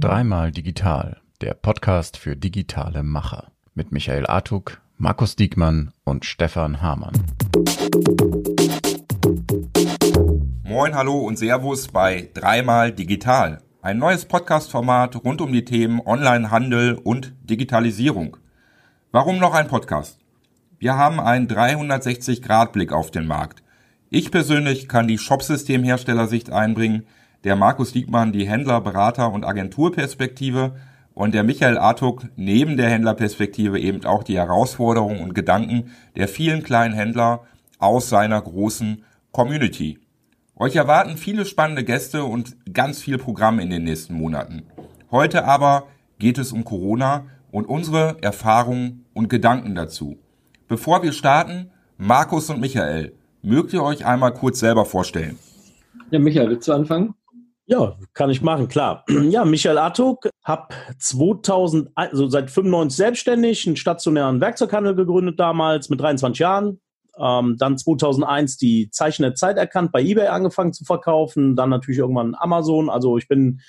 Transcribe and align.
Dreimal 0.00 0.52
digital, 0.52 1.20
der 1.40 1.54
Podcast 1.54 2.16
für 2.16 2.36
digitale 2.36 3.02
Macher 3.02 3.50
mit 3.74 3.90
Michael 3.90 4.26
Artuk, 4.26 4.80
Markus 4.98 5.34
Diekmann 5.34 5.92
und 6.04 6.24
Stefan 6.24 6.80
Hamann. 6.80 7.14
Moin, 10.62 10.94
hallo 10.94 11.18
und 11.20 11.38
Servus 11.38 11.88
bei 11.88 12.28
Dreimal 12.34 12.92
digital. 12.92 13.62
Ein 13.80 13.98
neues 13.98 14.26
Podcast-Format 14.26 15.16
rund 15.24 15.40
um 15.40 15.52
die 15.52 15.64
Themen 15.64 16.00
Onlinehandel 16.04 16.94
und 16.94 17.34
Digitalisierung. 17.42 18.36
Warum 19.10 19.38
noch 19.38 19.54
ein 19.54 19.66
Podcast? 19.66 20.20
Wir 20.78 20.96
haben 20.96 21.20
einen 21.20 21.48
360-Grad-Blick 21.48 22.92
auf 22.92 23.10
den 23.10 23.26
Markt. 23.26 23.62
Ich 24.14 24.30
persönlich 24.30 24.88
kann 24.90 25.08
die 25.08 25.16
Shopsystemherstellersicht 25.16 26.50
einbringen, 26.50 27.06
der 27.44 27.56
Markus 27.56 27.94
Diekmann 27.94 28.30
die 28.30 28.46
Händler-, 28.46 28.82
Berater- 28.82 29.32
und 29.32 29.46
Agenturperspektive 29.46 30.76
und 31.14 31.32
der 31.32 31.44
Michael 31.44 31.78
Artuk 31.78 32.26
neben 32.36 32.76
der 32.76 32.90
Händlerperspektive 32.90 33.80
eben 33.80 34.04
auch 34.04 34.22
die 34.22 34.36
Herausforderungen 34.36 35.20
und 35.20 35.34
Gedanken 35.34 35.92
der 36.14 36.28
vielen 36.28 36.62
kleinen 36.62 36.92
Händler 36.92 37.44
aus 37.78 38.10
seiner 38.10 38.38
großen 38.42 39.02
Community. 39.30 39.98
Euch 40.56 40.76
erwarten 40.76 41.16
viele 41.16 41.46
spannende 41.46 41.82
Gäste 41.82 42.24
und 42.24 42.54
ganz 42.70 43.00
viel 43.00 43.16
Programm 43.16 43.60
in 43.60 43.70
den 43.70 43.84
nächsten 43.84 44.12
Monaten. 44.12 44.64
Heute 45.10 45.46
aber 45.46 45.86
geht 46.18 46.36
es 46.36 46.52
um 46.52 46.64
Corona 46.64 47.24
und 47.50 47.64
unsere 47.64 48.18
Erfahrungen 48.20 49.06
und 49.14 49.30
Gedanken 49.30 49.74
dazu. 49.74 50.18
Bevor 50.68 51.02
wir 51.02 51.12
starten, 51.12 51.70
Markus 51.96 52.50
und 52.50 52.60
Michael, 52.60 53.14
mögt 53.42 53.72
ihr 53.72 53.82
euch 53.82 54.04
einmal 54.04 54.32
kurz 54.32 54.60
selber 54.60 54.84
vorstellen? 54.84 55.38
Ja, 56.10 56.18
Michael, 56.18 56.50
willst 56.50 56.68
du 56.68 56.72
anfangen? 56.72 57.14
Ja, 57.66 57.96
kann 58.12 58.30
ich 58.30 58.42
machen, 58.42 58.68
klar. 58.68 59.04
Ja, 59.30 59.44
Michael 59.44 59.78
Artuk, 59.78 60.28
habe 60.44 60.74
2000, 60.98 61.90
also 61.94 62.28
seit 62.28 62.50
95 62.50 62.96
selbstständig, 62.96 63.66
einen 63.66 63.76
stationären 63.76 64.40
Werkzeughandel 64.40 64.94
gegründet 64.94 65.38
damals 65.38 65.88
mit 65.88 66.00
23 66.00 66.38
Jahren. 66.38 66.80
Ähm, 67.18 67.56
dann 67.58 67.78
2001 67.78 68.56
die 68.56 68.90
Zeichen 68.90 69.22
der 69.22 69.34
Zeit 69.34 69.58
erkannt, 69.58 69.92
bei 69.92 70.02
eBay 70.02 70.28
angefangen 70.28 70.72
zu 70.72 70.84
verkaufen, 70.84 71.56
dann 71.56 71.70
natürlich 71.70 71.98
irgendwann 71.98 72.34
Amazon. 72.34 72.88
Also 72.88 73.18
ich 73.18 73.28
bin 73.28 73.60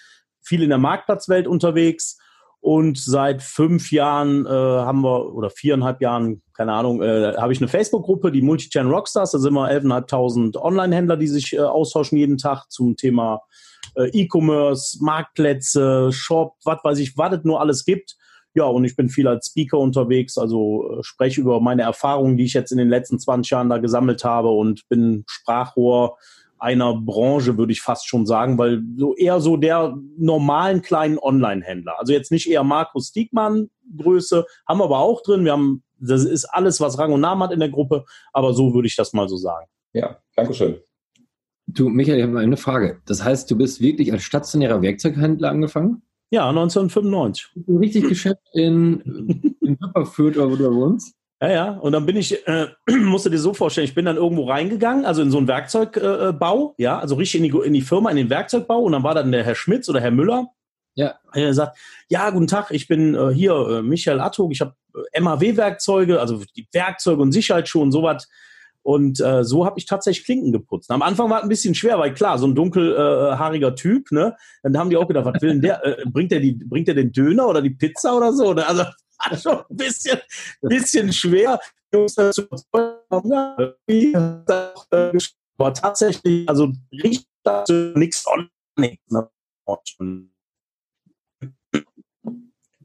viel 0.41 0.63
in 0.63 0.69
der 0.69 0.77
Marktplatzwelt 0.77 1.47
unterwegs 1.47 2.17
und 2.63 2.97
seit 2.97 3.43
fünf 3.43 3.91
Jahren 3.91 4.45
äh, 4.45 4.49
haben 4.49 5.01
wir, 5.01 5.33
oder 5.35 5.49
viereinhalb 5.49 5.99
Jahren, 5.99 6.41
keine 6.53 6.71
Ahnung, 6.71 7.01
äh, 7.01 7.33
habe 7.35 7.51
ich 7.51 7.59
eine 7.59 7.67
Facebook-Gruppe, 7.67 8.31
die 8.31 8.41
Multichannel 8.41 8.93
Rockstars. 8.93 9.31
Da 9.31 9.39
sind 9.39 9.53
wir 9.53 9.69
11.500 9.69 10.55
Online-Händler, 10.55 11.17
die 11.17 11.27
sich 11.27 11.51
äh, 11.51 11.59
austauschen 11.59 12.17
jeden 12.17 12.37
Tag 12.37 12.67
zum 12.69 12.95
Thema 12.95 13.41
äh, 13.97 14.07
E-Commerce, 14.13 15.03
Marktplätze, 15.03 16.13
Shop, 16.13 16.53
was 16.63 16.79
weiß 16.85 16.99
ich, 16.99 17.17
was 17.17 17.35
es 17.35 17.43
nur 17.43 17.59
alles 17.59 17.83
gibt. 17.83 18.15
Ja, 18.53 18.63
und 18.63 18.85
ich 18.85 18.95
bin 18.95 19.09
viel 19.09 19.27
als 19.27 19.47
Speaker 19.47 19.79
unterwegs, 19.79 20.37
also 20.37 20.89
äh, 20.89 21.03
spreche 21.03 21.41
über 21.41 21.59
meine 21.59 21.81
Erfahrungen, 21.81 22.37
die 22.37 22.45
ich 22.45 22.53
jetzt 22.53 22.71
in 22.71 22.77
den 22.77 22.87
letzten 22.87 23.19
20 23.19 23.51
Jahren 23.51 23.69
da 23.69 23.79
gesammelt 23.79 24.23
habe 24.23 24.51
und 24.51 24.87
bin 24.87 25.25
Sprachrohr 25.27 26.17
einer 26.63 26.95
Branche, 26.95 27.57
würde 27.57 27.73
ich 27.73 27.81
fast 27.81 28.07
schon 28.07 28.25
sagen, 28.25 28.57
weil 28.57 28.81
so 28.95 29.13
eher 29.15 29.41
so 29.41 29.57
der 29.57 29.97
normalen 30.17 30.81
kleinen 30.81 31.19
Online-Händler. 31.19 31.99
Also 31.99 32.13
jetzt 32.13 32.31
nicht 32.31 32.49
eher 32.49 32.63
Markus 32.63 33.11
Diekmann 33.11 33.69
Größe, 33.97 34.45
haben 34.65 34.79
wir 34.79 34.85
aber 34.85 34.99
auch 34.99 35.21
drin. 35.21 35.43
Wir 35.43 35.51
haben, 35.51 35.83
das 35.99 36.23
ist 36.23 36.45
alles, 36.45 36.79
was 36.79 36.97
Rang 36.97 37.11
und 37.11 37.19
Namen 37.19 37.43
hat 37.43 37.51
in 37.51 37.59
der 37.59 37.69
Gruppe, 37.69 38.05
aber 38.31 38.53
so 38.53 38.73
würde 38.73 38.87
ich 38.87 38.95
das 38.95 39.11
mal 39.11 39.27
so 39.27 39.35
sagen. 39.35 39.67
Ja, 39.91 40.17
Dankeschön. 40.37 40.77
Du, 41.67 41.89
Michael, 41.89 42.17
ich 42.17 42.23
habe 42.23 42.33
mal 42.33 42.43
eine 42.43 42.57
Frage. 42.57 43.01
Das 43.05 43.23
heißt, 43.23 43.51
du 43.51 43.57
bist 43.57 43.81
wirklich 43.81 44.13
als 44.13 44.23
stationärer 44.23 44.81
Werkzeughändler 44.81 45.49
angefangen? 45.49 46.01
Ja, 46.29 46.47
1995. 46.47 47.51
Ein 47.67 47.77
richtig 47.77 48.07
Geschäft 48.07 48.41
in, 48.53 49.01
in 49.61 49.77
Wipperfürth 49.81 50.37
oder 50.37 50.49
wo 50.49 50.55
du 50.55 50.73
wohnst? 50.73 51.13
Ja, 51.43 51.49
ja. 51.49 51.69
Und 51.71 51.91
dann 51.91 52.05
bin 52.05 52.15
ich, 52.15 52.47
äh, 52.47 52.67
musst 52.89 53.25
du 53.25 53.29
dir 53.29 53.37
so 53.37 53.53
vorstellen, 53.53 53.83
ich 53.83 53.93
bin 53.93 54.05
dann 54.05 54.15
irgendwo 54.15 54.45
reingegangen, 54.45 55.03
also 55.03 55.21
in 55.21 55.29
so 55.29 55.39
einen 55.39 55.49
Werkzeugbau, 55.49 56.75
äh, 56.77 56.81
ja, 56.81 56.99
also 56.99 57.15
richtig 57.15 57.43
in 57.43 57.51
die, 57.51 57.67
in 57.67 57.73
die 57.73 57.81
Firma, 57.81 58.09
in 58.11 58.15
den 58.15 58.29
Werkzeugbau. 58.29 58.79
Und 58.79 58.93
dann 58.93 59.03
war 59.03 59.13
dann 59.13 59.33
der 59.33 59.43
Herr 59.43 59.55
Schmitz 59.55 59.89
oder 59.89 59.99
Herr 59.99 60.11
Müller. 60.11 60.47
Ja. 60.95 61.15
Er 61.33 61.53
sagt, 61.53 61.77
ja, 62.07 62.29
guten 62.29 62.47
Tag, 62.47 62.71
ich 62.71 62.87
bin 62.87 63.13
äh, 63.13 63.33
hier 63.33 63.53
äh, 63.55 63.81
Michael 63.81 64.21
Attog, 64.21 64.53
ich 64.53 64.61
habe 64.61 64.75
äh, 65.11 65.19
MAW-Werkzeuge, 65.19 66.21
also 66.21 66.41
die 66.55 66.65
Werkzeuge 66.71 67.21
und 67.21 67.33
Sicherheitsschuhe 67.33 67.81
und 67.81 67.91
sowas. 67.91 68.29
Und 68.81 69.19
äh, 69.19 69.43
so 69.43 69.65
habe 69.65 69.79
ich 69.79 69.85
tatsächlich 69.85 70.25
Klinken 70.25 70.53
geputzt. 70.53 70.91
Am 70.91 71.01
Anfang 71.01 71.29
war 71.29 71.39
es 71.39 71.43
ein 71.43 71.49
bisschen 71.49 71.75
schwer, 71.75 71.99
weil 71.99 72.13
klar, 72.13 72.37
so 72.37 72.47
ein 72.47 72.55
dunkelhaariger 72.55 73.69
äh, 73.69 73.75
Typ, 73.75 74.11
ne? 74.11 74.35
Dann 74.61 74.77
haben 74.77 74.89
die 74.89 74.97
auch 74.97 75.07
gedacht, 75.07 75.25
was 75.25 75.41
will 75.41 75.49
denn 75.49 75.61
der? 75.61 75.85
Äh, 75.85 76.03
bringt 76.05 76.31
der 76.31 76.39
die, 76.39 76.53
bringt 76.53 76.87
der 76.87 76.95
den 76.95 77.11
Döner 77.11 77.47
oder 77.47 77.61
die 77.61 77.71
Pizza 77.71 78.15
oder 78.15 78.31
so? 78.31 78.53
Ne? 78.53 78.65
Also 78.65 78.83
war 79.29 79.37
schon 79.37 79.57
ein 79.69 79.77
bisschen, 79.77 80.19
bisschen 80.61 81.13
schwer, 81.13 81.59
Jungs 81.93 82.15
dazu 82.15 82.47
aber 85.57 85.73
tatsächlich, 85.73 86.49
also 86.49 86.71
riecht 86.91 87.27
dazu 87.43 87.73
nichts 87.95 88.25
ne? 88.75 89.39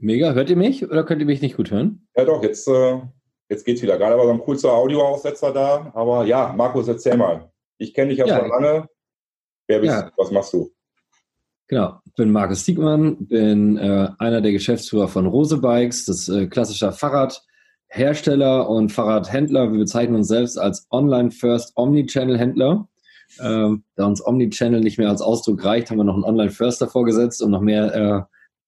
Mega, 0.00 0.32
hört 0.32 0.50
ihr 0.50 0.56
mich 0.56 0.88
oder 0.88 1.04
könnt 1.04 1.20
ihr 1.20 1.26
mich 1.26 1.42
nicht 1.42 1.56
gut 1.56 1.70
hören? 1.70 2.06
Ja 2.16 2.24
doch, 2.24 2.42
jetzt, 2.42 2.68
äh, 2.68 3.00
jetzt 3.48 3.64
geht's 3.64 3.82
wieder. 3.82 3.98
Gerade 3.98 4.16
war 4.16 4.26
so 4.26 4.32
ein 4.32 4.38
kurzer 4.38 4.72
Audioaussetzer 4.72 5.52
da, 5.52 5.90
aber 5.94 6.24
ja, 6.24 6.52
Markus, 6.56 6.86
erzähl 6.86 7.16
mal. 7.16 7.50
Ich 7.78 7.94
kenne 7.94 8.10
dich 8.10 8.18
ja, 8.18 8.26
ja 8.26 8.38
schon 8.38 8.48
lange. 8.48 8.88
Wer 9.66 9.80
bist 9.80 9.92
ja. 9.92 10.02
du? 10.02 10.12
Was 10.16 10.30
machst 10.30 10.52
du? 10.52 10.72
Genau, 11.66 12.00
bin 12.18 12.32
Markus 12.32 12.64
Diekmann, 12.64 13.16
bin 13.28 13.78
äh, 13.78 14.08
einer 14.18 14.40
der 14.40 14.50
Geschäftsführer 14.50 15.06
von 15.06 15.26
Rose 15.26 15.56
Bikes, 15.58 16.04
das 16.04 16.28
äh, 16.28 16.48
klassischer 16.48 16.90
Fahrradhersteller 16.90 18.68
und 18.68 18.90
Fahrradhändler. 18.90 19.70
Wir 19.70 19.78
bezeichnen 19.78 20.16
uns 20.16 20.26
selbst 20.26 20.58
als 20.58 20.88
Online-First 20.90 21.74
Omnichannel-Händler. 21.76 22.88
Ähm, 23.40 23.84
da 23.94 24.06
uns 24.06 24.26
Omnichannel 24.26 24.80
nicht 24.80 24.98
mehr 24.98 25.08
als 25.08 25.22
Ausdruck 25.22 25.64
reicht, 25.64 25.90
haben 25.90 25.98
wir 25.98 26.04
noch 26.04 26.14
einen 26.14 26.24
Online-First 26.24 26.82
davor 26.82 27.04
gesetzt, 27.04 27.40
um 27.40 27.52
noch 27.52 27.60
mehr 27.60 27.94
äh, 27.94 28.22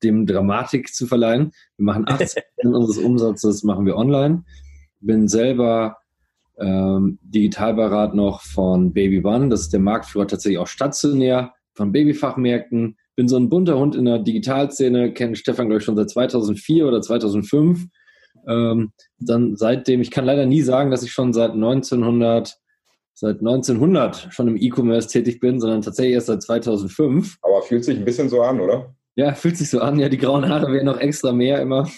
dem 0.05 0.27
Dramatik 0.27 0.95
zu 0.95 1.09
verleihen. 1.09 1.51
Wir 1.77 1.87
machen 1.87 2.05
80% 2.05 2.43
unseres 2.63 2.99
Umsatzes 2.99 3.65
machen 3.65 3.85
wir 3.85 3.97
online. 3.97 4.45
Bin 5.01 5.27
selber 5.27 5.97
ähm, 6.57 7.19
Digitalberat 7.23 8.15
noch 8.15 8.43
von 8.43 8.93
Baby 8.93 9.25
One. 9.25 9.49
Das 9.49 9.63
ist 9.63 9.73
der 9.73 9.81
Marktführer 9.81 10.29
tatsächlich 10.29 10.59
auch 10.59 10.69
stationär 10.69 11.53
von 11.75 11.91
Babyfachmärkten. 11.91 12.97
Bin 13.21 13.29
so 13.29 13.37
ein 13.37 13.51
bunter 13.51 13.79
Hund 13.79 13.97
in 13.97 14.07
der 14.07 14.19
Digitalszene, 14.19 15.13
kenne 15.13 15.37
Stefan, 15.37 15.67
glaube 15.67 15.81
ich, 15.81 15.85
schon 15.85 15.95
seit 15.95 16.09
2004 16.09 16.87
oder 16.87 17.03
2005. 17.03 17.85
Ähm, 18.49 18.93
dann 19.19 19.57
seitdem, 19.57 20.01
ich 20.01 20.11
kann 20.11 20.25
leider 20.25 20.47
nie 20.47 20.63
sagen, 20.63 20.91
dass 20.91 21.03
ich 21.03 21.13
schon 21.13 21.35
seit 21.35 21.51
1900, 21.51 22.57
seit 23.13 23.41
1900 23.41 24.29
schon 24.31 24.49
im 24.49 24.57
E-Commerce 24.57 25.09
tätig 25.09 25.39
bin, 25.39 25.61
sondern 25.61 25.83
tatsächlich 25.83 26.15
erst 26.15 26.29
seit 26.29 26.43
2005. 26.43 27.37
Aber 27.43 27.61
fühlt 27.61 27.85
sich 27.85 27.99
ein 27.99 28.07
bisschen 28.07 28.31
so 28.31 28.41
an, 28.41 28.59
oder? 28.59 28.95
Ja, 29.17 29.35
fühlt 29.35 29.59
sich 29.59 29.69
so 29.69 29.81
an. 29.81 29.99
Ja, 29.99 30.09
die 30.09 30.17
grauen 30.17 30.49
Haare 30.49 30.73
werden 30.73 30.87
noch 30.87 30.99
extra 30.99 31.31
mehr 31.31 31.61
immer. 31.61 31.91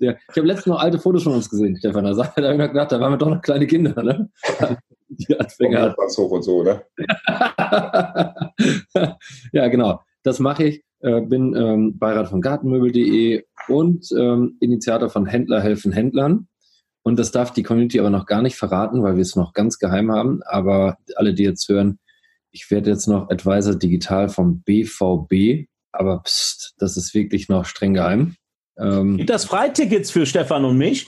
Ja, 0.00 0.16
ich 0.28 0.36
habe 0.36 0.48
letztens 0.48 0.74
noch 0.74 0.80
alte 0.80 0.98
Fotos 0.98 1.22
von 1.22 1.34
uns 1.34 1.48
gesehen, 1.48 1.76
Stefan. 1.76 2.02
Da, 2.02 2.14
da 2.14 2.24
habe 2.24 2.52
ich 2.52 2.58
noch 2.58 2.66
gedacht, 2.66 2.90
da 2.90 2.98
waren 2.98 3.12
wir 3.12 3.18
doch 3.18 3.30
noch 3.30 3.42
kleine 3.42 3.68
Kinder, 3.68 4.02
ne? 4.02 4.28
Die 5.08 5.38
Anfänger. 5.38 5.94
hoch 5.96 6.30
und 6.32 6.42
so, 6.42 6.64
ne? 6.64 6.82
ja, 9.52 9.68
genau. 9.68 10.00
Das 10.24 10.40
mache 10.40 10.64
ich. 10.64 10.84
Äh, 11.00 11.20
bin 11.20 11.54
ähm, 11.54 11.98
Beirat 11.98 12.30
von 12.30 12.40
Gartenmöbel.de 12.40 13.44
und 13.68 14.06
ähm, 14.18 14.56
Initiator 14.58 15.10
von 15.10 15.26
Händler 15.26 15.60
helfen 15.60 15.92
Händlern. 15.92 16.48
Und 17.02 17.18
das 17.18 17.30
darf 17.30 17.52
die 17.52 17.62
Community 17.62 18.00
aber 18.00 18.08
noch 18.08 18.24
gar 18.24 18.40
nicht 18.40 18.56
verraten, 18.56 19.02
weil 19.02 19.16
wir 19.16 19.22
es 19.22 19.36
noch 19.36 19.52
ganz 19.52 19.78
geheim 19.78 20.10
haben. 20.10 20.42
Aber 20.44 20.96
alle, 21.16 21.34
die 21.34 21.44
jetzt 21.44 21.68
hören, 21.68 21.98
ich 22.50 22.70
werde 22.70 22.90
jetzt 22.90 23.06
noch 23.06 23.28
Advisor 23.28 23.74
digital 23.74 24.30
vom 24.30 24.62
BVB. 24.62 25.68
Aber 25.92 26.22
pst, 26.22 26.74
das 26.78 26.96
ist 26.96 27.12
wirklich 27.14 27.50
noch 27.50 27.66
streng 27.66 27.92
geheim. 27.92 28.36
Ähm, 28.78 29.18
Gibt 29.18 29.28
das 29.28 29.44
Freitickets 29.44 30.10
für 30.10 30.24
Stefan 30.24 30.64
und 30.64 30.78
mich? 30.78 31.06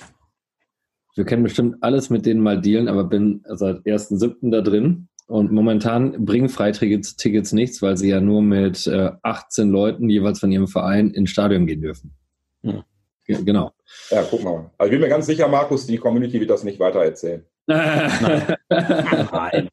Wir 1.15 1.25
können 1.25 1.43
bestimmt 1.43 1.77
alles 1.81 2.11
mit 2.11 2.27
denen 2.27 2.43
mal 2.43 2.61
dealen, 2.61 2.89
aber 2.89 3.05
bin 3.05 3.43
seit 3.49 3.79
1.7. 3.79 4.51
da 4.51 4.61
drin. 4.61 5.09
Und 5.27 5.51
momentan 5.51 6.25
bringen 6.25 6.49
Freitickets 6.49 7.17
Tickets 7.17 7.53
nichts, 7.53 7.83
weil 7.83 7.97
sie 7.97 8.11
ja 8.11 8.21
nur 8.21 8.43
mit 8.43 8.87
äh, 8.87 9.11
18 9.23 9.71
Leuten 9.71 10.09
jeweils 10.09 10.39
von 10.39 10.53
ihrem 10.53 10.69
Verein 10.69 11.11
ins 11.11 11.31
Stadion 11.31 11.67
gehen 11.67 11.83
dürfen. 11.83 12.15
Hm. 12.63 12.85
Ja, 13.27 13.41
genau. 13.41 13.73
Ja, 14.11 14.23
guck 14.31 14.45
mal. 14.45 14.71
Also 14.79 14.87
ich 14.87 14.91
bin 14.93 15.01
mir 15.01 15.09
ganz 15.09 15.27
sicher, 15.27 15.49
Markus, 15.49 15.87
die 15.87 15.99
Community 15.99 16.39
wird 16.39 16.51
das 16.51 16.63
nicht 16.63 16.79
weiter 16.79 17.03
erzählen. 17.03 17.45
Nein. 17.67 18.57
Nein. 18.69 19.69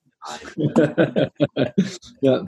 ja. 2.22 2.46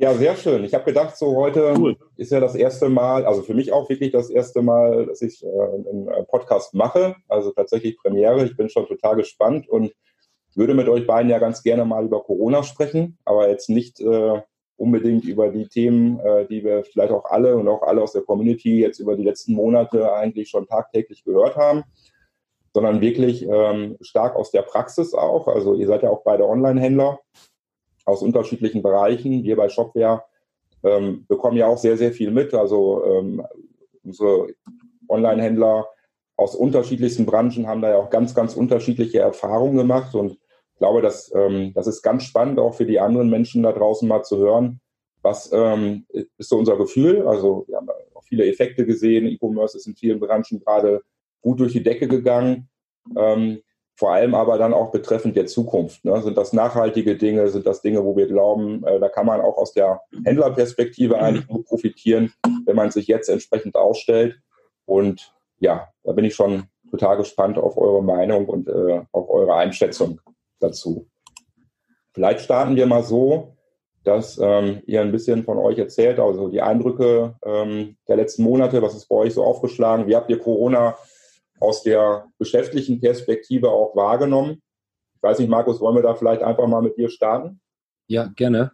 Ja, 0.00 0.14
sehr 0.14 0.36
schön. 0.36 0.62
Ich 0.62 0.74
habe 0.74 0.84
gedacht, 0.84 1.16
so 1.16 1.34
heute 1.34 1.74
cool. 1.76 1.96
ist 2.16 2.30
ja 2.30 2.38
das 2.38 2.54
erste 2.54 2.88
Mal, 2.88 3.26
also 3.26 3.42
für 3.42 3.54
mich 3.54 3.72
auch 3.72 3.88
wirklich 3.88 4.12
das 4.12 4.30
erste 4.30 4.62
Mal, 4.62 5.06
dass 5.06 5.22
ich 5.22 5.44
äh, 5.44 5.48
einen 5.48 6.08
Podcast 6.28 6.72
mache. 6.72 7.16
Also 7.26 7.50
tatsächlich 7.50 7.98
Premiere. 7.98 8.44
Ich 8.44 8.56
bin 8.56 8.68
schon 8.68 8.86
total 8.86 9.16
gespannt 9.16 9.68
und 9.68 9.92
würde 10.58 10.74
mit 10.74 10.88
euch 10.88 11.06
beiden 11.06 11.30
ja 11.30 11.38
ganz 11.38 11.62
gerne 11.62 11.84
mal 11.84 12.04
über 12.04 12.22
Corona 12.22 12.64
sprechen, 12.64 13.16
aber 13.24 13.48
jetzt 13.48 13.70
nicht 13.70 14.00
äh, 14.00 14.42
unbedingt 14.76 15.24
über 15.24 15.50
die 15.50 15.68
Themen, 15.68 16.18
äh, 16.18 16.46
die 16.46 16.64
wir 16.64 16.84
vielleicht 16.84 17.12
auch 17.12 17.26
alle 17.26 17.56
und 17.56 17.68
auch 17.68 17.82
alle 17.82 18.02
aus 18.02 18.12
der 18.12 18.22
Community 18.22 18.80
jetzt 18.80 18.98
über 18.98 19.16
die 19.16 19.22
letzten 19.22 19.54
Monate 19.54 20.12
eigentlich 20.12 20.50
schon 20.50 20.66
tagtäglich 20.66 21.24
gehört 21.24 21.56
haben, 21.56 21.84
sondern 22.74 23.00
wirklich 23.00 23.46
ähm, 23.48 23.96
stark 24.00 24.34
aus 24.34 24.50
der 24.50 24.62
Praxis 24.62 25.14
auch. 25.14 25.46
Also 25.46 25.74
ihr 25.74 25.86
seid 25.86 26.02
ja 26.02 26.10
auch 26.10 26.24
beide 26.24 26.44
Online-Händler 26.44 27.20
aus 28.04 28.22
unterschiedlichen 28.22 28.82
Bereichen. 28.82 29.44
Wir 29.44 29.56
bei 29.56 29.68
Shopware 29.68 30.24
ähm, 30.82 31.24
bekommen 31.28 31.56
ja 31.56 31.68
auch 31.68 31.78
sehr, 31.78 31.96
sehr 31.96 32.12
viel 32.12 32.32
mit. 32.32 32.52
Also 32.52 33.04
ähm, 33.04 33.46
unsere 34.02 34.48
Online-Händler 35.08 35.86
aus 36.36 36.54
unterschiedlichsten 36.54 37.26
Branchen 37.26 37.66
haben 37.66 37.82
da 37.82 37.90
ja 37.90 37.96
auch 37.96 38.10
ganz, 38.10 38.34
ganz 38.34 38.54
unterschiedliche 38.54 39.20
Erfahrungen 39.20 39.76
gemacht 39.76 40.14
und 40.14 40.38
glaube, 40.78 41.02
dass, 41.02 41.32
ähm, 41.34 41.72
das 41.74 41.86
ist 41.86 42.02
ganz 42.02 42.24
spannend 42.24 42.58
auch 42.58 42.74
für 42.74 42.86
die 42.86 43.00
anderen 43.00 43.30
Menschen 43.30 43.62
da 43.62 43.72
draußen 43.72 44.08
mal 44.08 44.22
zu 44.22 44.38
hören, 44.38 44.80
was 45.22 45.50
ähm, 45.52 46.06
ist 46.12 46.48
so 46.48 46.56
unser 46.56 46.76
Gefühl. 46.76 47.26
Also 47.26 47.64
wir 47.68 47.76
haben 47.76 47.88
auch 48.14 48.24
viele 48.24 48.46
Effekte 48.46 48.86
gesehen. 48.86 49.26
E-Commerce 49.26 49.76
ist 49.76 49.86
in 49.86 49.96
vielen 49.96 50.20
Branchen 50.20 50.60
gerade 50.60 51.02
gut 51.40 51.60
durch 51.60 51.72
die 51.72 51.82
Decke 51.82 52.08
gegangen. 52.08 52.68
Ähm, 53.16 53.62
vor 53.96 54.12
allem 54.12 54.36
aber 54.36 54.58
dann 54.58 54.74
auch 54.74 54.92
betreffend 54.92 55.34
der 55.34 55.46
Zukunft. 55.46 56.04
Ne? 56.04 56.22
Sind 56.22 56.38
das 56.38 56.52
nachhaltige 56.52 57.16
Dinge? 57.16 57.48
Sind 57.48 57.66
das 57.66 57.82
Dinge, 57.82 58.04
wo 58.04 58.16
wir 58.16 58.28
glauben, 58.28 58.84
äh, 58.86 59.00
da 59.00 59.08
kann 59.08 59.26
man 59.26 59.40
auch 59.40 59.58
aus 59.58 59.72
der 59.72 60.02
Händlerperspektive 60.24 61.18
eigentlich 61.18 61.48
nur 61.48 61.64
profitieren, 61.64 62.32
wenn 62.64 62.76
man 62.76 62.92
sich 62.92 63.08
jetzt 63.08 63.28
entsprechend 63.28 63.74
ausstellt. 63.74 64.38
Und 64.84 65.34
ja, 65.58 65.88
da 66.04 66.12
bin 66.12 66.24
ich 66.24 66.36
schon 66.36 66.68
total 66.90 67.16
gespannt 67.16 67.58
auf 67.58 67.76
eure 67.76 68.04
Meinung 68.04 68.46
und 68.46 68.68
äh, 68.68 69.02
auf 69.10 69.28
eure 69.28 69.54
Einschätzung 69.54 70.20
dazu. 70.60 71.08
Vielleicht 72.12 72.40
starten 72.40 72.76
wir 72.76 72.86
mal 72.86 73.02
so, 73.02 73.56
dass 74.04 74.38
ähm, 74.42 74.82
ihr 74.86 75.02
ein 75.02 75.12
bisschen 75.12 75.44
von 75.44 75.58
euch 75.58 75.78
erzählt, 75.78 76.18
also 76.18 76.48
die 76.48 76.62
Eindrücke 76.62 77.36
ähm, 77.44 77.96
der 78.08 78.16
letzten 78.16 78.42
Monate, 78.42 78.80
was 78.80 78.94
ist 78.94 79.08
bei 79.08 79.16
euch 79.16 79.34
so 79.34 79.44
aufgeschlagen, 79.44 80.06
wie 80.06 80.16
habt 80.16 80.30
ihr 80.30 80.38
Corona 80.38 80.96
aus 81.60 81.82
der 81.82 82.26
geschäftlichen 82.38 83.00
Perspektive 83.00 83.70
auch 83.70 83.94
wahrgenommen? 83.94 84.62
Ich 85.16 85.22
weiß 85.22 85.38
nicht, 85.40 85.48
Markus, 85.48 85.80
wollen 85.80 85.96
wir 85.96 86.02
da 86.02 86.14
vielleicht 86.14 86.42
einfach 86.42 86.66
mal 86.66 86.82
mit 86.82 86.96
dir 86.96 87.10
starten? 87.10 87.60
Ja, 88.06 88.30
gerne. 88.34 88.72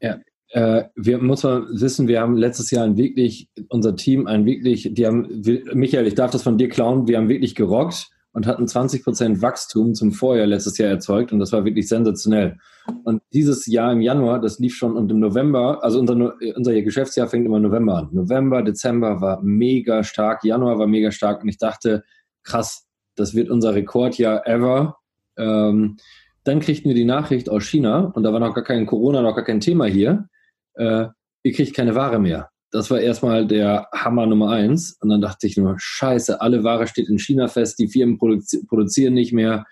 Ja, 0.00 0.20
äh, 0.50 0.84
wir 0.94 1.18
muss 1.18 1.42
man 1.42 1.66
wissen, 1.70 2.06
wir 2.06 2.20
haben 2.20 2.36
letztes 2.36 2.70
Jahr 2.70 2.84
ein 2.84 2.96
wirklich, 2.96 3.48
unser 3.68 3.96
Team 3.96 4.26
ein 4.26 4.46
wirklich, 4.46 4.90
die 4.92 5.06
haben, 5.06 5.42
Michael, 5.72 6.06
ich 6.06 6.14
darf 6.14 6.30
das 6.30 6.42
von 6.42 6.58
dir 6.58 6.68
klauen, 6.68 7.08
wir 7.08 7.16
haben 7.16 7.28
wirklich 7.28 7.54
gerockt 7.54 8.10
und 8.32 8.46
hatten 8.46 8.66
20 8.66 9.04
Prozent 9.04 9.42
Wachstum 9.42 9.94
zum 9.94 10.12
Vorjahr 10.12 10.46
letztes 10.46 10.78
Jahr 10.78 10.90
erzeugt 10.90 11.32
und 11.32 11.38
das 11.38 11.52
war 11.52 11.64
wirklich 11.64 11.88
sensationell. 11.88 12.58
Und 13.04 13.22
dieses 13.32 13.66
Jahr 13.66 13.92
im 13.92 14.00
Januar, 14.00 14.40
das 14.40 14.58
lief 14.58 14.76
schon 14.76 14.96
und 14.96 15.10
im 15.10 15.18
November, 15.18 15.82
also 15.82 15.98
unser, 15.98 16.34
unser 16.56 16.80
Geschäftsjahr 16.82 17.28
fängt 17.28 17.46
immer 17.46 17.60
November 17.60 17.96
an. 17.96 18.08
November, 18.12 18.62
Dezember 18.62 19.20
war 19.20 19.42
mega 19.42 20.02
stark, 20.04 20.44
Januar 20.44 20.78
war 20.78 20.86
mega 20.86 21.10
stark 21.10 21.42
und 21.42 21.48
ich 21.48 21.58
dachte, 21.58 22.04
krass, 22.42 22.86
das 23.16 23.34
wird 23.34 23.50
unser 23.50 23.74
Rekordjahr 23.74 24.46
ever. 24.46 24.96
Ähm, 25.36 25.96
dann 26.44 26.60
kriegten 26.60 26.88
wir 26.88 26.94
die 26.94 27.04
Nachricht 27.04 27.50
aus 27.50 27.64
China 27.64 28.12
und 28.14 28.22
da 28.22 28.32
war 28.32 28.40
noch 28.40 28.54
gar 28.54 28.64
kein 28.64 28.86
Corona, 28.86 29.22
noch 29.22 29.34
gar 29.34 29.44
kein 29.44 29.60
Thema 29.60 29.86
hier. 29.86 30.28
Äh, 30.74 31.06
ihr 31.42 31.52
kriegt 31.52 31.74
keine 31.74 31.94
Ware 31.94 32.18
mehr 32.18 32.50
das 32.70 32.90
war 32.90 33.00
erstmal 33.00 33.46
der 33.46 33.88
Hammer 33.92 34.26
Nummer 34.26 34.50
eins. 34.50 34.96
Und 35.00 35.08
dann 35.08 35.20
dachte 35.20 35.46
ich 35.46 35.56
nur, 35.56 35.76
scheiße, 35.78 36.40
alle 36.40 36.64
Ware 36.64 36.86
steht 36.86 37.08
in 37.08 37.18
China 37.18 37.48
fest, 37.48 37.78
die 37.78 37.88
Firmen 37.88 38.18
produzi 38.18 38.64
produzieren 38.66 39.14
nicht 39.14 39.32
mehr. 39.32 39.66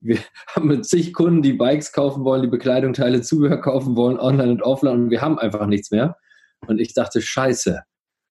Wir 0.00 0.18
haben 0.54 0.68
mit 0.68 0.84
zig 0.86 1.14
Kunden, 1.14 1.42
die 1.42 1.54
Bikes 1.54 1.92
kaufen 1.92 2.24
wollen, 2.24 2.42
die 2.42 2.48
Bekleidung, 2.48 2.92
Teile, 2.92 3.22
Zubehör 3.22 3.60
kaufen 3.60 3.96
wollen, 3.96 4.18
online 4.18 4.52
und 4.52 4.62
offline, 4.62 5.04
und 5.04 5.10
wir 5.10 5.22
haben 5.22 5.38
einfach 5.38 5.66
nichts 5.66 5.90
mehr. 5.90 6.16
Und 6.66 6.80
ich 6.80 6.94
dachte, 6.94 7.20
scheiße. 7.20 7.82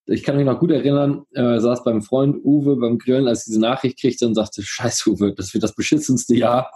Ich 0.06 0.24
kann 0.24 0.36
mich 0.36 0.45
noch 0.45 0.59
gut 0.59 0.71
erinnern, 0.71 1.24
äh, 1.31 1.59
saß 1.59 1.86
beim 1.86 2.01
Freund 2.01 2.36
Uwe 2.44 2.75
beim 2.75 2.98
Grillen, 2.98 3.27
als 3.27 3.42
ich 3.42 3.45
diese 3.45 3.62
Nachricht 3.62 4.01
kriegte 4.01 4.27
und 4.27 4.36
sagte, 4.36 4.62
scheiße 4.62 5.09
Uwe, 5.09 5.33
das 5.33 5.54
wird 5.54 5.63
das 5.63 5.75
beschissenste 5.75 6.36
Jahr, 6.36 6.71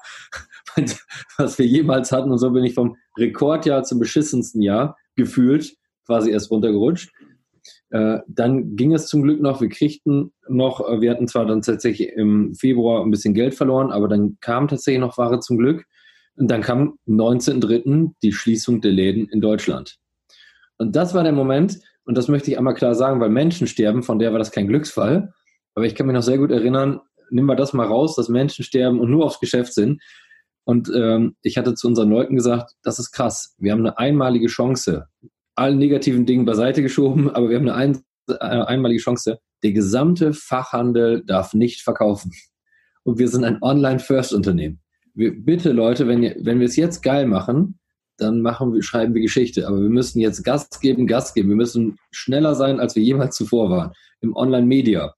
was 1.37 1.59
wir 1.59 1.65
jemals 1.65 2.13
hatten. 2.13 2.31
Und 2.31 2.37
so 2.37 2.51
bin 2.51 2.63
ich 2.63 2.73
vom 2.73 2.95
Rekordjahr 3.17 3.83
zum 3.83 3.99
beschissensten 3.99 4.61
Jahr 4.61 4.97
gefühlt 5.15 5.75
quasi 6.07 6.31
erst 6.31 6.49
runtergerutscht. 6.49 7.11
Äh, 7.89 8.19
dann 8.27 8.75
ging 8.75 8.93
es 8.93 9.07
zum 9.07 9.23
Glück 9.23 9.41
noch, 9.41 9.61
wir 9.61 9.69
kriegten 9.69 10.33
noch, 10.47 10.81
äh, 10.87 10.99
wir 10.99 11.11
hatten 11.11 11.27
zwar 11.27 11.45
dann 11.45 11.61
tatsächlich 11.61 12.09
im 12.09 12.53
Februar 12.53 13.03
ein 13.03 13.11
bisschen 13.11 13.33
Geld 13.33 13.55
verloren, 13.55 13.91
aber 13.91 14.07
dann 14.07 14.37
kam 14.41 14.67
tatsächlich 14.67 14.99
noch 14.99 15.17
Ware 15.17 15.39
zum 15.39 15.57
Glück. 15.57 15.85
Und 16.35 16.51
dann 16.51 16.61
kam 16.61 16.99
19.3. 17.07 18.11
die 18.21 18.31
Schließung 18.31 18.81
der 18.81 18.91
Läden 18.91 19.27
in 19.29 19.41
Deutschland. 19.41 19.97
Und 20.77 20.95
das 20.95 21.15
war 21.15 21.23
der 21.23 21.33
Moment, 21.33 21.79
und 22.05 22.17
das 22.17 22.27
möchte 22.27 22.51
ich 22.51 22.57
einmal 22.57 22.75
klar 22.75 22.93
sagen, 22.93 23.19
weil 23.19 23.29
Menschen 23.29 23.67
sterben, 23.67 24.03
von 24.03 24.19
der 24.19 24.31
war 24.31 24.39
das 24.39 24.51
kein 24.51 24.67
Glücksfall. 24.67 25.33
Aber 25.73 25.85
ich 25.85 25.95
kann 25.95 26.05
mich 26.07 26.13
noch 26.13 26.21
sehr 26.21 26.37
gut 26.37 26.51
erinnern, 26.51 27.01
nimm 27.29 27.45
mal 27.45 27.55
das 27.55 27.73
mal 27.73 27.87
raus, 27.87 28.15
dass 28.15 28.29
Menschen 28.29 28.63
sterben 28.63 28.99
und 28.99 29.09
nur 29.09 29.25
aufs 29.25 29.39
Geschäft 29.39 29.73
sind. 29.73 30.01
Und 30.63 30.91
ähm, 30.93 31.35
ich 31.41 31.57
hatte 31.57 31.73
zu 31.73 31.87
unseren 31.87 32.09
Leuten 32.09 32.35
gesagt, 32.35 32.73
das 32.83 32.99
ist 32.99 33.11
krass. 33.11 33.55
Wir 33.57 33.71
haben 33.71 33.79
eine 33.79 33.97
einmalige 33.97 34.47
Chance 34.47 35.07
allen 35.57 35.77
negativen 35.77 36.25
Dingen 36.25 36.45
beiseite 36.45 36.81
geschoben, 36.81 37.29
aber 37.33 37.49
wir 37.49 37.57
haben 37.57 37.69
eine 37.69 37.75
ein, 37.75 38.01
äh, 38.29 38.63
einmalige 38.65 39.01
Chance. 39.01 39.39
Der 39.63 39.71
gesamte 39.71 40.33
Fachhandel 40.33 41.23
darf 41.25 41.53
nicht 41.53 41.81
verkaufen. 41.81 42.31
Und 43.03 43.19
wir 43.19 43.27
sind 43.27 43.43
ein 43.43 43.61
Online-First-Unternehmen. 43.61 44.81
bitte 45.15 45.71
Leute, 45.71 46.07
wenn, 46.07 46.21
wenn 46.21 46.59
wir 46.59 46.67
es 46.67 46.75
jetzt 46.75 47.01
geil 47.01 47.25
machen, 47.25 47.79
dann 48.17 48.41
machen 48.41 48.73
wir, 48.73 48.83
schreiben 48.83 49.13
wir 49.13 49.21
Geschichte. 49.21 49.67
Aber 49.67 49.81
wir 49.81 49.89
müssen 49.89 50.19
jetzt 50.19 50.43
Gas 50.43 50.69
geben, 50.81 51.07
Gas 51.07 51.33
geben. 51.33 51.49
Wir 51.49 51.55
müssen 51.55 51.97
schneller 52.11 52.55
sein, 52.55 52.79
als 52.79 52.95
wir 52.95 53.03
jemals 53.03 53.35
zuvor 53.35 53.69
waren. 53.69 53.93
Im 54.21 54.35
Online-Media, 54.35 55.13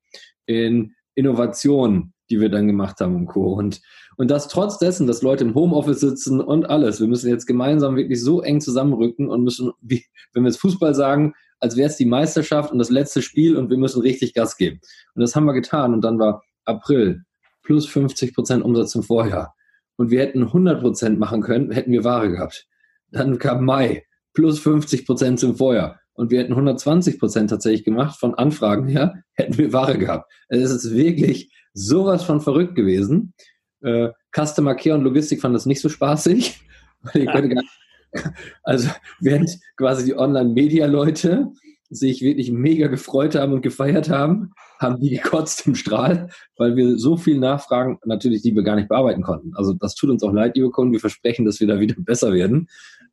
in 0.45 0.94
Innovation, 1.15 2.13
die 2.30 2.39
wir 2.39 2.50
dann 2.50 2.68
gemacht 2.68 3.00
haben 3.00 3.15
und 3.15 3.25
Co. 3.25 3.53
Und, 3.53 3.81
und 4.19 4.30
das 4.30 4.50
trotz 4.50 4.77
dessen, 4.77 5.07
dass 5.07 5.21
Leute 5.21 5.45
im 5.45 5.56
Homeoffice 5.56 6.01
sitzen 6.01 6.42
und 6.42 6.69
alles. 6.69 7.00
Wir 7.00 7.07
müssen 7.07 7.30
jetzt 7.30 7.45
gemeinsam 7.45 7.95
wirklich 7.95 8.21
so 8.21 8.42
eng 8.42 8.60
zusammenrücken 8.60 9.30
und 9.30 9.45
müssen, 9.45 9.71
wie, 9.80 10.04
wenn 10.33 10.44
wir 10.44 10.50
jetzt 10.50 10.60
Fußball 10.60 10.94
sagen, 10.94 11.36
als 11.62 11.77
wäre 11.77 11.88
es 11.88 11.95
die 11.95 12.06
Meisterschaft 12.06 12.74
und 12.74 12.80
das 12.80 12.89
letzte 12.89 13.21
Spiel 13.21 13.56
und 13.56 13.69
wir 13.69 13.77
müssen 13.77 14.01
richtig 14.01 14.33
Gas 14.33 14.57
geben. 14.57 14.81
Und 15.16 15.21
das 15.21 15.38
haben 15.38 15.45
wir 15.45 15.54
getan. 15.54 15.94
Und 15.94 16.01
dann 16.01 16.19
war 16.19 16.44
April 16.66 17.24
plus 17.63 17.88
50 17.88 18.36
Prozent 18.36 18.62
Umsatz 18.62 18.92
zum 18.92 19.04
Vorjahr. 19.04 19.56
Und 19.95 20.12
wir 20.12 20.19
hätten 20.19 20.44
100 20.44 20.81
Prozent 20.81 21.18
machen 21.18 21.42
können, 21.42 21.72
hätten 21.72 21.94
wir 21.94 22.04
Ware 22.04 22.30
gehabt. 22.30 22.68
Dann 23.12 23.39
kam 23.39 23.63
Mai 23.63 24.04
plus 24.33 24.60
50 24.60 25.06
Prozent 25.06 25.39
zum 25.39 25.56
Vorjahr. 25.56 25.98
Und 26.12 26.30
wir 26.30 26.42
hätten 26.42 26.51
120 26.51 27.20
Prozent 27.20 27.51
tatsächlich 27.51 27.86
gemacht 27.86 28.20
von 28.20 28.36
Anfragen 28.36 28.89
her, 28.89 29.24
hätten 29.36 29.58
wir 29.58 29.72
Ware 29.72 29.98
gehabt. 29.98 30.29
Es 30.50 30.72
ist 30.72 30.91
wirklich 30.93 31.53
sowas 31.72 32.24
von 32.24 32.41
verrückt 32.41 32.75
gewesen. 32.75 33.34
Äh, 33.82 34.10
Customer 34.36 34.75
Care 34.75 34.95
und 34.95 35.03
Logistik 35.03 35.41
fanden 35.41 35.55
das 35.55 35.65
nicht 35.65 35.81
so 35.81 35.89
spaßig. 35.89 36.62
also 38.63 38.89
während 39.19 39.59
quasi 39.77 40.05
die 40.05 40.17
Online-Media-Leute 40.17 41.51
sich 41.89 42.21
wirklich 42.21 42.51
mega 42.51 42.88
gefreut 42.88 43.36
haben 43.36 43.53
und 43.53 43.62
gefeiert 43.62 44.09
haben, 44.09 44.51
haben 44.79 45.00
die 45.00 45.09
gekotzt 45.09 45.65
im 45.65 45.75
Strahl, 45.75 46.29
weil 46.57 46.75
wir 46.75 46.98
so 46.98 47.17
viel 47.17 47.39
Nachfragen, 47.39 48.00
natürlich, 48.05 48.43
die 48.43 48.55
wir 48.55 48.63
gar 48.63 48.75
nicht 48.75 48.89
bearbeiten 48.89 49.24
konnten. 49.24 49.53
Also 49.55 49.74
das 49.74 49.95
tut 49.95 50.09
uns 50.09 50.24
auch 50.24 50.31
leid, 50.31 50.55
liebe 50.55 50.69
Kunden. 50.69 50.93
Wir 50.93 51.00
versprechen, 51.00 51.45
dass 51.45 51.59
wir 51.59 51.67
da 51.67 51.79
wieder 51.79 51.95
besser 51.98 52.33
werden. 52.33 52.67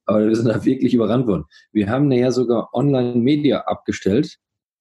Aber 0.05 0.27
wir 0.27 0.37
sind 0.37 0.47
da 0.47 0.65
wirklich 0.65 0.95
überrannt 0.95 1.27
worden. 1.27 1.45
Wir 1.73 1.89
haben 1.89 2.09
nachher 2.09 2.33
sogar 2.33 2.69
Online-Media 2.75 3.63
abgestellt, 3.63 4.39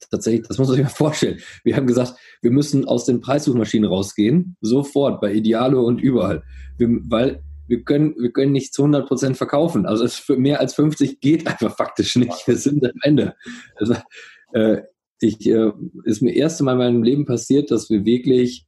tatsächlich, 0.09 0.47
das 0.47 0.57
muss 0.57 0.67
man 0.67 0.77
sich 0.77 0.85
mal 0.85 0.89
vorstellen. 0.89 1.39
Wir 1.63 1.75
haben 1.75 1.87
gesagt, 1.87 2.15
wir 2.41 2.51
müssen 2.51 2.85
aus 2.85 3.05
den 3.05 3.21
Preissuchmaschinen 3.21 3.89
rausgehen, 3.89 4.55
sofort 4.61 5.21
bei 5.21 5.33
Idealo 5.33 5.83
und 5.83 6.01
überall, 6.01 6.43
wir, 6.77 6.89
weil 7.07 7.43
wir 7.67 7.83
können, 7.83 8.15
wir 8.19 8.31
können 8.31 8.51
nicht 8.51 8.73
zu 8.73 8.83
100 8.83 9.07
Prozent 9.07 9.37
verkaufen. 9.37 9.85
Also 9.85 10.07
für 10.07 10.37
mehr 10.37 10.59
als 10.59 10.75
50 10.75 11.19
geht 11.19 11.47
einfach 11.47 11.75
faktisch 11.75 12.15
nicht. 12.15 12.47
Wir 12.47 12.57
sind 12.57 12.85
am 12.85 12.99
Ende. 13.01 13.35
Also, 13.75 13.95
äh, 14.53 14.81
ich, 15.19 15.45
äh, 15.47 15.71
ist 16.03 16.21
mir 16.21 16.35
erste 16.35 16.63
Mal 16.63 16.73
in 16.73 16.77
meinem 16.77 17.03
Leben 17.03 17.25
passiert, 17.25 17.71
dass 17.71 17.89
wir 17.89 18.05
wirklich 18.05 18.65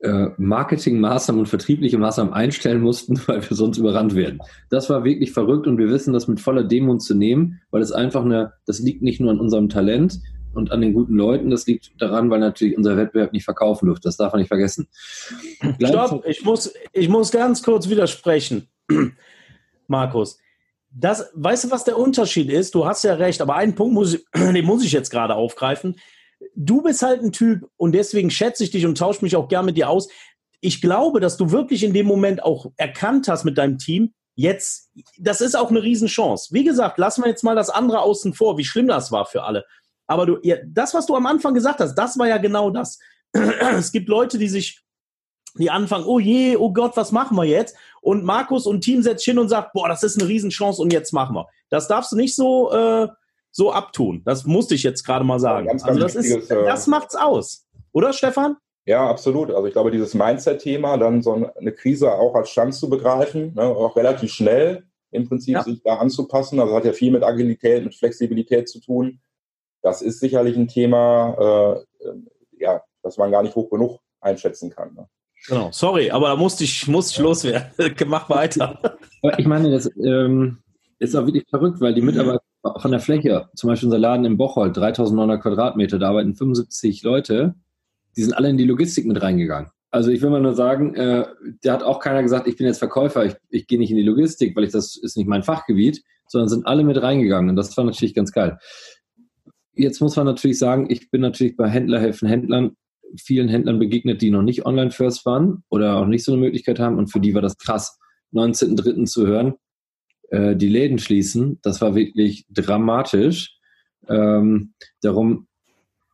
Marketingmaßnahmen 0.00 1.40
und 1.40 1.46
vertriebliche 1.46 1.98
Maßnahmen 1.98 2.32
einstellen 2.32 2.80
mussten, 2.80 3.20
weil 3.26 3.42
wir 3.48 3.56
sonst 3.56 3.78
überrannt 3.78 4.14
werden. 4.14 4.40
Das 4.70 4.88
war 4.90 5.04
wirklich 5.04 5.32
verrückt 5.32 5.66
und 5.66 5.78
wir 5.78 5.90
wissen 5.90 6.12
das 6.12 6.28
mit 6.28 6.40
voller 6.40 6.64
Demut 6.64 7.02
zu 7.02 7.14
nehmen, 7.14 7.60
weil 7.70 7.82
es 7.82 7.92
einfach 7.92 8.24
eine, 8.24 8.52
das 8.66 8.78
liegt 8.78 9.02
nicht 9.02 9.20
nur 9.20 9.30
an 9.30 9.40
unserem 9.40 9.68
Talent 9.68 10.20
und 10.54 10.70
an 10.70 10.80
den 10.80 10.94
guten 10.94 11.14
Leuten, 11.14 11.50
das 11.50 11.66
liegt 11.66 12.00
daran, 12.00 12.30
weil 12.30 12.38
natürlich 12.38 12.76
unser 12.76 12.96
Wettbewerb 12.96 13.32
nicht 13.32 13.44
verkaufen 13.44 13.86
durfte. 13.86 14.08
Das 14.08 14.16
darf 14.16 14.32
man 14.32 14.40
nicht 14.40 14.48
vergessen. 14.48 14.88
Stopp, 15.84 16.24
ich 16.26 16.44
muss, 16.44 16.72
ich 16.92 17.08
muss 17.08 17.30
ganz 17.32 17.62
kurz 17.62 17.88
widersprechen, 17.88 18.68
Markus. 19.88 20.38
Das, 20.90 21.30
weißt 21.34 21.64
du, 21.64 21.70
was 21.70 21.84
der 21.84 21.98
Unterschied 21.98 22.50
ist? 22.50 22.74
Du 22.74 22.86
hast 22.86 23.04
ja 23.04 23.14
recht, 23.14 23.42
aber 23.42 23.56
einen 23.56 23.74
Punkt 23.74 23.94
muss, 23.94 24.24
den 24.34 24.64
muss 24.64 24.84
ich 24.84 24.92
jetzt 24.92 25.10
gerade 25.10 25.34
aufgreifen 25.34 25.96
du 26.54 26.82
bist 26.82 27.02
halt 27.02 27.22
ein 27.22 27.32
Typ 27.32 27.68
und 27.76 27.92
deswegen 27.92 28.30
schätze 28.30 28.64
ich 28.64 28.70
dich 28.70 28.86
und 28.86 28.98
tausche 28.98 29.24
mich 29.24 29.36
auch 29.36 29.48
gern 29.48 29.64
mit 29.64 29.76
dir 29.76 29.88
aus. 29.88 30.08
Ich 30.60 30.80
glaube, 30.80 31.20
dass 31.20 31.36
du 31.36 31.50
wirklich 31.50 31.84
in 31.84 31.92
dem 31.92 32.06
Moment 32.06 32.42
auch 32.42 32.66
erkannt 32.76 33.28
hast 33.28 33.44
mit 33.44 33.58
deinem 33.58 33.78
Team, 33.78 34.12
jetzt, 34.34 34.90
das 35.18 35.40
ist 35.40 35.56
auch 35.56 35.70
eine 35.70 35.82
Riesenchance. 35.82 36.52
Wie 36.52 36.64
gesagt, 36.64 36.98
lassen 36.98 37.22
wir 37.22 37.28
jetzt 37.28 37.44
mal 37.44 37.56
das 37.56 37.70
andere 37.70 38.00
außen 38.00 38.34
vor, 38.34 38.58
wie 38.58 38.64
schlimm 38.64 38.88
das 38.88 39.10
war 39.10 39.26
für 39.26 39.42
alle. 39.42 39.64
Aber 40.06 40.26
du, 40.26 40.38
ja, 40.42 40.56
das, 40.66 40.94
was 40.94 41.06
du 41.06 41.16
am 41.16 41.26
Anfang 41.26 41.54
gesagt 41.54 41.80
hast, 41.80 41.94
das 41.94 42.18
war 42.18 42.28
ja 42.28 42.38
genau 42.38 42.70
das. 42.70 42.98
es 43.32 43.92
gibt 43.92 44.08
Leute, 44.08 44.38
die 44.38 44.48
sich, 44.48 44.82
die 45.56 45.70
anfangen, 45.70 46.06
oh 46.06 46.18
je, 46.20 46.56
oh 46.56 46.72
Gott, 46.72 46.96
was 46.96 47.12
machen 47.12 47.36
wir 47.36 47.44
jetzt? 47.44 47.76
Und 48.00 48.24
Markus 48.24 48.66
und 48.66 48.80
Team 48.80 49.02
setzt 49.02 49.24
hin 49.24 49.38
und 49.38 49.48
sagt, 49.48 49.72
boah, 49.72 49.88
das 49.88 50.02
ist 50.02 50.20
eine 50.20 50.28
Riesenchance 50.28 50.80
und 50.80 50.92
jetzt 50.92 51.12
machen 51.12 51.34
wir. 51.34 51.48
Das 51.68 51.88
darfst 51.88 52.12
du 52.12 52.16
nicht 52.16 52.34
so, 52.34 52.72
äh, 52.72 53.08
so 53.58 53.72
abtun. 53.72 54.22
Das 54.24 54.46
musste 54.46 54.76
ich 54.76 54.84
jetzt 54.84 55.02
gerade 55.02 55.24
mal 55.24 55.40
sagen. 55.40 55.66
Ganz, 55.66 55.82
ganz 55.82 56.00
also 56.00 56.00
das 56.00 56.14
ist, 56.14 56.50
äh, 56.50 56.64
das 56.64 56.86
macht's 56.86 57.16
aus. 57.16 57.66
Oder, 57.92 58.12
Stefan? 58.12 58.56
Ja, 58.86 59.10
absolut. 59.10 59.50
Also 59.50 59.66
ich 59.66 59.72
glaube, 59.72 59.90
dieses 59.90 60.14
Mindset-Thema, 60.14 60.96
dann 60.96 61.22
so 61.22 61.50
eine 61.56 61.72
Krise 61.72 62.12
auch 62.12 62.34
als 62.36 62.50
Chance 62.50 62.78
zu 62.78 62.88
begreifen, 62.88 63.54
ne, 63.54 63.64
auch 63.64 63.96
relativ 63.96 64.32
schnell 64.32 64.84
im 65.10 65.28
Prinzip 65.28 65.54
ja. 65.54 65.62
sich 65.64 65.82
da 65.82 65.96
anzupassen. 65.96 66.60
Also 66.60 66.74
hat 66.74 66.84
ja 66.84 66.92
viel 66.92 67.10
mit 67.10 67.24
Agilität, 67.24 67.84
mit 67.84 67.96
Flexibilität 67.96 68.68
zu 68.68 68.80
tun. 68.80 69.20
Das 69.82 70.02
ist 70.02 70.20
sicherlich 70.20 70.56
ein 70.56 70.68
Thema, 70.68 71.84
äh, 72.00 72.10
ja, 72.60 72.82
das 73.02 73.18
man 73.18 73.32
gar 73.32 73.42
nicht 73.42 73.56
hoch 73.56 73.70
genug 73.70 73.98
einschätzen 74.20 74.70
kann. 74.70 74.94
Ne? 74.94 75.08
Genau, 75.48 75.70
sorry, 75.72 76.12
aber 76.12 76.28
da 76.28 76.36
musste 76.36 76.62
ich, 76.62 76.86
musste 76.86 77.14
ich 77.14 77.18
loswerden. 77.18 77.72
Mach 78.06 78.30
weiter. 78.30 78.98
ich 79.36 79.46
meine, 79.46 79.70
das 79.70 79.90
ähm, 79.96 80.62
ist 80.98 81.14
auch 81.14 81.26
wirklich 81.26 81.44
verrückt, 81.48 81.80
weil 81.80 81.94
die 81.94 82.02
Mitarbeiter 82.02 82.42
von 82.78 82.90
der 82.90 83.00
Fläche, 83.00 83.48
zum 83.54 83.68
Beispiel 83.68 83.86
unser 83.86 83.98
Laden 83.98 84.24
in 84.24 84.36
Bocholt, 84.36 84.76
3900 84.76 85.40
Quadratmeter, 85.40 85.98
da 85.98 86.08
arbeiten 86.08 86.34
75 86.34 87.02
Leute, 87.02 87.54
die 88.16 88.22
sind 88.22 88.34
alle 88.34 88.48
in 88.50 88.56
die 88.56 88.64
Logistik 88.64 89.06
mit 89.06 89.22
reingegangen. 89.22 89.70
Also 89.90 90.10
ich 90.10 90.20
will 90.20 90.30
mal 90.30 90.42
nur 90.42 90.54
sagen, 90.54 90.94
äh, 90.94 91.24
da 91.62 91.72
hat 91.72 91.82
auch 91.82 92.00
keiner 92.00 92.22
gesagt, 92.22 92.46
ich 92.46 92.56
bin 92.56 92.66
jetzt 92.66 92.78
Verkäufer, 92.78 93.24
ich, 93.24 93.36
ich 93.48 93.66
gehe 93.66 93.78
nicht 93.78 93.90
in 93.90 93.96
die 93.96 94.02
Logistik, 94.02 94.54
weil 94.54 94.64
ich 94.64 94.72
das 94.72 94.96
ist 94.96 95.16
nicht 95.16 95.28
mein 95.28 95.42
Fachgebiet, 95.42 96.02
sondern 96.26 96.48
sind 96.48 96.66
alle 96.66 96.84
mit 96.84 97.00
reingegangen 97.00 97.50
und 97.50 97.56
das 97.56 97.74
war 97.76 97.84
natürlich 97.84 98.14
ganz 98.14 98.32
geil. 98.32 98.58
Jetzt 99.72 100.00
muss 100.00 100.16
man 100.16 100.26
natürlich 100.26 100.58
sagen, 100.58 100.90
ich 100.90 101.10
bin 101.10 101.20
natürlich 101.20 101.56
bei 101.56 101.68
Händler 101.68 102.00
helfen 102.00 102.28
Händlern 102.28 102.76
vielen 103.16 103.48
Händlern 103.48 103.78
begegnet, 103.78 104.20
die 104.20 104.30
noch 104.30 104.42
nicht 104.42 104.66
online 104.66 104.90
first 104.90 105.24
waren 105.24 105.62
oder 105.70 105.96
auch 105.96 106.06
nicht 106.06 106.24
so 106.24 106.32
eine 106.32 106.40
Möglichkeit 106.40 106.78
haben 106.78 106.98
und 106.98 107.06
für 107.10 107.20
die 107.20 107.34
war 107.34 107.40
das 107.40 107.56
krass, 107.56 107.98
19.3. 108.34 109.06
zu 109.06 109.26
hören, 109.26 109.54
äh, 110.28 110.56
die 110.56 110.68
Läden 110.68 110.98
schließen. 110.98 111.58
Das 111.62 111.80
war 111.80 111.94
wirklich 111.94 112.46
dramatisch. 112.50 113.58
Ähm, 114.08 114.72
darum 115.02 115.46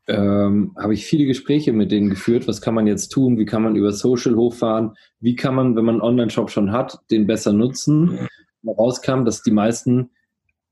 ähm, 0.06 0.74
habe 0.76 0.94
ich 0.94 1.06
viele 1.06 1.26
Gespräche 1.26 1.72
mit 1.72 1.90
denen 1.90 2.10
geführt. 2.10 2.46
Was 2.46 2.60
kann 2.60 2.74
man 2.74 2.86
jetzt 2.86 3.08
tun? 3.08 3.38
Wie 3.38 3.46
kann 3.46 3.62
man 3.62 3.76
über 3.76 3.92
Social 3.92 4.36
hochfahren? 4.36 4.92
Wie 5.20 5.34
kann 5.34 5.54
man, 5.54 5.76
wenn 5.76 5.84
man 5.84 5.96
einen 5.96 6.02
Online-Shop 6.02 6.50
schon 6.50 6.72
hat, 6.72 6.98
den 7.10 7.26
besser 7.26 7.52
nutzen? 7.52 8.28
Rauskam, 8.66 9.24
dass 9.24 9.42
die 9.42 9.50
meisten 9.50 10.10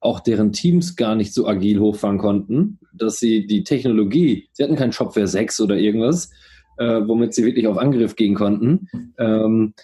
auch 0.00 0.20
deren 0.20 0.52
Teams 0.52 0.96
gar 0.96 1.14
nicht 1.14 1.32
so 1.32 1.46
agil 1.46 1.78
hochfahren 1.78 2.18
konnten, 2.18 2.78
dass 2.92 3.18
sie 3.18 3.46
die 3.46 3.62
Technologie, 3.62 4.49
sie 4.52 4.64
hatten 4.64 4.76
keinen 4.76 4.92
Shopware 4.92 5.28
6 5.28 5.61
oder 5.61 5.76
irgendwas, 5.76 6.30
äh, 6.78 7.00
womit 7.06 7.34
sie 7.34 7.44
wirklich 7.44 7.68
auf 7.68 7.78
Angriff 7.78 8.16
gehen 8.16 8.34
konnten. 8.34 8.88
Ähm, 9.16 9.75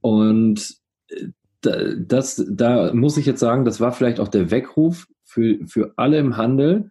und 0.00 0.74
äh, 1.08 1.26
das, 1.60 2.44
da 2.48 2.92
muss 2.94 3.16
ich 3.16 3.26
jetzt 3.26 3.40
sagen, 3.40 3.64
das 3.64 3.80
war 3.80 3.92
vielleicht 3.92 4.20
auch 4.20 4.28
der 4.28 4.50
Weckruf 4.50 5.06
für, 5.24 5.58
für 5.66 5.92
alle 5.96 6.18
im 6.18 6.36
Handel. 6.36 6.90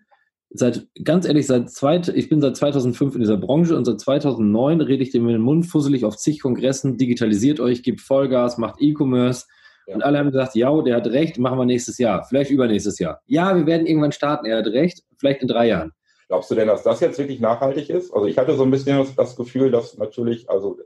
Seit, 0.49 0.87
ganz 1.03 1.25
ehrlich, 1.27 1.45
seit 1.45 1.69
zweit, 1.69 2.07
ich 2.09 2.29
bin 2.29 2.41
seit 2.41 2.55
2005 2.55 3.15
in 3.15 3.21
dieser 3.21 3.37
Branche 3.37 3.75
und 3.75 3.85
seit 3.85 3.99
2009 3.99 4.81
rede 4.81 5.03
ich 5.03 5.11
dem 5.11 5.25
mit 5.25 5.35
dem 5.35 5.41
Mund 5.41 5.65
fusselig 5.65 6.05
auf 6.05 6.17
zig 6.17 6.41
Kongressen, 6.41 6.97
digitalisiert 6.97 7.59
euch, 7.59 7.83
gebt 7.83 8.01
Vollgas, 8.01 8.57
macht 8.57 8.75
E-Commerce. 8.79 9.45
Ja. 9.87 9.95
Und 9.95 10.03
alle 10.03 10.19
haben 10.19 10.31
gesagt, 10.31 10.55
ja, 10.55 10.81
der 10.81 10.95
hat 10.95 11.07
recht, 11.07 11.37
machen 11.37 11.57
wir 11.57 11.65
nächstes 11.65 11.97
Jahr, 11.97 12.25
vielleicht 12.25 12.51
übernächstes 12.51 12.99
Jahr. 12.99 13.21
Ja, 13.25 13.55
wir 13.55 13.65
werden 13.65 13.87
irgendwann 13.87 14.11
starten, 14.11 14.45
er 14.45 14.59
hat 14.59 14.67
recht, 14.67 15.03
vielleicht 15.17 15.41
in 15.41 15.47
drei 15.47 15.67
Jahren. 15.67 15.91
Glaubst 16.27 16.51
du 16.51 16.55
denn, 16.55 16.67
dass 16.67 16.83
das 16.83 16.99
jetzt 16.99 17.17
wirklich 17.19 17.39
nachhaltig 17.39 17.89
ist? 17.89 18.13
Also 18.13 18.27
ich 18.27 18.37
hatte 18.37 18.55
so 18.55 18.63
ein 18.63 18.71
bisschen 18.71 19.05
das 19.15 19.35
Gefühl, 19.37 19.71
dass 19.71 19.97
natürlich, 19.97 20.49
also 20.49 20.77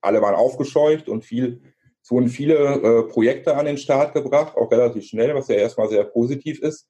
alle 0.00 0.22
waren 0.22 0.36
aufgescheucht 0.36 1.08
und 1.08 1.24
viel 1.24 1.62
es 2.04 2.10
wurden 2.10 2.28
viele 2.28 2.54
äh, 2.54 3.02
Projekte 3.04 3.56
an 3.56 3.64
den 3.64 3.78
Start 3.78 4.12
gebracht, 4.12 4.58
auch 4.58 4.70
relativ 4.70 5.06
schnell, 5.06 5.34
was 5.34 5.48
ja 5.48 5.54
erstmal 5.54 5.88
sehr 5.88 6.04
positiv 6.04 6.60
ist. 6.60 6.86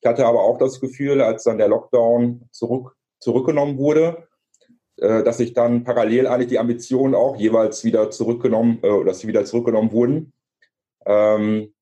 Ich 0.00 0.08
hatte 0.08 0.24
aber 0.24 0.40
auch 0.40 0.56
das 0.56 0.80
Gefühl, 0.80 1.20
als 1.20 1.42
dann 1.42 1.58
der 1.58 1.66
Lockdown 1.66 2.48
zurück, 2.52 2.94
zurückgenommen 3.18 3.76
wurde, 3.76 4.28
äh, 4.98 5.24
dass 5.24 5.38
sich 5.38 5.52
dann 5.52 5.82
parallel 5.82 6.28
eigentlich 6.28 6.50
die 6.50 6.60
Ambitionen 6.60 7.16
auch 7.16 7.36
jeweils 7.36 7.82
wieder 7.82 8.12
zurückgenommen, 8.12 8.78
äh, 8.84 9.04
dass 9.04 9.18
sie 9.18 9.26
wieder 9.26 9.44
zurückgenommen 9.44 9.90
wurden. 9.90 10.32
Ähm, 11.06 11.74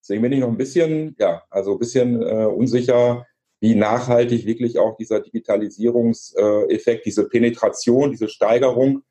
deswegen 0.00 0.22
bin 0.22 0.32
ich 0.32 0.40
noch 0.40 0.48
ein 0.48 0.56
bisschen, 0.56 1.14
ja, 1.18 1.42
also 1.50 1.72
ein 1.72 1.78
bisschen 1.78 2.22
äh, 2.22 2.46
unsicher, 2.46 3.26
wie 3.60 3.74
nachhaltig 3.74 4.46
wirklich 4.46 4.78
auch 4.78 4.96
dieser 4.96 5.20
Digitalisierungseffekt, 5.20 7.04
diese 7.04 7.28
Penetration, 7.28 8.10
diese 8.10 8.28
Steigerung 8.28 9.02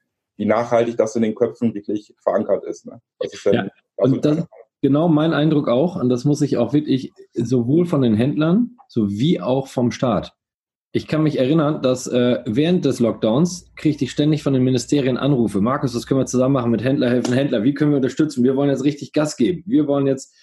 wie 0.42 0.46
nachhaltig 0.48 0.98
das 0.98 1.16
in 1.16 1.22
den 1.22 1.36
Köpfen 1.36 1.76
wirklich 1.76 2.16
verankert 2.18 2.66
ist. 2.66 2.88
Ne? 2.88 3.00
ist 3.20 3.46
ja, 3.46 3.68
und 3.96 4.26
das, 4.26 4.48
genau 4.82 5.08
mein 5.08 5.34
Eindruck 5.34 5.68
auch, 5.68 5.96
und 5.96 6.10
das 6.10 6.26
muss 6.26 6.42
ich 6.42 6.58
auch 6.58 6.74
wirklich 6.74 7.14
sowohl 7.36 7.86
von 7.86 8.02
den 8.02 8.16
Händlern 8.16 8.76
sowie 8.88 9.40
auch 9.40 9.68
vom 9.68 9.92
Staat. 9.92 10.34
Ich 10.94 11.08
kann 11.08 11.22
mich 11.22 11.38
erinnern, 11.38 11.84
dass 11.84 12.08
äh, 12.08 12.40
während 12.48 12.86
des 12.86 13.00
Lockdowns 13.00 13.72
kriegte 13.76 14.06
ich 14.06 14.12
ständig 14.12 14.42
von 14.42 14.54
den 14.54 14.64
Ministerien 14.64 15.16
Anrufe. 15.16 15.62
Markus, 15.62 15.96
was 15.96 16.08
können 16.08 16.20
wir 16.20 16.26
zusammen 16.26 16.54
machen 16.54 16.72
mit 16.72 16.84
Händler 16.84 17.12
helfen 17.12 17.36
Händler? 17.36 17.64
Wie 17.64 17.76
können 17.76 17.92
wir 17.92 17.98
unterstützen? 17.98 18.44
Wir 18.44 18.56
wollen 18.56 18.72
jetzt 18.72 18.84
richtig 18.84 19.14
Gas 19.14 19.38
geben. 19.38 19.62
Wir 19.68 19.86
wollen 19.86 20.08
jetzt, 20.08 20.36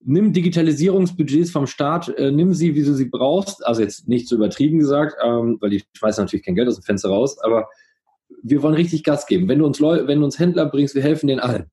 nimm 0.00 0.32
Digitalisierungsbudgets 0.32 1.52
vom 1.52 1.68
Staat, 1.68 2.08
äh, 2.18 2.32
nimm 2.32 2.52
sie, 2.52 2.74
wie 2.74 2.82
du 2.82 2.94
sie 2.94 3.08
brauchst. 3.08 3.64
Also 3.64 3.82
jetzt 3.82 4.08
nicht 4.08 4.28
so 4.28 4.34
übertrieben 4.34 4.80
gesagt, 4.80 5.14
ähm, 5.24 5.56
weil 5.60 5.70
die 5.70 5.84
schmeißen 5.92 6.24
natürlich 6.24 6.44
kein 6.44 6.56
Geld 6.56 6.66
aus 6.66 6.80
dem 6.80 6.82
Fenster 6.82 7.10
raus, 7.10 7.38
aber 7.38 7.68
wir 8.42 8.62
wollen 8.62 8.74
richtig 8.74 9.04
Gas 9.04 9.26
geben. 9.26 9.48
Wenn 9.48 9.58
du 9.58 9.66
uns, 9.66 9.78
Leu 9.78 10.06
wenn 10.06 10.20
du 10.20 10.24
uns 10.24 10.38
Händler 10.38 10.66
bringst, 10.66 10.94
wir 10.94 11.02
helfen 11.02 11.26
denen 11.26 11.40
allen. 11.40 11.70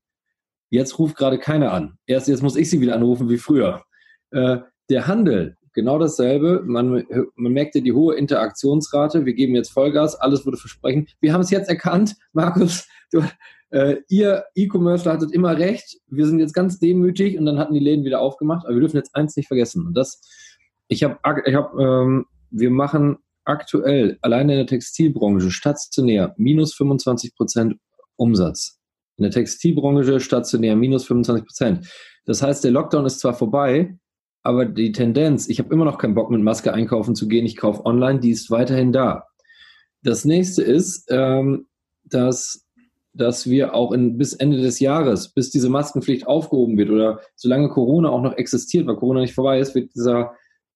Jetzt 0.69 0.97
ruft 0.97 1.15
gerade 1.15 1.37
keiner 1.37 1.71
an. 1.71 1.97
Erst 2.07 2.27
jetzt 2.27 2.41
muss 2.41 2.55
ich 2.55 2.69
sie 2.69 2.81
wieder 2.81 2.95
anrufen 2.95 3.29
wie 3.29 3.37
früher. 3.37 3.83
Äh, 4.31 4.57
der 4.89 5.07
Handel, 5.07 5.55
genau 5.73 5.99
dasselbe. 5.99 6.63
Man, 6.65 7.05
man 7.35 7.53
merkte 7.53 7.81
die 7.81 7.93
hohe 7.93 8.15
Interaktionsrate. 8.15 9.25
Wir 9.25 9.33
geben 9.33 9.55
jetzt 9.55 9.71
Vollgas. 9.71 10.15
Alles 10.15 10.45
wurde 10.45 10.57
versprechen. 10.57 11.07
Wir 11.19 11.33
haben 11.33 11.41
es 11.41 11.51
jetzt 11.51 11.69
erkannt. 11.69 12.15
Markus, 12.33 12.87
du, 13.11 13.21
äh, 13.69 13.97
ihr 14.07 14.45
E-Commerce 14.55 15.11
hattet 15.11 15.31
immer 15.31 15.57
recht. 15.57 15.99
Wir 16.07 16.25
sind 16.25 16.39
jetzt 16.39 16.53
ganz 16.53 16.79
demütig 16.79 17.37
und 17.37 17.45
dann 17.45 17.59
hatten 17.59 17.73
die 17.73 17.79
Läden 17.79 18.05
wieder 18.05 18.21
aufgemacht. 18.21 18.65
Aber 18.65 18.75
wir 18.75 18.81
dürfen 18.81 18.97
jetzt 18.97 19.15
eins 19.15 19.35
nicht 19.35 19.47
vergessen. 19.47 19.85
Und 19.85 19.95
das, 19.95 20.21
ich 20.87 21.03
habe, 21.03 21.17
ich 21.45 21.55
hab, 21.55 21.77
ähm, 21.77 22.25
wir 22.49 22.71
machen 22.71 23.17
aktuell 23.45 24.17
alleine 24.21 24.53
in 24.53 24.57
der 24.59 24.67
Textilbranche 24.67 25.51
stationär 25.51 26.33
minus 26.37 26.73
25 26.73 27.35
Prozent 27.35 27.75
Umsatz. 28.15 28.79
In 29.17 29.23
der 29.23 29.31
Textilbranche 29.31 30.19
stationär 30.19 30.75
minus 30.75 31.05
25 31.05 31.45
Prozent. 31.45 31.87
Das 32.25 32.41
heißt, 32.41 32.63
der 32.63 32.71
Lockdown 32.71 33.05
ist 33.05 33.19
zwar 33.19 33.33
vorbei, 33.33 33.97
aber 34.43 34.65
die 34.65 34.91
Tendenz, 34.91 35.47
ich 35.47 35.59
habe 35.59 35.73
immer 35.73 35.85
noch 35.85 35.97
keinen 35.97 36.15
Bock 36.15 36.29
mit 36.29 36.41
Maske 36.41 36.73
einkaufen 36.73 37.15
zu 37.15 37.27
gehen, 37.27 37.45
ich 37.45 37.57
kaufe 37.57 37.85
online, 37.85 38.19
die 38.19 38.31
ist 38.31 38.51
weiterhin 38.51 38.91
da. 38.91 39.27
Das 40.03 40.25
nächste 40.25 40.63
ist, 40.63 41.05
ähm, 41.09 41.67
dass, 42.03 42.65
dass 43.13 43.49
wir 43.49 43.73
auch 43.73 43.93
in, 43.93 44.17
bis 44.17 44.33
Ende 44.33 44.61
des 44.61 44.79
Jahres, 44.79 45.33
bis 45.33 45.49
diese 45.49 45.69
Maskenpflicht 45.69 46.27
aufgehoben 46.27 46.77
wird 46.77 46.89
oder 46.89 47.21
solange 47.35 47.69
Corona 47.69 48.09
auch 48.09 48.21
noch 48.21 48.33
existiert, 48.33 48.85
weil 48.85 48.97
Corona 48.97 49.21
nicht 49.21 49.33
vorbei 49.33 49.59
ist, 49.59 49.75
wird 49.75 49.95
dieser, 49.95 50.33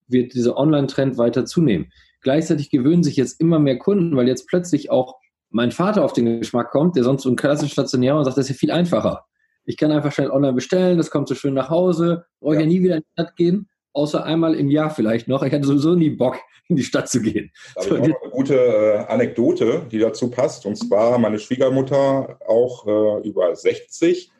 wird 0.08 0.34
dieser 0.34 0.58
Online-Trend 0.58 1.18
weiter 1.18 1.46
zunehmen. 1.46 1.92
Gleichzeitig 2.22 2.70
gewöhnen 2.70 3.04
sich 3.04 3.16
jetzt 3.16 3.40
immer 3.40 3.60
mehr 3.60 3.78
Kunden, 3.78 4.16
weil 4.16 4.28
jetzt 4.28 4.48
plötzlich 4.48 4.90
auch 4.90 5.16
mein 5.50 5.72
Vater 5.72 6.04
auf 6.04 6.14
den 6.14 6.40
Geschmack 6.40 6.72
kommt, 6.72 6.96
der 6.96 7.04
sonst 7.04 7.24
so 7.24 7.30
ein 7.30 7.36
klassisch 7.36 7.72
stationär 7.72 8.16
und 8.16 8.26
sagt, 8.26 8.38
das 8.38 8.46
ist 8.46 8.56
ja 8.56 8.60
viel 8.60 8.72
einfacher. 8.72 9.26
Ich 9.66 9.78
kann 9.78 9.92
einfach 9.92 10.12
schnell 10.12 10.32
online 10.32 10.54
bestellen, 10.54 10.98
das 10.98 11.12
kommt 11.12 11.28
so 11.28 11.36
schön 11.36 11.54
nach 11.54 11.70
Hause, 11.70 12.26
brauche 12.40 12.56
ja. 12.56 12.62
ja 12.62 12.68
nie 12.68 12.82
wieder 12.82 12.96
in 12.96 13.02
die 13.02 13.12
Stadt 13.14 13.36
gehen, 13.36 13.70
außer 13.94 14.24
einmal 14.24 14.56
im 14.56 14.70
Jahr 14.70 14.90
vielleicht 14.90 15.28
noch. 15.28 15.44
Ich 15.44 15.54
hatte 15.54 15.68
sowieso 15.68 15.96
nie 15.96 16.10
Bock, 16.10 16.38
in 16.70 16.76
die 16.76 16.84
Stadt 16.84 17.10
zu 17.10 17.22
gehen. 17.22 17.52
Da 17.76 17.84
habe 17.84 18.00
ich 18.00 18.08
noch 18.08 18.22
eine 18.22 18.32
gute 18.32 18.56
äh, 18.56 18.98
Anekdote, 19.08 19.88
die 19.92 20.00
dazu 20.00 20.30
passt. 20.30 20.66
Und 20.66 20.76
zwar 20.76 21.18
meine 21.18 21.40
Schwiegermutter, 21.40 22.40
auch 22.48 22.86
äh, 22.88 23.28
über 23.28 23.56
60, 23.56 24.32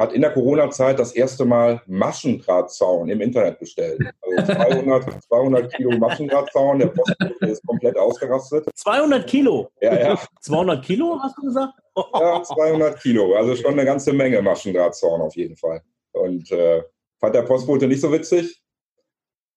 hat 0.00 0.14
in 0.14 0.22
der 0.22 0.32
Corona-Zeit 0.32 0.98
das 0.98 1.12
erste 1.12 1.44
Mal 1.44 1.82
Maschendrahtzaun 1.86 3.10
im 3.10 3.20
Internet 3.20 3.58
bestellt. 3.58 4.00
Also 4.22 4.54
200, 4.54 5.22
200 5.24 5.72
Kilo 5.76 5.98
Maschendrahtzaun, 5.98 6.78
der 6.78 6.86
Postbote 6.86 7.46
ist 7.46 7.66
komplett 7.66 7.98
ausgerastet. 7.98 8.66
200 8.74 9.26
Kilo? 9.26 9.68
Ja, 9.82 10.00
ja. 10.00 10.18
200 10.40 10.82
Kilo, 10.82 11.18
hast 11.22 11.36
du 11.36 11.42
gesagt? 11.42 11.74
Ja, 12.14 12.42
200 12.42 12.98
Kilo, 12.98 13.34
also 13.34 13.54
schon 13.54 13.72
eine 13.72 13.84
ganze 13.84 14.14
Menge 14.14 14.40
Maschendrahtzaun 14.40 15.20
auf 15.20 15.36
jeden 15.36 15.56
Fall. 15.56 15.82
Und 16.12 16.50
äh, 16.50 16.82
fand 17.20 17.34
der 17.34 17.42
Postbote 17.42 17.86
nicht 17.86 18.00
so 18.00 18.10
witzig. 18.10 18.58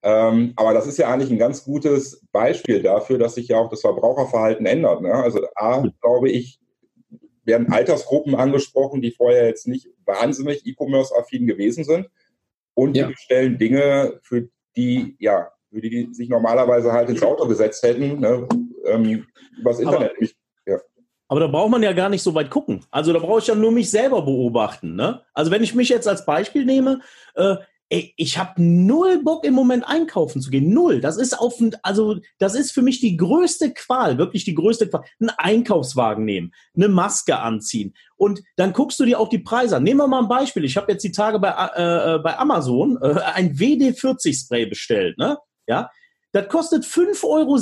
Ähm, 0.04 0.52
aber 0.58 0.74
das 0.74 0.88
ist 0.88 0.98
ja 0.98 1.08
eigentlich 1.08 1.32
ein 1.32 1.40
ganz 1.40 1.64
gutes 1.64 2.22
Beispiel 2.34 2.84
dafür, 2.84 3.18
dass 3.18 3.36
sich 3.36 3.48
ja 3.48 3.60
auch 3.60 3.70
das 3.70 3.80
Verbraucherverhalten 3.80 4.66
ändert. 4.66 5.02
Ne? 5.02 5.14
Also 5.14 5.40
A, 5.56 5.86
glaube 6.02 6.30
ich, 6.30 6.60
werden 7.46 7.72
Altersgruppen 7.72 8.36
angesprochen, 8.36 9.02
die 9.02 9.12
vorher 9.12 9.48
jetzt 9.48 9.68
nicht 9.68 9.90
wahnsinnig 10.06 10.66
E-Commerce-affin 10.66 11.48
gewesen 11.48 11.84
sind. 11.84 12.10
Und 12.74 12.98
ja. 12.98 13.08
die 13.08 13.14
bestellen 13.14 13.58
Dinge, 13.58 14.20
für 14.24 14.50
die, 14.76 15.16
ja, 15.20 15.52
für 15.72 15.82
die 15.82 16.10
sich 16.14 16.30
normalerweise 16.30 16.92
halt 16.92 17.10
ins 17.10 17.24
Auto 17.24 17.48
gesetzt 17.48 17.84
hätten, 17.84 18.20
ne, 18.20 18.48
ähm, 18.86 19.26
übers 19.60 19.80
Internet. 19.80 20.14
Aber, 20.18 20.28
ja. 20.66 20.78
aber 21.28 21.40
da 21.42 21.48
braucht 21.48 21.72
man 21.72 21.84
ja 21.84 21.94
gar 21.94 22.10
nicht 22.10 22.24
so 22.24 22.34
weit 22.34 22.50
gucken. 22.50 22.86
Also 22.92 23.14
da 23.14 23.20
brauche 23.20 23.40
ich 23.40 23.48
ja 23.48 23.56
nur 23.56 23.72
mich 23.72 23.92
selber 23.92 24.22
beobachten. 24.24 24.96
Ne? 24.96 25.22
Also 25.34 25.52
wenn 25.52 25.64
ich 25.64 25.76
mich 25.76 25.90
jetzt 25.90 26.08
als 26.08 26.26
Beispiel 26.26 26.66
nehme, 26.66 27.02
äh, 27.36 27.58
ey, 27.94 28.12
ich 28.18 28.40
habe 28.40 28.60
null 28.60 29.22
Bock 29.24 29.46
im 29.46 29.54
Moment 29.54 29.88
einkaufen 29.88 30.42
zu 30.42 30.50
gehen. 30.50 30.74
Null. 30.74 31.00
Das 31.00 31.18
ist 31.18 31.40
auf, 31.40 31.62
also 31.84 32.18
das 32.40 32.56
ist 32.56 32.72
für 32.72 32.82
mich 32.82 33.00
die 33.00 33.18
größte 33.18 33.72
Qual, 33.72 34.18
wirklich 34.18 34.44
die 34.46 34.56
größte 34.56 34.90
Qual. 34.90 35.04
Einen 35.20 35.30
Einkaufswagen 35.30 36.26
nehmen, 36.26 36.54
eine 36.76 36.88
Maske 36.88 37.38
anziehen 37.38 37.94
und 38.16 38.42
dann 38.56 38.74
guckst 38.74 39.00
du 39.00 39.06
dir 39.06 39.20
auch 39.20 39.30
die 39.30 39.40
Preise 39.40 39.78
an. 39.78 39.84
Nehmen 39.84 40.00
wir 40.00 40.08
mal 40.08 40.24
ein 40.24 40.28
Beispiel. 40.28 40.66
Ich 40.66 40.76
habe 40.76 40.92
jetzt 40.92 41.04
die 41.04 41.12
Tage 41.12 41.40
bei, 41.40 41.50
äh, 41.50 42.16
äh 42.16 42.20
bei 42.20 42.38
Amazon 42.40 42.98
äh, 43.00 43.20
ein 43.36 43.58
WD-40 43.58 44.44
Spray 44.44 44.66
bestellt. 44.66 45.20
Ne? 45.20 45.38
Ja, 45.68 45.92
das 46.32 46.48
kostet 46.50 46.86
5,60 46.86 47.24
Euro, 47.26 47.60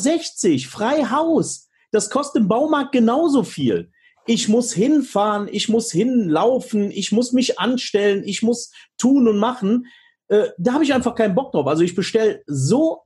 frei 0.69 1.05
Haus. 1.09 1.67
Das 1.91 2.09
kostet 2.09 2.43
im 2.43 2.47
Baumarkt 2.47 2.93
genauso 2.93 3.43
viel. 3.43 3.91
Ich 4.27 4.47
muss 4.47 4.71
hinfahren, 4.71 5.49
ich 5.51 5.67
muss 5.67 5.91
hinlaufen, 5.91 6.89
ich 6.89 7.11
muss 7.11 7.33
mich 7.33 7.59
anstellen, 7.59 8.23
ich 8.23 8.41
muss 8.41 8.71
tun 8.97 9.27
und 9.27 9.37
machen. 9.37 9.87
Äh, 10.31 10.49
da 10.57 10.73
habe 10.73 10.83
ich 10.83 10.93
einfach 10.93 11.13
keinen 11.13 11.35
Bock 11.35 11.51
drauf. 11.51 11.67
Also 11.67 11.83
ich 11.83 11.93
bestelle 11.93 12.41
so 12.47 13.01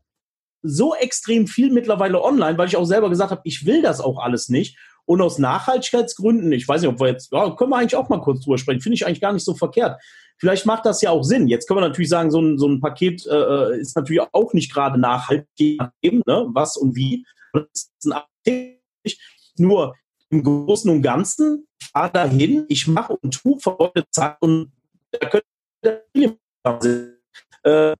so 0.67 0.95
extrem 0.95 1.47
viel 1.47 1.71
mittlerweile 1.71 2.21
online, 2.23 2.57
weil 2.57 2.67
ich 2.67 2.75
auch 2.75 2.85
selber 2.85 3.09
gesagt 3.09 3.31
habe, 3.31 3.41
ich 3.43 3.65
will 3.65 3.81
das 3.83 4.01
auch 4.01 4.17
alles 4.17 4.49
nicht. 4.49 4.77
Und 5.05 5.21
aus 5.21 5.37
Nachhaltigkeitsgründen, 5.37 6.51
ich 6.51 6.67
weiß 6.67 6.81
nicht, 6.81 6.89
ob 6.89 6.99
wir 6.99 7.07
jetzt, 7.07 7.31
ja, 7.31 7.51
können 7.51 7.69
wir 7.69 7.77
eigentlich 7.77 7.95
auch 7.95 8.09
mal 8.09 8.21
kurz 8.21 8.43
drüber 8.43 8.57
sprechen, 8.57 8.81
finde 8.81 8.95
ich 8.95 9.05
eigentlich 9.05 9.21
gar 9.21 9.33
nicht 9.33 9.45
so 9.45 9.53
verkehrt. 9.53 10.01
Vielleicht 10.37 10.65
macht 10.65 10.85
das 10.85 11.01
ja 11.03 11.11
auch 11.11 11.21
Sinn. 11.21 11.47
Jetzt 11.47 11.67
können 11.67 11.77
wir 11.79 11.87
natürlich 11.87 12.09
sagen, 12.09 12.31
so 12.31 12.41
ein, 12.41 12.57
so 12.57 12.67
ein 12.67 12.81
Paket 12.81 13.25
äh, 13.27 13.35
äh 13.35 13.79
ist 13.79 13.95
natürlich 13.95 14.23
auch 14.31 14.53
nicht 14.53 14.73
gerade 14.73 14.99
nachhaltig, 14.99 15.79
ne? 16.01 16.47
was 16.49 16.77
und 16.77 16.95
wie. 16.95 17.25
Nur 19.57 19.95
im 20.31 20.43
Großen 20.43 20.89
und 20.89 21.03
Ganzen, 21.03 21.67
fahr 21.91 22.11
dahin, 22.11 22.65
ich 22.67 22.87
mache 22.87 23.15
und 23.15 23.35
tue 23.35 23.59
verrückte 23.59 24.05
Zeit 24.09 24.37
und 24.41 24.71
da 25.11 25.29
könnte 25.29 27.14
äh, 27.65 27.95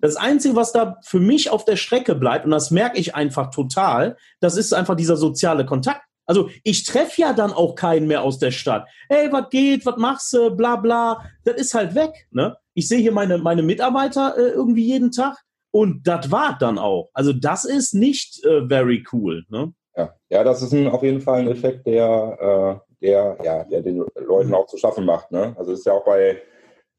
das 0.00 0.16
Einzige, 0.16 0.54
was 0.54 0.72
da 0.72 0.98
für 1.02 1.20
mich 1.20 1.50
auf 1.50 1.64
der 1.64 1.76
Strecke 1.76 2.14
bleibt, 2.14 2.44
und 2.44 2.50
das 2.50 2.70
merke 2.70 2.98
ich 2.98 3.14
einfach 3.14 3.50
total, 3.50 4.16
das 4.40 4.56
ist 4.56 4.72
einfach 4.72 4.96
dieser 4.96 5.16
soziale 5.16 5.66
Kontakt. 5.66 6.02
Also 6.26 6.48
ich 6.62 6.84
treffe 6.84 7.20
ja 7.20 7.32
dann 7.32 7.52
auch 7.52 7.74
keinen 7.74 8.06
mehr 8.06 8.22
aus 8.22 8.38
der 8.38 8.50
Stadt. 8.50 8.86
Hey, 9.08 9.30
was 9.30 9.50
geht, 9.50 9.84
was 9.84 9.96
machst 9.98 10.32
du, 10.32 10.54
bla 10.56 10.76
bla. 10.76 11.22
Das 11.44 11.56
ist 11.56 11.74
halt 11.74 11.94
weg. 11.94 12.28
Ne? 12.30 12.56
Ich 12.72 12.88
sehe 12.88 13.00
hier 13.00 13.12
meine, 13.12 13.36
meine 13.38 13.62
Mitarbeiter 13.62 14.36
äh, 14.38 14.50
irgendwie 14.50 14.86
jeden 14.86 15.10
Tag 15.10 15.36
und 15.70 16.06
das 16.06 16.30
war 16.30 16.56
dann 16.58 16.78
auch. 16.78 17.10
Also 17.12 17.32
das 17.32 17.64
ist 17.64 17.94
nicht 17.94 18.42
äh, 18.44 18.66
very 18.66 19.04
cool. 19.12 19.44
Ne? 19.48 19.74
Ja. 19.96 20.14
ja, 20.30 20.44
das 20.44 20.62
ist 20.62 20.72
ein, 20.72 20.88
auf 20.88 21.02
jeden 21.02 21.20
Fall 21.20 21.40
ein 21.40 21.48
Effekt, 21.48 21.86
der, 21.86 22.80
äh, 22.80 22.93
der, 23.04 23.36
ja, 23.44 23.64
der 23.64 23.82
den 23.82 24.02
Leuten 24.16 24.54
auch 24.54 24.66
zu 24.66 24.78
schaffen 24.78 25.04
macht. 25.04 25.30
Ne? 25.30 25.54
Also 25.58 25.72
es 25.72 25.80
ist 25.80 25.86
ja 25.86 25.92
auch 25.92 26.04
bei, 26.04 26.40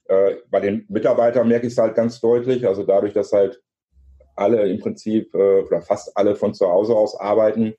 äh, 0.08 0.36
bei 0.50 0.60
den 0.60 0.86
Mitarbeitern 0.88 1.48
merke 1.48 1.66
ich 1.66 1.74
es 1.74 1.80
halt 1.80 1.96
ganz 1.96 2.20
deutlich. 2.22 2.68
Also 2.68 2.84
dadurch, 2.84 3.14
dass 3.14 3.34
halt 3.34 3.62
alle 4.36 4.70
im 4.70 4.80
Prinzip 4.80 5.34
äh, 5.34 5.62
oder 5.62 5.82
fast 5.82 6.16
alle 6.16 6.36
von 6.36 6.54
zu 6.54 6.70
Hause 6.70 6.96
aus 6.96 7.20
arbeiten, 7.20 7.74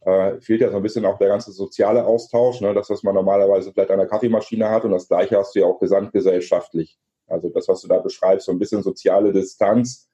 äh, 0.00 0.40
fehlt 0.40 0.62
ja 0.62 0.70
so 0.70 0.78
ein 0.78 0.82
bisschen 0.82 1.04
auch 1.04 1.18
der 1.18 1.28
ganze 1.28 1.52
soziale 1.52 2.04
Austausch, 2.04 2.60
ne? 2.60 2.74
das, 2.74 2.90
was 2.90 3.02
man 3.02 3.14
normalerweise 3.14 3.72
vielleicht 3.72 3.90
an 3.90 3.98
der 3.98 4.08
Kaffeemaschine 4.08 4.68
hat 4.68 4.84
und 4.84 4.92
das 4.92 5.06
gleiche 5.06 5.36
hast 5.36 5.54
du 5.54 5.60
ja 5.60 5.66
auch 5.66 5.78
gesamtgesellschaftlich. 5.78 6.98
Also 7.28 7.50
das, 7.50 7.68
was 7.68 7.82
du 7.82 7.88
da 7.88 7.98
beschreibst, 7.98 8.46
so 8.46 8.52
ein 8.52 8.58
bisschen 8.58 8.82
soziale 8.82 9.32
Distanz, 9.32 10.10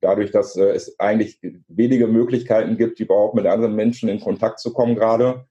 dadurch, 0.00 0.32
dass 0.32 0.56
äh, 0.56 0.70
es 0.70 0.98
eigentlich 0.98 1.38
wenige 1.68 2.08
Möglichkeiten 2.08 2.76
gibt, 2.76 2.98
überhaupt 2.98 3.34
mit 3.34 3.46
anderen 3.46 3.76
Menschen 3.76 4.08
in 4.08 4.20
Kontakt 4.20 4.58
zu 4.58 4.72
kommen 4.72 4.96
gerade. 4.96 5.46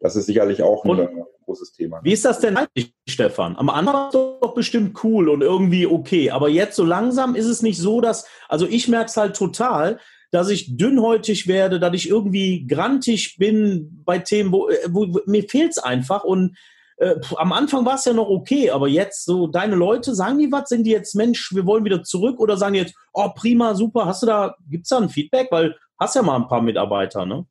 Das 0.00 0.14
ist 0.14 0.26
sicherlich 0.26 0.62
auch 0.62 0.84
ein 0.84 0.90
und 0.90 1.08
großes 1.44 1.72
Thema. 1.72 2.00
Wie 2.02 2.12
ist 2.12 2.24
das 2.24 2.38
denn 2.40 2.56
eigentlich, 2.56 2.94
Stefan? 3.08 3.56
Am 3.56 3.68
Anfang 3.68 3.94
war 3.94 4.06
es 4.08 4.12
doch 4.12 4.54
bestimmt 4.54 5.02
cool 5.02 5.28
und 5.28 5.42
irgendwie 5.42 5.86
okay, 5.86 6.30
aber 6.30 6.48
jetzt 6.48 6.76
so 6.76 6.84
langsam 6.84 7.34
ist 7.34 7.46
es 7.46 7.62
nicht 7.62 7.78
so, 7.78 8.00
dass, 8.00 8.26
also 8.48 8.66
ich 8.66 8.86
merke 8.88 9.06
es 9.06 9.16
halt 9.16 9.34
total, 9.34 9.98
dass 10.30 10.50
ich 10.50 10.76
dünnhäutig 10.76 11.48
werde, 11.48 11.80
dass 11.80 11.94
ich 11.94 12.08
irgendwie 12.08 12.66
grantig 12.66 13.36
bin 13.38 14.02
bei 14.04 14.18
Themen, 14.18 14.52
wo, 14.52 14.68
äh, 14.68 14.76
wo 14.88 15.06
mir 15.26 15.48
fehlt 15.48 15.72
es 15.72 15.78
einfach 15.78 16.22
und 16.22 16.56
äh, 16.98 17.14
am 17.36 17.52
Anfang 17.52 17.86
war 17.86 17.94
es 17.94 18.04
ja 18.04 18.12
noch 18.12 18.28
okay, 18.28 18.70
aber 18.70 18.88
jetzt 18.88 19.24
so 19.24 19.46
deine 19.46 19.76
Leute, 19.76 20.14
sagen 20.14 20.38
die 20.38 20.50
was? 20.50 20.68
Sind 20.68 20.84
die 20.84 20.90
jetzt, 20.90 21.14
Mensch, 21.14 21.54
wir 21.54 21.64
wollen 21.64 21.84
wieder 21.84 22.02
zurück 22.02 22.40
oder 22.40 22.56
sagen 22.56 22.74
die 22.74 22.80
jetzt, 22.80 22.94
oh 23.12 23.30
prima, 23.34 23.74
super, 23.74 24.06
hast 24.06 24.22
du 24.22 24.26
da, 24.26 24.56
gibt 24.68 24.84
es 24.84 24.90
da 24.90 24.98
ein 24.98 25.08
Feedback? 25.08 25.48
Weil 25.50 25.76
hast 25.98 26.16
ja 26.16 26.22
mal 26.22 26.36
ein 26.36 26.48
paar 26.48 26.62
Mitarbeiter, 26.62 27.24
ne? 27.24 27.46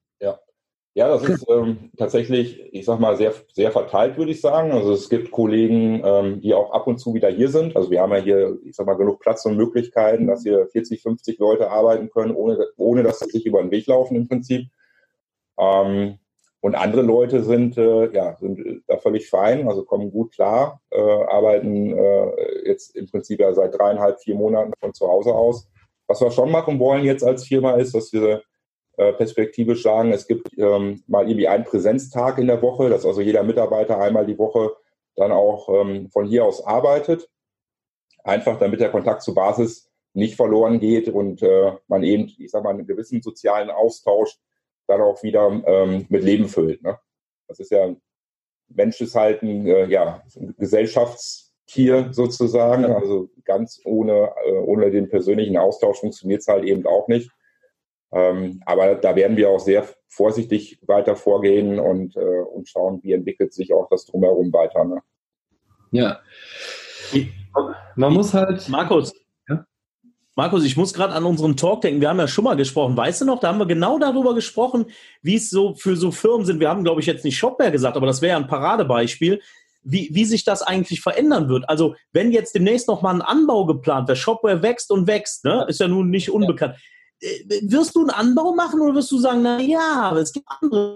Ja. 0.98 1.10
Das 1.10 1.24
ist 1.30 1.46
ähm, 1.48 1.92
tatsächlich, 1.96 2.74
ich 2.74 2.84
sag 2.84 3.00
mal, 3.00 3.16
sehr, 3.18 3.32
sehr 3.54 3.72
verteilt, 3.72 4.18
würde 4.18 4.32
ich 4.32 4.42
sagen. 4.42 4.72
Also 4.72 4.94
es 4.94 5.10
gibt 5.10 5.30
Kollegen, 5.30 6.02
ähm, 6.04 6.42
die 6.42 6.56
auch 6.56 6.72
ab 6.72 6.88
und 6.88 6.98
zu 6.98 7.14
wieder 7.14 7.30
hier 7.30 7.50
sind. 7.50 7.76
Also 7.76 7.92
wir 7.92 8.02
haben 8.02 8.14
ja 8.14 8.18
hier, 8.18 8.58
ich 8.66 8.76
sag 8.76 8.88
mal, 8.88 8.96
genug 8.96 9.20
Platz 9.20 9.46
und 9.46 9.58
Möglichkeiten, 9.58 10.26
dass 10.26 10.42
hier 10.42 10.66
40, 10.66 11.04
50 11.04 11.38
Leute 11.38 11.70
arbeiten 11.70 12.10
können, 12.10 12.34
ohne, 12.34 12.58
ohne 12.78 13.04
dass 13.04 13.20
sie 13.20 13.30
sich 13.30 13.46
über 13.46 13.62
den 13.62 13.70
Weg 13.70 13.86
laufen 13.86 14.16
im 14.16 14.28
Prinzip. 14.28 14.70
Ähm, 15.60 16.18
und 16.62 16.74
andere 16.74 17.04
Leute 17.04 17.44
sind, 17.44 17.78
äh, 17.78 18.12
ja, 18.12 18.36
sind 18.38 18.82
da 18.88 18.98
völlig 18.98 19.30
fein, 19.30 19.68
also 19.68 19.84
kommen 19.84 20.10
gut 20.10 20.34
klar, 20.34 20.82
äh, 20.90 21.00
arbeiten 21.00 21.96
äh, 21.96 22.68
jetzt 22.68 22.96
im 22.96 23.06
Prinzip 23.06 23.40
ja 23.40 23.54
seit 23.54 23.78
dreieinhalb, 23.78 24.20
vier 24.20 24.34
Monaten 24.34 24.74
von 24.80 24.96
zu 24.96 25.08
Hause 25.08 25.32
aus. 25.32 25.70
Was 26.08 26.22
wir 26.22 26.32
schon 26.32 26.50
machen 26.50 26.80
wollen 26.80 27.04
jetzt 27.04 27.24
als 27.24 27.46
Firma 27.46 27.74
ist, 27.74 27.94
dass 27.94 28.12
wir 28.12 28.42
äh, 28.98 29.14
perspektivisch 29.14 29.84
sagen, 29.84 30.12
es 30.12 30.28
gibt 30.28 30.58
ähm, 30.58 31.04
mal 31.08 31.28
irgendwie 31.28 31.48
einen 31.48 31.66
Präsenztag 31.66 32.40
in 32.40 32.48
der 32.48 32.62
Woche, 32.62 32.90
dass 32.90 33.06
also 33.06 33.22
jeder 33.22 33.44
Mitarbeiter 33.44 34.00
einmal 34.00 34.26
die 34.26 34.38
Woche 34.38 34.76
dann 35.16 35.32
auch 35.32 35.70
ähm, 35.70 36.10
von 36.10 36.26
hier 36.26 36.46
aus 36.46 36.66
arbeitet. 36.66 37.30
Einfach 38.24 38.60
damit 38.60 38.80
der 38.80 38.90
Kontakt 38.90 39.22
zur 39.22 39.36
Basis 39.36 39.90
nicht 40.14 40.36
verloren 40.36 40.80
geht 40.80 41.10
und 41.10 41.44
äh, 41.44 41.74
man 41.88 42.04
eben, 42.04 42.32
ich 42.40 42.50
sag 42.50 42.64
mal, 42.64 42.72
einen 42.72 42.88
gewissen 42.88 43.22
sozialen 43.22 43.70
Austausch 43.70 44.40
dann 44.88 45.02
auch 45.02 45.22
wieder 45.22 45.62
ähm, 45.66 46.08
mit 46.10 46.24
Leben 46.24 46.48
füllt. 46.48 46.82
Ne? 46.82 46.98
Das 47.48 47.60
ist 47.60 47.72
ja, 47.72 47.94
Mensch 48.70 49.00
ist 49.00 49.16
halt 49.16 49.44
ein, 49.44 49.68
äh, 49.68 49.86
ja, 49.86 50.24
ein 50.36 50.56
Gesellschaftstier 50.58 52.10
sozusagen. 52.12 52.86
Also 52.86 53.30
ganz 53.46 53.80
ohne, 53.86 54.32
äh, 54.46 54.54
ohne 54.54 54.90
den 54.90 55.08
persönlichen 55.08 55.58
Austausch 55.58 56.00
funktioniert 56.00 56.42
es 56.42 56.48
halt 56.48 56.64
eben 56.64 56.86
auch 56.88 57.08
nicht. 57.08 57.30
Ähm, 58.12 58.62
aber 58.66 58.96
da 58.96 59.16
werden 59.16 59.38
wir 59.38 59.50
auch 59.50 59.60
sehr 59.60 59.88
vorsichtig 60.08 60.80
weiter 60.88 61.16
vorgehen 61.16 61.80
und, 61.80 62.16
äh, 62.16 62.20
und 62.20 62.70
schauen, 62.70 63.02
wie 63.04 63.12
entwickelt 63.12 63.54
sich 63.54 63.74
auch 63.74 63.88
das 63.90 64.06
drumherum 64.06 64.54
weiter. 64.54 64.86
Ne? 64.86 65.02
Ja. 65.92 66.20
Man 67.96 68.14
muss 68.14 68.34
halt. 68.34 68.68
Markus, 68.70 69.14
Markus, 70.38 70.64
ich 70.66 70.78
muss 70.78 70.94
gerade 70.94 71.16
an 71.16 71.26
unseren 71.26 71.58
Talk 71.58 71.82
denken. 71.82 72.00
Wir 72.00 72.10
haben 72.10 72.20
ja 72.20 72.28
schon 72.28 72.44
mal 72.44 72.56
gesprochen. 72.56 72.96
Weißt 72.96 73.22
du 73.22 73.26
noch, 73.26 73.40
da 73.40 73.48
haben 73.48 73.58
wir 73.58 73.66
genau 73.66 73.98
darüber 73.98 74.36
gesprochen, 74.36 74.86
wie 75.24 75.34
es 75.34 75.50
so 75.50 75.74
für 75.74 75.96
so 75.96 76.12
Firmen 76.12 76.46
sind. 76.46 76.60
Wir 76.60 76.70
haben, 76.70 76.84
glaube 76.84 77.02
ich, 77.02 77.08
jetzt 77.08 77.26
nicht 77.26 77.40
Shopware 77.40 77.72
gesagt, 77.72 77.98
aber 77.98 78.06
das 78.06 78.22
wäre 78.22 78.34
ja 78.34 78.38
ein 78.38 78.46
Paradebeispiel, 78.46 79.42
wie, 79.82 80.10
wie 80.14 80.26
sich 80.26 80.44
das 80.44 80.62
eigentlich 80.62 81.02
verändern 81.02 81.50
wird. 81.50 81.68
Also, 81.68 81.96
wenn 82.12 82.32
jetzt 82.32 82.54
demnächst 82.54 82.88
noch 82.88 83.02
mal 83.02 83.16
ein 83.16 83.24
Anbau 83.24 83.66
geplant 83.66 84.08
wird, 84.08 84.20
Shopware 84.20 84.62
wächst 84.62 84.92
und 84.92 85.08
wächst, 85.08 85.44
ne? 85.44 85.66
ist 85.70 85.80
ja 85.80 85.88
nun 85.88 86.12
nicht 86.12 86.30
unbekannt. 86.30 86.76
Ja. 86.76 86.82
Äh, 87.22 87.62
wirst 87.64 87.96
du 87.96 88.02
einen 88.02 88.10
Anbau 88.10 88.54
machen 88.54 88.80
oder 88.82 88.96
wirst 88.96 89.12
du 89.12 89.18
sagen, 89.18 89.42
na 89.42 89.60
ja, 89.60 90.16
es 90.18 90.34
gibt 90.34 90.48
andere 90.62 90.96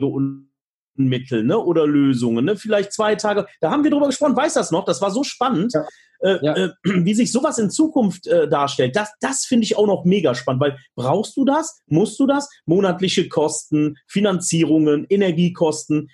Mittel 0.96 1.44
ne? 1.44 1.58
oder 1.58 1.88
Lösungen, 1.88 2.46
ne? 2.46 2.56
vielleicht 2.56 2.94
zwei 2.94 3.16
Tage. 3.16 3.48
Da 3.60 3.72
haben 3.72 3.84
wir 3.84 3.92
drüber 3.92 4.08
gesprochen, 4.08 4.36
weiß 4.36 4.54
das 4.54 4.72
noch, 4.72 4.86
das 4.86 5.02
war 5.02 5.12
so 5.12 5.24
spannend. 5.24 5.74
Ja. 5.74 5.86
Äh, 6.20 6.40
ja. 6.46 6.56
äh, 6.56 6.70
wie 6.84 7.14
sich 7.14 7.32
sowas 7.32 7.58
in 7.58 7.72
Zukunft 7.72 8.28
äh, 8.28 8.48
darstellt, 8.48 8.96
das, 8.96 9.10
das 9.20 9.46
finde 9.46 9.66
ich 9.66 9.78
auch 9.78 9.88
noch 9.88 10.06
mega 10.06 10.36
spannend, 10.36 10.62
weil 10.62 10.78
brauchst 10.96 11.36
du 11.38 11.46
das? 11.46 11.80
Musst 11.88 12.20
du 12.20 12.28
das? 12.28 12.50
Monatliche 12.66 13.28
Kosten, 13.28 13.98
Finanzierungen, 14.08 15.06
Energiekosten. 15.10 16.10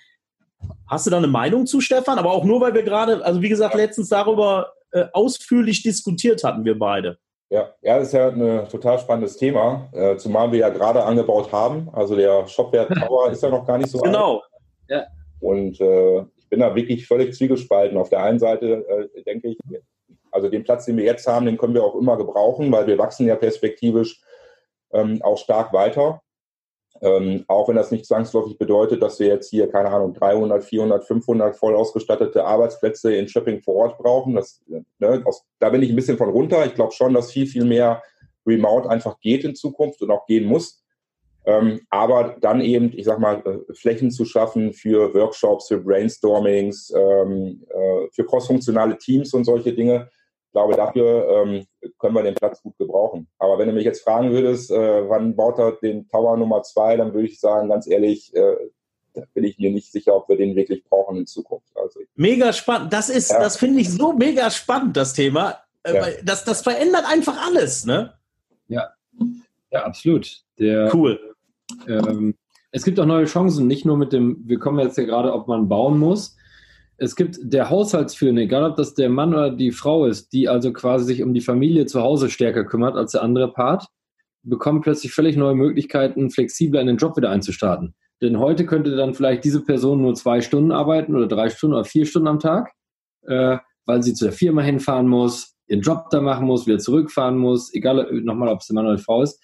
Hast 0.87 1.05
du 1.05 1.11
da 1.11 1.17
eine 1.17 1.27
Meinung 1.27 1.67
zu, 1.67 1.81
Stefan? 1.81 2.17
Aber 2.17 2.31
auch 2.31 2.45
nur, 2.45 2.61
weil 2.61 2.73
wir 2.73 2.83
gerade, 2.83 3.23
also 3.23 3.41
wie 3.41 3.49
gesagt, 3.49 3.75
letztens 3.75 4.09
darüber 4.09 4.73
äh, 4.91 5.05
ausführlich 5.13 5.83
diskutiert 5.83 6.43
hatten, 6.43 6.65
wir 6.65 6.79
beide. 6.79 7.19
Ja, 7.49 7.73
ja, 7.81 7.97
das 7.97 8.07
ist 8.07 8.13
ja 8.13 8.27
ein 8.27 8.67
total 8.67 8.99
spannendes 8.99 9.37
Thema, 9.37 9.89
äh, 9.93 10.17
zumal 10.17 10.51
wir 10.51 10.59
ja 10.59 10.69
gerade 10.69 11.03
angebaut 11.03 11.51
haben. 11.51 11.89
Also 11.93 12.15
der 12.15 12.45
Shopware 12.47 12.87
Tower 12.87 13.29
ist 13.31 13.41
ja 13.41 13.49
noch 13.49 13.65
gar 13.65 13.77
nicht 13.77 13.89
so 13.89 13.99
Genau. 13.99 14.35
Alt. 14.35 14.43
Ja. 14.89 15.05
Und 15.39 15.79
äh, 15.79 16.25
ich 16.35 16.49
bin 16.49 16.59
da 16.59 16.75
wirklich 16.75 17.07
völlig 17.07 17.33
zwiegespalten. 17.35 17.97
Auf 17.97 18.09
der 18.09 18.23
einen 18.23 18.39
Seite 18.39 18.85
äh, 19.15 19.23
denke 19.23 19.49
ich, 19.49 19.57
also 20.31 20.49
den 20.49 20.63
Platz, 20.63 20.85
den 20.85 20.97
wir 20.97 21.05
jetzt 21.05 21.25
haben, 21.27 21.45
den 21.45 21.57
können 21.57 21.73
wir 21.73 21.83
auch 21.83 21.95
immer 21.95 22.17
gebrauchen, 22.17 22.71
weil 22.71 22.85
wir 22.85 22.97
wachsen 22.97 23.27
ja 23.27 23.35
perspektivisch 23.35 24.21
ähm, 24.91 25.21
auch 25.21 25.37
stark 25.37 25.71
weiter. 25.71 26.21
Ähm, 27.01 27.45
auch 27.47 27.69
wenn 27.69 27.75
das 27.75 27.91
nicht 27.91 28.05
zwangsläufig 28.05 28.57
bedeutet, 28.57 29.01
dass 29.01 29.19
wir 29.19 29.27
jetzt 29.27 29.49
hier, 29.49 29.69
keine 29.69 29.89
Ahnung, 29.89 30.13
300, 30.13 30.63
400, 30.63 31.05
500 31.05 31.55
voll 31.55 31.75
ausgestattete 31.75 32.43
Arbeitsplätze 32.43 33.15
in 33.15 33.27
Shopping 33.27 33.61
vor 33.61 33.75
Ort 33.75 33.97
brauchen. 33.97 34.35
Das, 34.35 34.63
ne, 34.67 35.21
aus, 35.25 35.45
da 35.59 35.69
bin 35.69 35.83
ich 35.83 35.89
ein 35.89 35.95
bisschen 35.95 36.17
von 36.17 36.29
runter. 36.29 36.65
Ich 36.65 36.73
glaube 36.73 36.93
schon, 36.93 37.13
dass 37.13 37.31
viel, 37.31 37.47
viel 37.47 37.65
mehr 37.65 38.01
Remote 38.45 38.89
einfach 38.89 39.19
geht 39.19 39.43
in 39.43 39.55
Zukunft 39.55 40.01
und 40.01 40.09
auch 40.09 40.25
gehen 40.25 40.45
muss. 40.45 40.83
Ähm, 41.45 41.81
aber 41.89 42.35
dann 42.41 42.59
eben, 42.61 42.91
ich 42.93 43.05
sag 43.05 43.19
mal, 43.19 43.41
äh, 43.45 43.73
Flächen 43.73 44.11
zu 44.11 44.25
schaffen 44.25 44.73
für 44.73 45.13
Workshops, 45.13 45.69
für 45.69 45.77
Brainstormings, 45.77 46.91
ähm, 46.93 47.63
äh, 47.69 48.07
für 48.11 48.25
crossfunktionale 48.25 48.97
Teams 48.97 49.33
und 49.33 49.45
solche 49.45 49.73
Dinge. 49.73 50.09
Ich 50.47 50.51
glaube, 50.53 50.75
dafür 50.75 51.27
ähm, 51.29 51.65
können 51.99 52.15
wir 52.15 52.23
den 52.23 52.35
Platz 52.35 52.61
gut 52.61 52.77
gebrauchen. 52.77 53.27
Aber 53.37 53.59
wenn 53.59 53.67
du 53.67 53.73
mich 53.73 53.85
jetzt 53.85 54.03
fragen 54.03 54.31
würdest, 54.31 54.71
äh, 54.71 55.09
wann 55.09 55.35
baut 55.35 55.59
er 55.59 55.73
den 55.73 56.07
Tower 56.07 56.37
Nummer 56.37 56.63
zwei, 56.63 56.95
dann 56.97 57.13
würde 57.13 57.27
ich 57.27 57.39
sagen, 57.39 57.69
ganz 57.69 57.87
ehrlich, 57.87 58.33
äh, 58.35 58.55
da 59.13 59.23
bin 59.33 59.43
ich 59.43 59.59
mir 59.59 59.71
nicht 59.71 59.91
sicher, 59.91 60.15
ob 60.15 60.29
wir 60.29 60.37
den 60.37 60.55
wirklich 60.55 60.83
brauchen 60.85 61.17
in 61.17 61.27
Zukunft. 61.27 61.75
Also, 61.75 61.99
mega 62.15 62.53
spannend. 62.53 62.93
Das 62.93 63.09
ist, 63.09 63.31
ja. 63.31 63.39
das 63.39 63.57
finde 63.57 63.81
ich 63.81 63.91
so 63.91 64.13
mega 64.13 64.49
spannend, 64.49 64.97
das 64.97 65.13
Thema. 65.13 65.57
Äh, 65.83 65.95
ja. 65.95 66.05
das, 66.23 66.43
das 66.43 66.61
verändert 66.61 67.03
einfach 67.07 67.45
alles, 67.45 67.85
ne? 67.85 68.13
Ja, 68.67 68.91
ja, 69.71 69.83
absolut. 69.83 70.43
Der, 70.59 70.93
cool. 70.93 71.19
Ähm, 71.87 72.35
es 72.71 72.83
gibt 72.83 72.99
auch 72.99 73.05
neue 73.05 73.25
Chancen, 73.25 73.67
nicht 73.67 73.85
nur 73.85 73.97
mit 73.97 74.13
dem, 74.13 74.43
wir 74.45 74.59
kommen 74.59 74.79
jetzt 74.79 74.97
ja 74.97 75.03
gerade, 75.03 75.33
ob 75.33 75.47
man 75.47 75.67
bauen 75.67 75.99
muss. 75.99 76.36
Es 76.97 77.15
gibt 77.15 77.37
der 77.41 77.69
Haushaltsführende, 77.69 78.43
egal 78.43 78.71
ob 78.71 78.75
das 78.75 78.95
der 78.95 79.09
Mann 79.09 79.33
oder 79.33 79.51
die 79.51 79.71
Frau 79.71 80.05
ist, 80.05 80.33
die 80.33 80.49
also 80.49 80.73
quasi 80.73 81.05
sich 81.05 81.23
um 81.23 81.33
die 81.33 81.41
Familie 81.41 81.85
zu 81.85 82.01
Hause 82.01 82.29
stärker 82.29 82.65
kümmert 82.65 82.95
als 82.95 83.11
der 83.11 83.21
andere 83.21 83.53
Part, 83.53 83.87
bekommt 84.43 84.83
plötzlich 84.83 85.13
völlig 85.13 85.35
neue 85.35 85.55
Möglichkeiten, 85.55 86.31
flexibler 86.31 86.81
in 86.81 86.87
den 86.87 86.97
Job 86.97 87.15
wieder 87.15 87.29
einzustarten. 87.29 87.93
Denn 88.21 88.39
heute 88.39 88.65
könnte 88.65 88.95
dann 88.95 89.13
vielleicht 89.13 89.43
diese 89.43 89.63
Person 89.63 90.01
nur 90.01 90.15
zwei 90.15 90.41
Stunden 90.41 90.71
arbeiten 90.71 91.15
oder 91.15 91.27
drei 91.27 91.49
Stunden 91.49 91.75
oder 91.75 91.85
vier 91.85 92.05
Stunden 92.05 92.27
am 92.27 92.39
Tag, 92.39 92.71
äh, 93.27 93.57
weil 93.85 94.01
sie 94.01 94.13
zu 94.13 94.25
der 94.25 94.33
Firma 94.33 94.63
hinfahren 94.63 95.07
muss, 95.07 95.55
ihren 95.67 95.81
Job 95.81 96.09
da 96.09 96.19
machen 96.19 96.47
muss, 96.47 96.65
wieder 96.65 96.79
zurückfahren 96.79 97.37
muss, 97.37 97.71
egal 97.73 98.09
nochmal, 98.23 98.49
ob 98.49 98.61
es 98.61 98.67
der 98.67 98.73
Mann 98.73 98.85
oder 98.85 98.95
die 98.95 99.03
Frau 99.03 99.21
ist. 99.21 99.39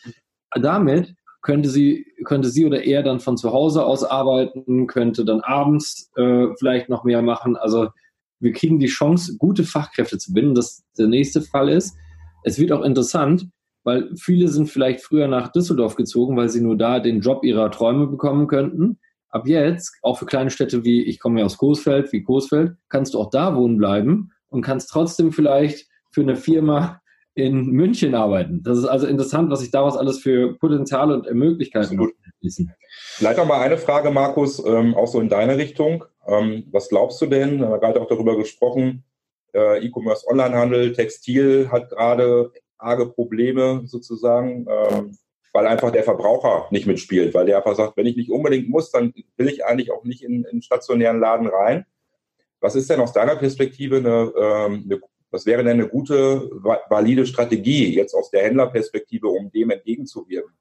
Damit 0.60 1.14
könnte 1.44 1.70
sie, 1.70 2.08
könnte 2.24 2.50
sie 2.50 2.66
oder 2.66 2.84
er 2.84 3.04
dann 3.04 3.20
von 3.20 3.38
zu 3.38 3.52
Hause 3.52 3.86
aus 3.86 4.04
arbeiten, 4.04 4.88
könnte 4.88 5.26
dann 5.26 5.42
abends 5.42 6.10
äh, 6.16 6.48
vielleicht 6.58 6.90
noch 6.90 7.04
mehr 7.04 7.22
machen. 7.22 7.58
Also 7.58 7.90
wir 8.40 8.54
kriegen 8.54 8.80
die 8.80 8.88
Chance, 8.88 9.36
gute 9.38 9.64
Fachkräfte 9.64 10.18
zu 10.18 10.34
binden. 10.34 10.56
Das 10.56 10.84
der 10.98 11.08
nächste 11.08 11.42
Fall 11.42 11.70
ist. 11.70 11.96
Es 12.44 12.60
wird 12.60 12.72
auch 12.72 12.82
interessant, 12.82 13.48
weil 13.84 14.10
viele 14.16 14.48
sind 14.48 14.70
vielleicht 14.70 15.02
früher 15.02 15.28
nach 15.28 15.52
Düsseldorf 15.52 15.96
gezogen, 15.96 16.38
weil 16.38 16.50
sie 16.50 16.62
nur 16.62 16.78
da 16.78 17.00
den 17.00 17.20
Job 17.20 17.44
ihrer 17.44 17.70
Träume 17.72 18.08
bekommen 18.08 18.48
könnten. 18.48 19.00
Ab 19.30 19.48
jetzt, 19.48 19.98
auch 20.02 20.20
für 20.20 20.26
kleine 20.26 20.50
Städte 20.50 20.86
wie, 20.86 21.04
ich 21.04 21.20
komme 21.20 21.40
ja 21.40 21.46
aus 21.46 21.58
Coesfeld, 21.58 22.12
wie 22.14 22.24
Coesfeld, 22.24 22.76
kannst 22.88 23.14
du 23.14 23.20
auch 23.20 23.30
da 23.30 23.56
wohnen 23.56 23.78
bleiben 23.78 24.32
und 24.50 24.62
kannst 24.62 24.90
trotzdem 24.90 25.32
vielleicht 25.32 25.88
für 26.12 26.22
eine 26.22 26.36
Firma 26.36 27.02
in 27.36 27.68
München 27.72 28.14
arbeiten. 28.16 28.62
Das 28.64 28.78
ist 28.78 28.86
also 28.86 29.08
interessant, 29.08 29.50
was 29.50 29.62
sich 29.62 29.72
daraus 29.72 29.98
alles 29.98 30.20
für 30.20 30.54
Potenziale 30.58 31.16
und 31.16 31.34
Möglichkeiten 31.34 32.00
schließen. 32.40 32.74
Vielleicht 33.16 33.38
noch 33.38 33.48
mal 33.48 33.62
eine 33.62 33.78
Frage, 33.78 34.12
Markus, 34.12 34.64
ähm, 34.64 34.94
auch 34.96 35.08
so 35.08 35.20
in 35.20 35.30
deine 35.30 35.58
Richtung. 35.58 36.06
Ähm, 36.28 36.68
was 36.72 36.90
glaubst 36.90 37.22
du 37.22 37.26
denn? 37.26 37.60
Wir 37.60 37.70
haben 37.70 37.80
gerade 37.80 38.02
auch 38.02 38.08
darüber 38.08 38.38
gesprochen. 38.38 39.04
Äh, 39.54 39.86
E-Commerce, 39.86 40.28
Onlinehandel, 40.28 40.94
Textil 40.94 41.70
hat 41.72 41.90
gerade 41.90 42.52
arge 42.78 43.08
Probleme 43.08 43.82
sozusagen, 43.86 44.68
ähm, 44.70 45.18
weil 45.54 45.68
einfach 45.68 45.92
der 45.92 46.04
Verbraucher 46.04 46.68
nicht 46.72 46.86
mitspielt, 46.86 47.34
weil 47.34 47.46
der 47.46 47.58
einfach 47.58 47.76
sagt, 47.76 47.98
wenn 47.98 48.06
ich 48.06 48.16
nicht 48.16 48.32
unbedingt 48.32 48.70
muss, 48.70 48.92
dann 48.92 49.14
will 49.38 49.48
ich 49.48 49.66
eigentlich 49.66 49.92
auch 49.92 50.04
nicht 50.04 50.24
in, 50.24 50.46
in 50.46 50.62
stationären 50.62 51.20
Laden 51.20 51.48
rein. 51.48 51.86
Was 52.60 52.76
ist 52.76 52.90
denn 52.90 53.00
aus 53.00 53.14
deiner 53.14 53.36
Perspektive 53.36 53.98
eine, 53.98 54.34
ähm, 54.38 54.84
eine 54.86 55.00
was 55.34 55.48
wäre 55.48 55.64
denn 55.64 55.80
eine 55.80 55.90
gute, 55.90 56.50
valide 56.90 57.26
Strategie 57.26 57.94
jetzt 57.94 58.14
aus 58.14 58.30
der 58.30 58.44
Händlerperspektive, 58.44 59.28
um 59.28 59.52
dem 59.52 59.72
entgegenzuwirken? 59.72 60.54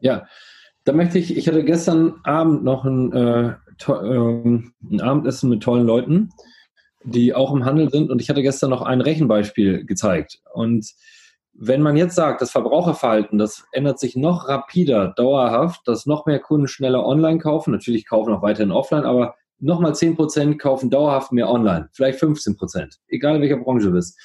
Ja, 0.00 0.26
da 0.84 0.92
möchte 0.92 1.18
ich, 1.18 1.36
ich 1.36 1.48
hatte 1.48 1.64
gestern 1.64 2.20
Abend 2.22 2.62
noch 2.62 2.84
ein, 2.84 3.12
äh, 3.12 3.54
to, 3.78 3.94
äh, 3.94 4.60
ein 4.90 5.00
Abendessen 5.00 5.48
mit 5.48 5.62
tollen 5.62 5.86
Leuten, 5.86 6.30
die 7.04 7.34
auch 7.34 7.52
im 7.54 7.64
Handel 7.64 7.90
sind 7.90 8.10
und 8.10 8.20
ich 8.20 8.28
hatte 8.28 8.42
gestern 8.42 8.70
noch 8.70 8.82
ein 8.82 9.00
Rechenbeispiel 9.00 9.86
gezeigt. 9.86 10.40
Und 10.52 10.92
wenn 11.54 11.82
man 11.82 11.96
jetzt 11.96 12.14
sagt, 12.14 12.42
das 12.42 12.50
Verbraucherverhalten, 12.50 13.38
das 13.38 13.64
ändert 13.72 13.98
sich 13.98 14.14
noch 14.14 14.48
rapider, 14.48 15.08
dauerhaft, 15.16 15.86
dass 15.86 16.06
noch 16.06 16.26
mehr 16.26 16.38
Kunden 16.38 16.68
schneller 16.68 17.06
online 17.06 17.38
kaufen, 17.38 17.72
natürlich 17.72 18.06
kaufen 18.06 18.34
auch 18.34 18.42
weiterhin 18.42 18.72
offline, 18.72 19.04
aber 19.04 19.36
nochmal 19.62 19.92
10% 19.92 20.58
kaufen 20.58 20.90
dauerhaft 20.90 21.32
mehr 21.32 21.48
online, 21.48 21.88
vielleicht 21.92 22.20
15%, 22.20 22.98
egal 23.08 23.36
in 23.36 23.42
welcher 23.42 23.58
Branche 23.58 23.86
du 23.86 23.92
bist. 23.92 24.18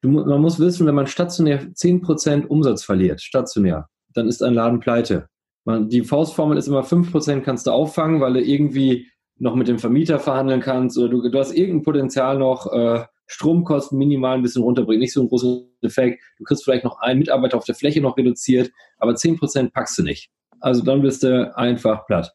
Du, 0.00 0.08
man 0.08 0.40
muss 0.40 0.58
wissen, 0.58 0.86
wenn 0.86 0.94
man 0.94 1.06
stationär 1.06 1.62
10% 1.62 2.46
Umsatz 2.46 2.84
verliert, 2.84 3.22
stationär, 3.22 3.88
dann 4.12 4.28
ist 4.28 4.42
ein 4.42 4.54
Laden 4.54 4.80
pleite. 4.80 5.28
Man, 5.64 5.88
die 5.88 6.02
Faustformel 6.02 6.58
ist 6.58 6.68
immer 6.68 6.82
5% 6.82 7.40
kannst 7.40 7.66
du 7.66 7.70
auffangen, 7.70 8.20
weil 8.20 8.34
du 8.34 8.42
irgendwie 8.42 9.08
noch 9.38 9.54
mit 9.54 9.68
dem 9.68 9.78
Vermieter 9.78 10.18
verhandeln 10.18 10.60
kannst 10.60 10.98
oder 10.98 11.08
du, 11.08 11.28
du 11.28 11.38
hast 11.38 11.52
irgendein 11.52 11.82
Potenzial 11.82 12.38
noch, 12.38 12.70
äh, 12.72 13.04
Stromkosten 13.26 13.98
minimal 13.98 14.36
ein 14.36 14.42
bisschen 14.42 14.62
runterbringen, 14.62 15.00
nicht 15.00 15.14
so 15.14 15.20
einen 15.20 15.30
großen 15.30 15.66
Effekt. 15.80 16.22
Du 16.38 16.44
kriegst 16.44 16.64
vielleicht 16.64 16.84
noch 16.84 17.00
einen 17.00 17.20
Mitarbeiter 17.20 17.56
auf 17.56 17.64
der 17.64 17.74
Fläche 17.74 18.00
noch 18.00 18.16
reduziert, 18.18 18.70
aber 18.98 19.12
10% 19.12 19.72
packst 19.72 19.98
du 19.98 20.02
nicht. 20.02 20.30
Also 20.60 20.82
dann 20.82 21.02
bist 21.02 21.22
du 21.22 21.56
einfach 21.56 22.06
platt. 22.06 22.32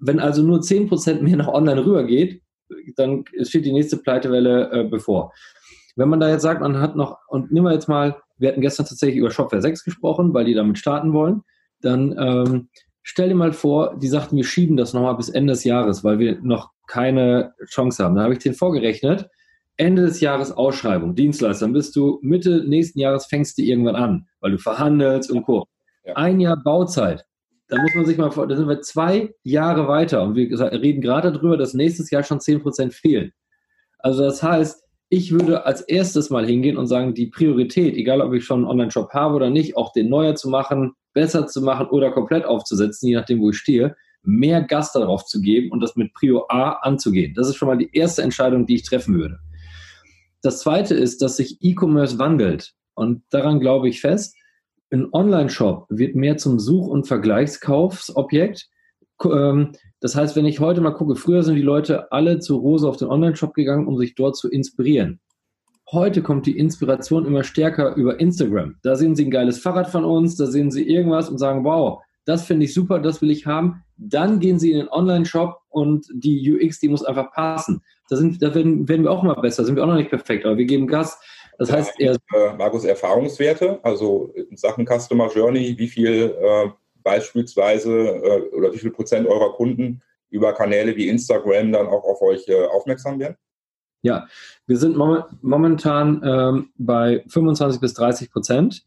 Wenn 0.00 0.20
also 0.20 0.42
nur 0.42 0.60
10% 0.60 1.22
mehr 1.22 1.36
nach 1.36 1.48
online 1.48 1.84
rübergeht, 1.84 2.42
dann 2.96 3.24
steht 3.42 3.64
die 3.64 3.72
nächste 3.72 3.96
Pleitewelle 3.96 4.70
äh, 4.72 4.84
bevor. 4.84 5.32
Wenn 5.96 6.08
man 6.08 6.20
da 6.20 6.30
jetzt 6.30 6.42
sagt, 6.42 6.60
man 6.60 6.80
hat 6.80 6.96
noch, 6.96 7.18
und 7.28 7.50
nehmen 7.50 7.66
wir 7.66 7.72
jetzt 7.72 7.88
mal, 7.88 8.20
wir 8.36 8.50
hatten 8.50 8.60
gestern 8.60 8.86
tatsächlich 8.86 9.18
über 9.18 9.30
Shopware 9.30 9.62
6 9.62 9.84
gesprochen, 9.84 10.32
weil 10.32 10.44
die 10.44 10.54
damit 10.54 10.78
starten 10.78 11.12
wollen, 11.12 11.42
dann 11.80 12.16
ähm, 12.18 12.68
stell 13.02 13.28
dir 13.28 13.34
mal 13.34 13.52
vor, 13.52 13.96
die 13.98 14.08
sagten, 14.08 14.36
wir 14.36 14.44
schieben 14.44 14.76
das 14.76 14.92
nochmal 14.92 15.16
bis 15.16 15.28
Ende 15.28 15.54
des 15.54 15.64
Jahres, 15.64 16.04
weil 16.04 16.18
wir 16.18 16.38
noch 16.42 16.70
keine 16.86 17.54
Chance 17.66 18.04
haben. 18.04 18.14
Da 18.14 18.22
habe 18.22 18.34
ich 18.34 18.38
den 18.38 18.54
vorgerechnet. 18.54 19.28
Ende 19.76 20.02
des 20.02 20.20
Jahres 20.20 20.50
Ausschreibung, 20.50 21.14
Dienstleister, 21.14 21.66
dann 21.66 21.72
bist 21.72 21.94
du 21.94 22.18
Mitte 22.20 22.64
nächsten 22.66 22.98
Jahres 22.98 23.26
fängst 23.26 23.58
du 23.58 23.62
irgendwann 23.62 23.94
an, 23.94 24.26
weil 24.40 24.50
du 24.50 24.58
verhandelst 24.58 25.30
und 25.30 25.44
Co. 25.44 25.66
Ja. 26.04 26.16
Ein 26.16 26.40
Jahr 26.40 26.56
Bauzeit. 26.56 27.27
Da 27.68 27.80
muss 27.80 27.94
man 27.94 28.06
sich 28.06 28.16
mal 28.16 28.30
vor, 28.30 28.46
da 28.46 28.56
sind 28.56 28.68
wir 28.68 28.80
zwei 28.80 29.34
Jahre 29.42 29.88
weiter 29.88 30.22
und 30.22 30.34
wir 30.34 30.48
reden 30.72 31.02
gerade 31.02 31.32
darüber, 31.32 31.56
dass 31.56 31.74
nächstes 31.74 32.10
Jahr 32.10 32.22
schon 32.22 32.38
10% 32.38 32.92
fehlen. 32.92 33.32
Also 33.98 34.22
das 34.22 34.42
heißt, 34.42 34.82
ich 35.10 35.32
würde 35.32 35.64
als 35.64 35.82
erstes 35.82 36.30
mal 36.30 36.46
hingehen 36.46 36.76
und 36.76 36.86
sagen, 36.86 37.14
die 37.14 37.26
Priorität, 37.26 37.94
egal 37.94 38.20
ob 38.20 38.32
ich 38.34 38.44
schon 38.44 38.60
einen 38.60 38.68
Online-Shop 38.68 39.12
habe 39.12 39.34
oder 39.34 39.50
nicht, 39.50 39.76
auch 39.76 39.92
den 39.92 40.08
neuer 40.08 40.34
zu 40.34 40.48
machen, 40.48 40.92
besser 41.14 41.46
zu 41.46 41.62
machen 41.62 41.88
oder 41.88 42.10
komplett 42.10 42.44
aufzusetzen, 42.44 43.08
je 43.08 43.16
nachdem, 43.16 43.40
wo 43.40 43.50
ich 43.50 43.58
stehe, 43.58 43.96
mehr 44.22 44.62
Gas 44.62 44.92
darauf 44.92 45.24
zu 45.24 45.40
geben 45.40 45.70
und 45.70 45.80
das 45.80 45.96
mit 45.96 46.12
Prio 46.12 46.46
A 46.48 46.72
anzugehen. 46.82 47.34
Das 47.34 47.48
ist 47.48 47.56
schon 47.56 47.68
mal 47.68 47.78
die 47.78 47.90
erste 47.92 48.22
Entscheidung, 48.22 48.66
die 48.66 48.76
ich 48.76 48.82
treffen 48.82 49.18
würde. 49.18 49.38
Das 50.42 50.60
zweite 50.60 50.94
ist, 50.94 51.22
dass 51.22 51.36
sich 51.36 51.58
E-Commerce 51.60 52.18
wandelt. 52.18 52.72
Und 52.94 53.22
daran 53.30 53.60
glaube 53.60 53.88
ich 53.88 54.00
fest, 54.00 54.36
ein 54.90 55.08
Online-Shop 55.12 55.86
wird 55.88 56.14
mehr 56.14 56.36
zum 56.36 56.58
Such- 56.58 56.88
und 56.88 57.06
Vergleichskaufsobjekt. 57.06 58.68
Ähm, 59.24 59.72
das 60.00 60.14
heißt, 60.14 60.36
wenn 60.36 60.46
ich 60.46 60.60
heute 60.60 60.80
mal 60.80 60.92
gucke, 60.92 61.16
früher 61.16 61.42
sind 61.42 61.56
die 61.56 61.62
Leute 61.62 62.12
alle 62.12 62.38
zu 62.38 62.56
Rose 62.56 62.88
auf 62.88 62.96
den 62.96 63.08
Online-Shop 63.08 63.54
gegangen, 63.54 63.86
um 63.86 63.96
sich 63.98 64.14
dort 64.14 64.36
zu 64.36 64.48
inspirieren. 64.48 65.20
Heute 65.90 66.22
kommt 66.22 66.46
die 66.46 66.58
Inspiration 66.58 67.24
immer 67.24 67.44
stärker 67.44 67.94
über 67.96 68.20
Instagram. 68.20 68.76
Da 68.82 68.94
sehen 68.94 69.16
sie 69.16 69.24
ein 69.24 69.30
geiles 69.30 69.58
Fahrrad 69.58 69.88
von 69.88 70.04
uns, 70.04 70.36
da 70.36 70.46
sehen 70.46 70.70
sie 70.70 70.86
irgendwas 70.86 71.30
und 71.30 71.38
sagen, 71.38 71.64
wow, 71.64 72.00
das 72.26 72.44
finde 72.44 72.66
ich 72.66 72.74
super, 72.74 72.98
das 72.98 73.22
will 73.22 73.30
ich 73.30 73.46
haben. 73.46 73.82
Dann 73.96 74.38
gehen 74.38 74.58
sie 74.58 74.70
in 74.70 74.80
den 74.80 74.88
Online-Shop 74.90 75.56
und 75.70 76.06
die 76.12 76.52
UX, 76.52 76.78
die 76.78 76.90
muss 76.90 77.02
einfach 77.02 77.32
passen. 77.32 77.82
Da, 78.10 78.16
sind, 78.16 78.42
da 78.42 78.54
werden, 78.54 78.86
werden 78.86 79.04
wir 79.04 79.10
auch 79.10 79.22
immer 79.22 79.40
besser, 79.40 79.64
sind 79.64 79.76
wir 79.76 79.82
auch 79.82 79.88
noch 79.88 79.96
nicht 79.96 80.10
perfekt, 80.10 80.44
aber 80.44 80.58
wir 80.58 80.66
geben 80.66 80.86
Gas. 80.86 81.18
Das 81.58 81.72
heißt, 81.72 81.94
er. 81.98 82.16
Äh, 82.32 82.54
Markus, 82.56 82.84
Erfahrungswerte, 82.84 83.80
also 83.82 84.32
in 84.34 84.56
Sachen 84.56 84.86
Customer 84.86 85.28
Journey, 85.28 85.76
wie 85.76 85.88
viel 85.88 86.36
äh, 86.40 86.70
beispielsweise 87.02 87.90
äh, 87.90 88.54
oder 88.54 88.72
wie 88.72 88.78
viel 88.78 88.92
Prozent 88.92 89.26
eurer 89.26 89.52
Kunden 89.54 90.00
über 90.30 90.52
Kanäle 90.52 90.96
wie 90.96 91.08
Instagram 91.08 91.72
dann 91.72 91.86
auch 91.86 92.04
auf 92.04 92.22
euch 92.22 92.46
äh, 92.48 92.64
aufmerksam 92.66 93.18
werden? 93.18 93.36
Ja, 94.02 94.28
wir 94.66 94.76
sind 94.76 94.96
mom 94.96 95.24
momentan 95.42 96.22
ähm, 96.24 96.70
bei 96.76 97.24
25 97.28 97.80
bis 97.80 97.94
30 97.94 98.30
Prozent. 98.30 98.84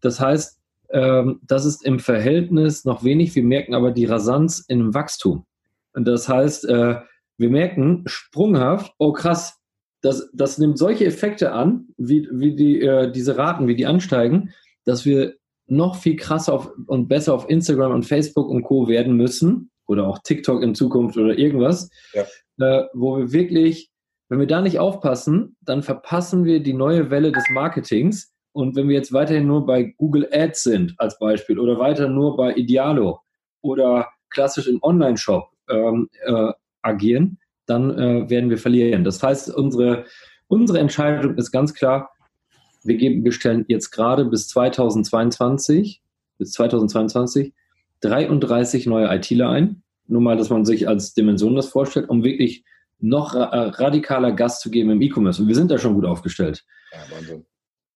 Das 0.00 0.18
heißt, 0.18 0.58
ähm, 0.90 1.40
das 1.42 1.66
ist 1.66 1.84
im 1.84 1.98
Verhältnis 1.98 2.86
noch 2.86 3.04
wenig. 3.04 3.34
Wir 3.34 3.42
merken 3.42 3.74
aber 3.74 3.90
die 3.90 4.06
Rasanz 4.06 4.64
im 4.68 4.94
Wachstum. 4.94 5.44
Und 5.92 6.06
das 6.06 6.28
heißt, 6.28 6.64
äh, 6.66 7.00
wir 7.36 7.50
merken 7.50 8.04
sprunghaft, 8.06 8.94
oh 8.98 9.12
krass, 9.12 9.58
das, 10.04 10.30
das 10.34 10.58
nimmt 10.58 10.76
solche 10.76 11.06
Effekte 11.06 11.52
an, 11.52 11.88
wie, 11.96 12.28
wie 12.30 12.54
die, 12.54 12.80
äh, 12.82 13.10
diese 13.10 13.38
Raten, 13.38 13.66
wie 13.66 13.74
die 13.74 13.86
ansteigen, 13.86 14.50
dass 14.84 15.06
wir 15.06 15.36
noch 15.66 15.96
viel 15.96 16.16
krasser 16.16 16.52
auf, 16.52 16.70
und 16.86 17.08
besser 17.08 17.32
auf 17.32 17.48
Instagram 17.48 17.92
und 17.92 18.04
Facebook 18.04 18.50
und 18.50 18.64
Co. 18.64 18.86
werden 18.86 19.16
müssen 19.16 19.70
oder 19.86 20.06
auch 20.06 20.18
TikTok 20.22 20.62
in 20.62 20.74
Zukunft 20.74 21.16
oder 21.16 21.38
irgendwas, 21.38 21.88
ja. 22.12 22.24
äh, 22.58 22.84
wo 22.92 23.16
wir 23.16 23.32
wirklich, 23.32 23.90
wenn 24.28 24.40
wir 24.40 24.46
da 24.46 24.60
nicht 24.60 24.78
aufpassen, 24.78 25.56
dann 25.62 25.82
verpassen 25.82 26.44
wir 26.44 26.62
die 26.62 26.74
neue 26.74 27.10
Welle 27.10 27.32
des 27.32 27.44
Marketings. 27.50 28.30
Und 28.52 28.76
wenn 28.76 28.88
wir 28.88 28.96
jetzt 28.96 29.12
weiterhin 29.14 29.46
nur 29.46 29.64
bei 29.64 29.94
Google 29.96 30.28
Ads 30.30 30.64
sind 30.64 30.94
als 30.98 31.18
Beispiel 31.18 31.58
oder 31.58 31.78
weiter 31.78 32.08
nur 32.08 32.36
bei 32.36 32.54
Idealo 32.54 33.20
oder 33.62 34.08
klassisch 34.28 34.68
im 34.68 34.82
Online-Shop 34.82 35.48
ähm, 35.70 36.10
äh, 36.26 36.52
agieren, 36.82 37.38
dann 37.66 37.98
äh, 37.98 38.30
werden 38.30 38.50
wir 38.50 38.58
verlieren. 38.58 39.04
Das 39.04 39.22
heißt, 39.22 39.54
unsere, 39.54 40.04
unsere 40.48 40.78
Entscheidung 40.78 41.36
ist 41.36 41.50
ganz 41.50 41.74
klar, 41.74 42.10
wir, 42.82 42.96
geben, 42.96 43.24
wir 43.24 43.32
stellen 43.32 43.64
jetzt 43.68 43.90
gerade 43.90 44.24
bis 44.24 44.48
2022, 44.48 46.02
bis 46.38 46.52
2022 46.52 47.52
33 48.00 48.86
neue 48.86 49.14
ITler 49.14 49.48
ein. 49.48 49.82
Nur 50.06 50.20
mal, 50.20 50.36
dass 50.36 50.50
man 50.50 50.64
sich 50.64 50.86
als 50.86 51.14
Dimension 51.14 51.56
das 51.56 51.68
vorstellt, 51.68 52.10
um 52.10 52.22
wirklich 52.22 52.64
noch 52.98 53.34
ra 53.34 53.44
äh, 53.44 53.68
radikaler 53.68 54.32
Gas 54.32 54.60
zu 54.60 54.70
geben 54.70 54.90
im 54.90 55.00
E-Commerce. 55.00 55.40
Und 55.40 55.48
wir 55.48 55.54
sind 55.54 55.70
da 55.70 55.78
schon 55.78 55.94
gut 55.94 56.04
aufgestellt. 56.04 56.64
Ja, 56.92 57.16
Wahnsinn. 57.16 57.46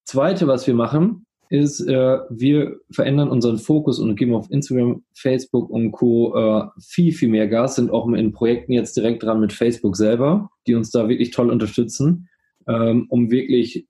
Zweite, 0.04 0.46
was 0.46 0.66
wir 0.66 0.74
machen, 0.74 1.26
ist, 1.50 1.80
äh, 1.80 2.18
wir 2.30 2.76
verändern 2.90 3.30
unseren 3.30 3.58
Fokus 3.58 3.98
und 3.98 4.16
geben 4.16 4.34
auf 4.34 4.50
Instagram, 4.50 5.02
Facebook 5.14 5.70
und 5.70 5.92
Co. 5.92 6.34
Äh, 6.34 6.68
viel, 6.80 7.12
viel 7.12 7.28
mehr 7.28 7.48
Gas, 7.48 7.76
sind 7.76 7.90
auch 7.90 8.08
in 8.08 8.32
Projekten 8.32 8.72
jetzt 8.72 8.96
direkt 8.96 9.22
dran 9.22 9.40
mit 9.40 9.52
Facebook 9.52 9.96
selber, 9.96 10.50
die 10.66 10.74
uns 10.74 10.90
da 10.90 11.08
wirklich 11.08 11.30
toll 11.30 11.50
unterstützen, 11.50 12.28
ähm, 12.66 13.06
um 13.08 13.30
wirklich 13.30 13.86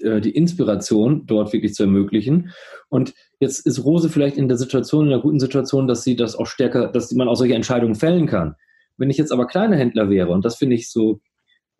äh, 0.00 0.20
die 0.20 0.30
Inspiration 0.30 1.26
dort 1.26 1.52
wirklich 1.52 1.74
zu 1.74 1.84
ermöglichen. 1.84 2.50
Und 2.88 3.14
jetzt 3.40 3.66
ist 3.66 3.84
Rose 3.84 4.08
vielleicht 4.08 4.36
in 4.36 4.48
der 4.48 4.56
Situation, 4.56 5.06
in 5.06 5.12
einer 5.12 5.22
guten 5.22 5.40
Situation, 5.40 5.86
dass 5.86 6.04
sie 6.04 6.16
das 6.16 6.36
auch 6.36 6.46
stärker, 6.46 6.88
dass 6.88 7.12
man 7.12 7.28
auch 7.28 7.36
solche 7.36 7.54
Entscheidungen 7.54 7.94
fällen 7.94 8.26
kann. 8.26 8.56
Wenn 8.96 9.10
ich 9.10 9.18
jetzt 9.18 9.32
aber 9.32 9.46
kleiner 9.46 9.76
Händler 9.76 10.10
wäre, 10.10 10.30
und 10.30 10.44
das 10.44 10.56
finde 10.56 10.76
ich 10.76 10.90
so, 10.90 11.20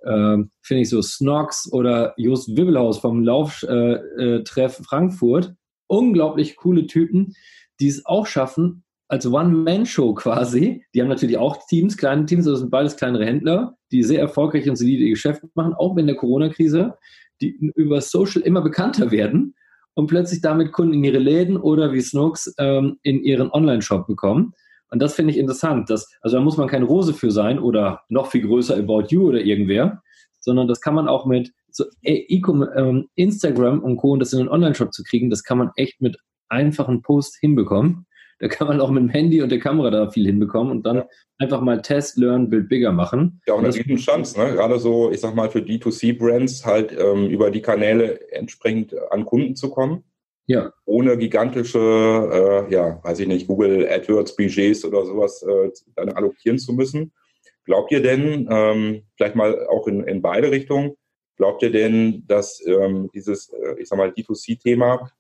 äh, 0.05 0.39
finde 0.63 0.83
ich 0.83 0.89
so 0.89 1.03
Snox 1.03 1.71
oder 1.73 2.15
Just 2.17 2.57
Wibbelhaus 2.57 2.99
vom 2.99 3.23
Lauftreff 3.23 3.69
äh, 4.19 4.65
äh, 4.65 4.85
Frankfurt, 4.85 5.55
unglaublich 5.87 6.57
coole 6.57 6.87
Typen, 6.87 7.35
die 7.81 7.89
es 7.89 8.07
auch 8.07 8.27
schaffen, 8.27 8.85
als 9.09 9.27
One-Man-Show 9.27 10.15
quasi. 10.15 10.85
Die 10.95 11.03
haben 11.03 11.09
natürlich 11.09 11.37
auch 11.37 11.67
Teams, 11.69 11.97
kleine 11.97 12.25
Teams, 12.27 12.47
das 12.47 12.61
sind 12.61 12.71
beides 12.71 12.97
kleinere 12.97 13.27
Händler, 13.27 13.77
die 13.91 14.03
sehr 14.03 14.21
erfolgreich 14.21 14.69
und 14.69 14.77
solide 14.77 15.09
Geschäfte 15.09 15.49
machen, 15.55 15.75
auch 15.75 15.97
in 15.97 16.07
der 16.07 16.17
Corona-Krise 16.17 16.95
die 17.43 17.73
über 17.75 18.01
Social 18.01 18.43
immer 18.43 18.63
bekannter 18.63 19.11
werden 19.11 19.55
und 19.95 20.07
plötzlich 20.07 20.41
damit 20.41 20.73
Kunden 20.73 20.95
in 20.95 21.05
ihre 21.05 21.19
Läden 21.19 21.57
oder 21.57 21.93
wie 21.93 22.01
Snooks 22.01 22.55
ähm, 22.59 22.99
in 23.03 23.23
ihren 23.23 23.51
Online-Shop 23.51 24.07
bekommen. 24.07 24.55
Und 24.93 25.01
das 25.01 25.15
finde 25.15 25.33
ich 25.33 25.39
interessant. 25.39 25.89
Dass, 25.89 26.09
also 26.21 26.37
da 26.37 26.43
muss 26.43 26.59
man 26.59 26.69
kein 26.69 26.83
Rose 26.83 27.15
für 27.15 27.31
sein 27.31 27.59
oder 27.59 28.03
noch 28.09 28.27
viel 28.27 28.43
größer 28.47 28.77
About 28.77 29.07
You 29.09 29.29
oder 29.29 29.41
irgendwer, 29.41 30.03
sondern 30.39 30.69
das 30.69 30.81
kann 30.81 30.95
man 30.95 31.09
auch 31.09 31.25
mit 31.25 31.53
so 31.71 31.85
e 32.03 32.27
ähm, 32.77 33.09
Instagram 33.15 33.81
und 33.81 33.97
Co. 33.97 34.13
und 34.13 34.19
das 34.19 34.35
in 34.35 34.41
den 34.41 34.49
Online-Shop 34.49 34.93
zu 34.93 35.03
kriegen, 35.03 35.31
das 35.31 35.45
kann 35.45 35.57
man 35.57 35.71
echt 35.77 36.03
mit 36.03 36.19
einfachen 36.51 37.01
Posts 37.01 37.39
hinbekommen. 37.41 38.07
Da 38.39 38.49
kann 38.49 38.67
man 38.67 38.81
auch 38.81 38.91
mit 38.91 39.03
dem 39.03 39.09
Handy 39.09 39.41
und 39.41 39.51
der 39.51 39.61
Kamera 39.61 39.91
da 39.91 40.11
viel 40.11 40.27
hinbekommen 40.27 40.73
und 40.73 40.85
dann 40.85 40.97
ja. 40.97 41.07
einfach 41.39 41.61
mal 41.63 41.81
Test, 41.81 42.19
Learn, 42.19 42.51
Build 42.51 42.69
Bigger 42.69 42.93
machen. 42.93 43.41
Ja, 43.47 43.55
und 43.55 43.65
eine 43.65 43.75
riesen 43.75 43.97
Chance, 43.97 44.39
ne? 44.39 44.53
gerade 44.53 44.79
so, 44.79 45.11
ich 45.11 45.21
sag 45.21 45.35
mal, 45.35 45.49
für 45.49 45.61
D2C-Brands 45.61 46.67
halt 46.67 46.95
ähm, 46.99 47.29
über 47.29 47.51
die 47.51 47.63
Kanäle 47.63 48.21
entsprechend 48.33 48.95
an 49.11 49.25
Kunden 49.25 49.57
zu 49.57 49.71
kommen. 49.71 50.05
Ja. 50.47 50.73
Ohne 50.85 51.17
gigantische, 51.17 51.79
äh, 51.79 52.73
ja, 52.73 53.01
weiß 53.05 53.21
ich 53.21 53.29
nicht, 53.29 53.47
Google 53.47 53.89
AdWords 53.89 54.37
Budgets 54.37 54.85
oder 54.85 55.05
sowas 55.05 55.43
äh, 55.43 55.71
dann 55.95 56.11
allokieren 56.11 56.59
zu 56.59 56.73
müssen. 56.73 57.13
Glaubt 57.65 57.93
ihr 57.93 58.03
denn, 58.03 58.49
ähm, 58.51 59.03
vielleicht 59.17 59.37
mal 59.37 59.67
auch 59.69 59.87
in, 59.87 60.03
in 60.05 60.21
beide 60.21 60.51
Richtungen, 60.51 60.97
glaubt 61.37 61.63
ihr 61.63 61.71
denn, 61.71 62.25
dass 62.27 62.61
ähm, 62.67 63.09
dieses, 63.15 63.51
äh, 63.51 63.81
ich 63.81 63.89
sag 63.89 63.99
mal, 63.99 64.11
D2C-Thema 64.11 65.11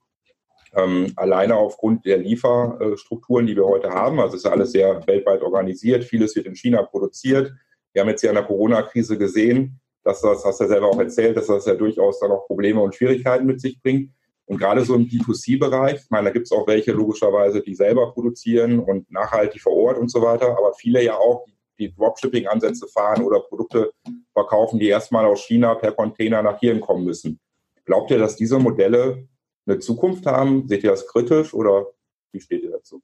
ähm, 0.75 1.13
alleine 1.17 1.57
aufgrund 1.57 2.05
der 2.05 2.19
Lieferstrukturen, 2.19 3.47
die 3.47 3.57
wir 3.57 3.67
heute 3.67 3.91
haben, 3.91 4.19
also 4.21 4.37
ist 4.37 4.45
ja 4.45 4.51
alles 4.51 4.73
sehr 4.73 5.07
weltweit 5.07 5.43
organisiert, 5.43 6.05
vieles 6.05 6.35
wird 6.35 6.47
in 6.47 6.57
China 6.57 6.83
produziert. 6.83 7.53
Wir 7.93 8.03
haben 8.03 8.09
jetzt 8.09 8.23
ja 8.23 8.31
in 8.31 8.37
der 8.37 8.45
Corona-Krise 8.45 9.19
gesehen, 9.19 9.81
dass 10.03 10.23
das, 10.23 10.45
hast 10.45 10.61
du 10.61 10.65
ja 10.65 10.69
selber 10.69 10.89
auch 10.89 10.99
erzählt, 10.99 11.37
dass 11.37 11.47
das 11.47 11.67
ja 11.67 11.75
durchaus 11.75 12.19
dann 12.21 12.33
auch 12.33 12.47
Probleme 12.47 12.81
und 12.81 12.95
Schwierigkeiten 12.95 13.47
mit 13.47 13.61
sich 13.61 13.81
bringt. 13.81 14.11
Und 14.47 14.59
gerade 14.59 14.85
so 14.85 14.95
im 14.95 15.07
D2C-Bereich, 15.07 16.03
ich 16.03 16.11
meine, 16.11 16.27
da 16.27 16.33
gibt 16.33 16.47
es 16.47 16.53
auch 16.53 16.67
welche 16.67 16.93
logischerweise, 16.93 17.63
die 17.63 17.75
selber 17.75 18.13
produzieren 18.13 18.81
und 18.81 19.11
nachhaltig 19.11 19.63
vor 19.63 19.73
Ort 19.73 19.99
und 19.99 20.11
so 20.11 20.21
weiter, 20.21 20.57
aber 20.59 20.75
viele 20.75 21.03
ja 21.03 21.17
auch, 21.17 21.47
die 21.79 21.95
Dropshipping-Ansätze 21.95 22.87
fahren 22.89 23.25
oder 23.25 23.41
Produkte 23.41 23.93
verkaufen, 24.33 24.79
die 24.79 24.89
erstmal 24.89 25.25
aus 25.25 25.43
China 25.45 25.75
per 25.75 25.93
Container 25.93 26.43
nach 26.43 26.59
hier 26.61 26.79
kommen 26.81 27.05
müssen. 27.05 27.41
Glaubt 27.85 28.11
ihr, 28.11 28.19
dass 28.19 28.37
diese 28.37 28.59
Modelle 28.59 29.27
eine 29.67 29.79
Zukunft 29.79 30.27
haben? 30.27 30.69
Seht 30.69 30.85
ihr 30.85 30.91
das 30.91 31.07
kritisch 31.07 31.55
oder 31.55 31.87
wie 32.33 32.41
steht 32.41 32.63
ihr 32.63 32.71
dazu? 32.71 33.03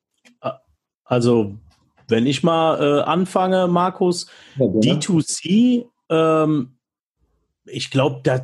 Also, 1.05 1.55
wenn 2.09 2.27
ich 2.27 2.43
mal 2.43 2.81
äh, 2.81 3.03
anfange, 3.03 3.67
Markus, 3.67 4.31
ja, 4.57 4.67
D2C, 4.67 5.87
ähm, 6.11 6.78
ich 7.71 7.91
glaube, 7.91 8.21
das, 8.23 8.43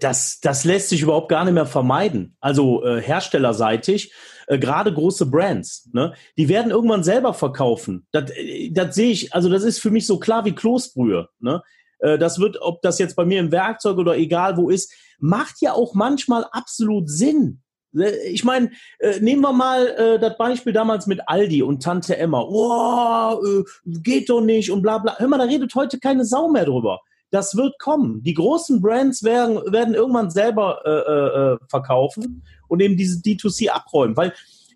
das, 0.00 0.40
das 0.40 0.64
lässt 0.64 0.88
sich 0.88 1.02
überhaupt 1.02 1.28
gar 1.28 1.44
nicht 1.44 1.54
mehr 1.54 1.66
vermeiden. 1.66 2.36
Also 2.40 2.84
äh, 2.84 3.00
herstellerseitig, 3.00 4.12
äh, 4.46 4.58
gerade 4.58 4.92
große 4.92 5.26
Brands, 5.26 5.88
ne, 5.92 6.14
die 6.36 6.48
werden 6.48 6.70
irgendwann 6.70 7.04
selber 7.04 7.34
verkaufen. 7.34 8.06
Das, 8.12 8.30
äh, 8.30 8.70
das 8.70 8.94
sehe 8.94 9.10
ich, 9.10 9.34
also 9.34 9.48
das 9.48 9.62
ist 9.62 9.78
für 9.78 9.90
mich 9.90 10.06
so 10.06 10.18
klar 10.18 10.44
wie 10.44 10.54
Kloßbrühe. 10.54 11.28
Ne? 11.40 11.62
Äh, 11.98 12.18
das 12.18 12.38
wird, 12.38 12.60
ob 12.60 12.82
das 12.82 12.98
jetzt 12.98 13.16
bei 13.16 13.24
mir 13.24 13.40
im 13.40 13.52
Werkzeug 13.52 13.98
oder 13.98 14.16
egal 14.16 14.56
wo 14.56 14.70
ist, 14.70 14.92
macht 15.18 15.56
ja 15.60 15.72
auch 15.72 15.94
manchmal 15.94 16.44
absolut 16.50 17.08
Sinn. 17.08 17.62
Äh, 17.96 18.28
ich 18.28 18.44
meine, 18.44 18.70
äh, 18.98 19.20
nehmen 19.20 19.42
wir 19.42 19.52
mal 19.52 19.86
äh, 19.86 20.18
das 20.18 20.36
Beispiel 20.36 20.72
damals 20.72 21.06
mit 21.06 21.20
Aldi 21.26 21.62
und 21.62 21.82
Tante 21.82 22.16
Emma. 22.16 22.42
Oh, 22.42 23.40
äh, 23.44 23.64
geht 23.84 24.28
doch 24.30 24.40
nicht 24.40 24.70
und 24.70 24.82
bla 24.82 24.98
bla. 24.98 25.18
Hör 25.18 25.28
mal, 25.28 25.38
da 25.38 25.44
redet 25.44 25.74
heute 25.74 25.98
keine 25.98 26.24
Sau 26.24 26.48
mehr 26.48 26.64
drüber. 26.64 27.00
Das 27.32 27.56
wird 27.56 27.78
kommen. 27.78 28.22
Die 28.22 28.34
großen 28.34 28.82
Brands 28.82 29.24
werden, 29.24 29.56
werden 29.72 29.94
irgendwann 29.94 30.30
selber 30.30 30.82
äh, 30.84 31.54
äh, 31.54 31.58
verkaufen 31.68 32.44
und 32.68 32.80
eben 32.80 32.96
diese 32.96 33.20
D2C 33.20 33.70
abräumen. 33.70 34.16
Weil, 34.18 34.34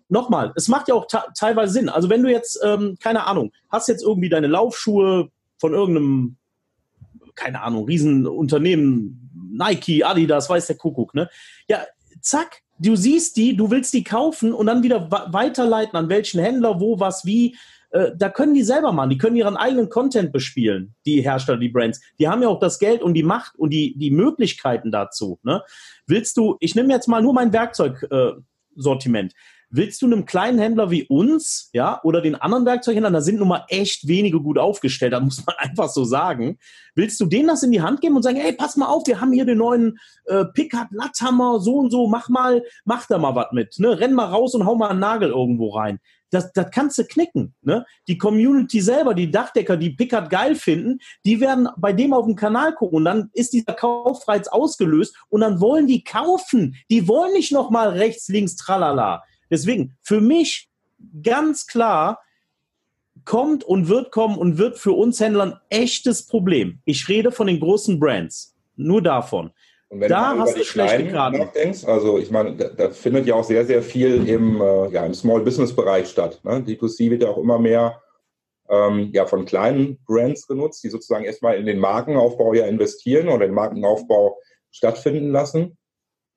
nochmal, 0.09 0.53
es 0.55 0.67
macht 0.67 0.87
ja 0.87 0.95
auch 0.95 1.05
teilweise 1.35 1.73
Sinn. 1.73 1.87
Also 1.87 2.09
wenn 2.09 2.23
du 2.23 2.31
jetzt, 2.31 2.59
ähm, 2.63 2.97
keine 2.99 3.27
Ahnung, 3.27 3.51
hast 3.69 3.87
jetzt 3.87 4.03
irgendwie 4.03 4.29
deine 4.29 4.47
Laufschuhe 4.47 5.29
von 5.59 5.73
irgendeinem, 5.73 6.37
keine 7.35 7.61
Ahnung, 7.61 7.85
Riesenunternehmen, 7.85 9.29
Nike, 9.51 10.03
Adidas, 10.03 10.49
weiß 10.49 10.65
der 10.65 10.77
Kuckuck, 10.77 11.13
ne? 11.13 11.29
Ja, 11.69 11.85
zack, 12.21 12.63
du 12.79 12.95
siehst 12.95 13.37
die, 13.37 13.55
du 13.55 13.69
willst 13.69 13.93
die 13.93 14.03
kaufen 14.03 14.51
und 14.51 14.65
dann 14.65 14.81
wieder 14.81 15.11
weiterleiten 15.11 15.95
an 15.95 16.09
welchen 16.09 16.39
Händler, 16.39 16.79
wo, 16.79 16.99
was, 16.99 17.23
wie. 17.23 17.55
Äh, 17.91 18.11
da 18.17 18.29
können 18.29 18.53
die 18.53 18.63
selber 18.63 18.91
machen. 18.91 19.09
Die 19.09 19.17
können 19.17 19.35
ihren 19.35 19.57
eigenen 19.57 19.89
Content 19.89 20.31
bespielen, 20.31 20.95
die 21.05 21.21
Hersteller, 21.21 21.57
die 21.57 21.69
Brands. 21.69 22.01
Die 22.19 22.27
haben 22.27 22.41
ja 22.41 22.49
auch 22.49 22.59
das 22.59 22.79
Geld 22.79 23.01
und 23.01 23.13
die 23.13 23.23
Macht 23.23 23.57
und 23.57 23.71
die, 23.71 23.97
die 23.97 24.11
Möglichkeiten 24.11 24.91
dazu. 24.91 25.39
Ne? 25.43 25.63
Willst 26.05 26.37
du, 26.37 26.57
ich 26.59 26.75
nehme 26.75 26.93
jetzt 26.93 27.07
mal 27.07 27.21
nur 27.21 27.33
mein 27.33 27.53
Werkzeugsortiment. 27.53 29.31
Äh, 29.31 29.35
Willst 29.69 30.01
du 30.01 30.05
einem 30.05 30.25
kleinen 30.25 30.59
Händler 30.59 30.91
wie 30.91 31.03
uns, 31.03 31.69
ja, 31.73 31.99
oder 32.03 32.21
den 32.21 32.35
anderen 32.35 32.65
Werkzeughändlern, 32.65 33.11
da 33.11 33.19
sind 33.19 33.39
nun 33.39 33.49
mal 33.49 33.65
echt 33.67 34.07
wenige 34.07 34.39
gut 34.39 34.57
aufgestellt, 34.57 35.11
da 35.11 35.19
muss 35.19 35.45
man 35.45 35.55
einfach 35.59 35.89
so 35.89 36.05
sagen. 36.05 36.57
Willst 36.95 37.19
du 37.19 37.25
denen 37.25 37.49
das 37.49 37.63
in 37.63 37.73
die 37.73 37.81
Hand 37.81 37.99
geben 37.99 38.15
und 38.15 38.23
sagen, 38.23 38.37
hey, 38.37 38.53
pass 38.53 38.77
mal 38.77 38.85
auf, 38.85 39.05
wir 39.07 39.19
haben 39.19 39.33
hier 39.33 39.43
den 39.43 39.57
neuen 39.57 39.99
äh, 40.25 40.45
Pickard 40.45 40.87
Latthammer, 40.91 41.59
so 41.59 41.75
und 41.75 41.91
so, 41.91 42.07
mach 42.07 42.29
mal, 42.29 42.63
mach 42.85 43.07
da 43.07 43.17
mal 43.17 43.35
was 43.35 43.47
mit, 43.51 43.77
ne? 43.79 43.99
Renn 43.99 44.13
mal 44.13 44.27
raus 44.27 44.55
und 44.55 44.65
hau 44.65 44.75
mal 44.75 44.89
einen 44.89 45.01
Nagel 45.01 45.31
irgendwo 45.31 45.71
rein. 45.71 45.99
Das, 46.29 46.51
das 46.53 46.71
kannst 46.71 46.97
du 46.97 47.05
knicken. 47.05 47.55
Ne? 47.61 47.85
Die 48.07 48.17
Community 48.17 48.81
selber, 48.81 49.13
die 49.13 49.31
Dachdecker, 49.31 49.77
die 49.77 49.91
Pickard 49.91 50.29
geil 50.29 50.55
finden, 50.55 50.99
die 51.25 51.39
werden 51.39 51.69
bei 51.77 51.93
dem 51.93 52.13
auf 52.13 52.25
dem 52.25 52.35
Kanal 52.35 52.73
gucken 52.73 52.97
und 52.97 53.05
dann 53.05 53.29
ist 53.33 53.53
dieser 53.53 53.73
Kauffreiz 53.73 54.47
ausgelöst 54.47 55.15
und 55.29 55.41
dann 55.41 55.61
wollen 55.61 55.87
die 55.87 56.03
kaufen. 56.03 56.75
Die 56.89 57.07
wollen 57.07 57.33
nicht 57.33 57.51
nochmal 57.51 57.89
rechts, 57.89 58.27
links, 58.27 58.55
tralala. 58.55 59.23
Deswegen, 59.49 59.95
für 60.01 60.19
mich 60.19 60.69
ganz 61.23 61.65
klar, 61.67 62.19
kommt 63.25 63.63
und 63.63 63.87
wird 63.87 64.11
kommen 64.11 64.37
und 64.37 64.57
wird 64.57 64.77
für 64.77 64.93
uns 64.93 65.19
Händlern 65.19 65.59
echtes 65.69 66.25
Problem. 66.25 66.79
Ich 66.85 67.09
rede 67.09 67.31
von 67.31 67.47
den 67.47 67.59
großen 67.59 67.99
Brands. 67.99 68.55
Nur 68.75 69.01
davon. 69.01 69.51
Und 69.89 70.01
wenn 70.01 70.09
da 70.09 70.33
du 70.33 70.39
hast 70.41 70.57
du 70.57 70.63
schlechte 70.63 71.07
Karten. 71.07 71.39
Nachdenkst, 71.39 71.85
also 71.85 72.17
ich 72.17 72.29
meine, 72.29 72.55
da, 72.55 72.67
da, 72.69 72.89
findet 72.89 73.25
ja 73.25 73.35
auch 73.35 73.43
sehr, 73.43 73.65
sehr 73.65 73.81
viel 73.81 74.27
im, 74.27 74.61
äh, 74.61 74.89
ja, 74.89 75.05
im 75.05 75.13
Small 75.13 75.41
Business 75.41 75.73
Bereich 75.73 76.09
statt. 76.09 76.41
Ne? 76.43 76.59
D2C 76.59 77.09
wird 77.09 77.23
ja 77.23 77.29
auch 77.29 77.37
immer 77.37 77.57
mehr 77.57 78.01
ähm, 78.69 79.11
ja, 79.13 79.25
von 79.25 79.45
kleinen 79.45 79.97
Brands 80.05 80.45
genutzt, 80.45 80.83
die 80.83 80.89
sozusagen 80.89 81.23
erstmal 81.23 81.57
in 81.57 81.65
den 81.65 81.79
Markenaufbau 81.79 82.53
ja 82.53 82.65
investieren 82.65 83.29
oder 83.29 83.45
den 83.45 83.53
Markenaufbau 83.53 84.37
stattfinden 84.71 85.31
lassen. 85.31 85.77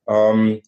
Ähm, 0.08 0.60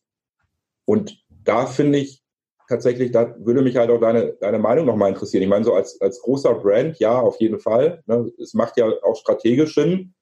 und 0.85 1.23
da 1.29 1.66
finde 1.66 1.99
ich, 1.99 2.23
tatsächlich, 2.68 3.12
da 3.12 3.35
würde 3.38 3.62
mich 3.62 3.77
halt 3.77 3.90
auch 3.90 4.01
deine, 4.01 4.33
deine 4.40 4.59
Meinung 4.59 4.87
nochmal 4.87 5.11
interessieren. 5.11 5.42
Ich 5.42 5.49
meine, 5.49 5.64
so 5.64 5.75
als, 5.75 6.01
als 6.01 6.21
großer 6.21 6.55
Brand, 6.55 6.99
ja, 6.99 7.21
auf 7.21 7.40
jeden 7.40 7.59
Fall. 7.59 8.03
Ne? 8.07 8.31
Es 8.40 8.55
macht 8.55 8.77
ja 8.77 8.87
auch 9.03 9.16
strategisch 9.16 9.75
Sinn, 9.75 10.14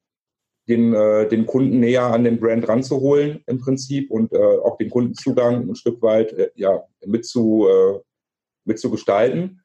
den, 0.70 0.94
äh, 0.94 1.28
den 1.28 1.44
Kunden 1.44 1.80
näher 1.80 2.04
an 2.04 2.24
den 2.24 2.40
Brand 2.40 2.66
ranzuholen 2.68 3.42
im 3.46 3.58
Prinzip 3.58 4.10
und 4.10 4.32
äh, 4.32 4.38
auch 4.38 4.78
den 4.78 4.88
Kundenzugang 4.88 5.68
ein 5.68 5.74
Stück 5.74 6.00
weit 6.00 6.32
äh, 6.32 6.50
ja, 6.54 6.82
mit, 7.04 7.26
zu, 7.26 7.66
äh, 7.68 7.98
mit 8.64 8.78
zu 8.78 8.90
gestalten. 8.90 9.60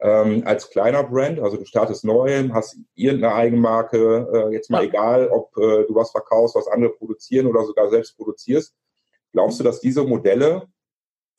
Ähm, 0.00 0.42
als 0.44 0.70
kleiner 0.70 1.04
Brand, 1.04 1.40
also 1.40 1.56
du 1.56 1.64
startest 1.64 2.04
neu, 2.04 2.48
hast 2.52 2.76
irgendeine 2.94 3.34
Eigenmarke, 3.34 4.28
äh, 4.32 4.52
jetzt 4.52 4.70
mal 4.70 4.82
ja. 4.82 4.88
egal, 4.88 5.28
ob 5.28 5.56
äh, 5.56 5.84
du 5.86 5.94
was 5.94 6.10
verkaufst, 6.10 6.54
was 6.54 6.68
andere 6.68 6.90
produzieren 6.90 7.46
oder 7.46 7.64
sogar 7.64 7.88
selbst 7.88 8.16
produzierst. 8.16 8.74
Glaubst 9.32 9.60
du, 9.60 9.64
dass 9.64 9.80
diese 9.80 10.04
Modelle 10.04 10.68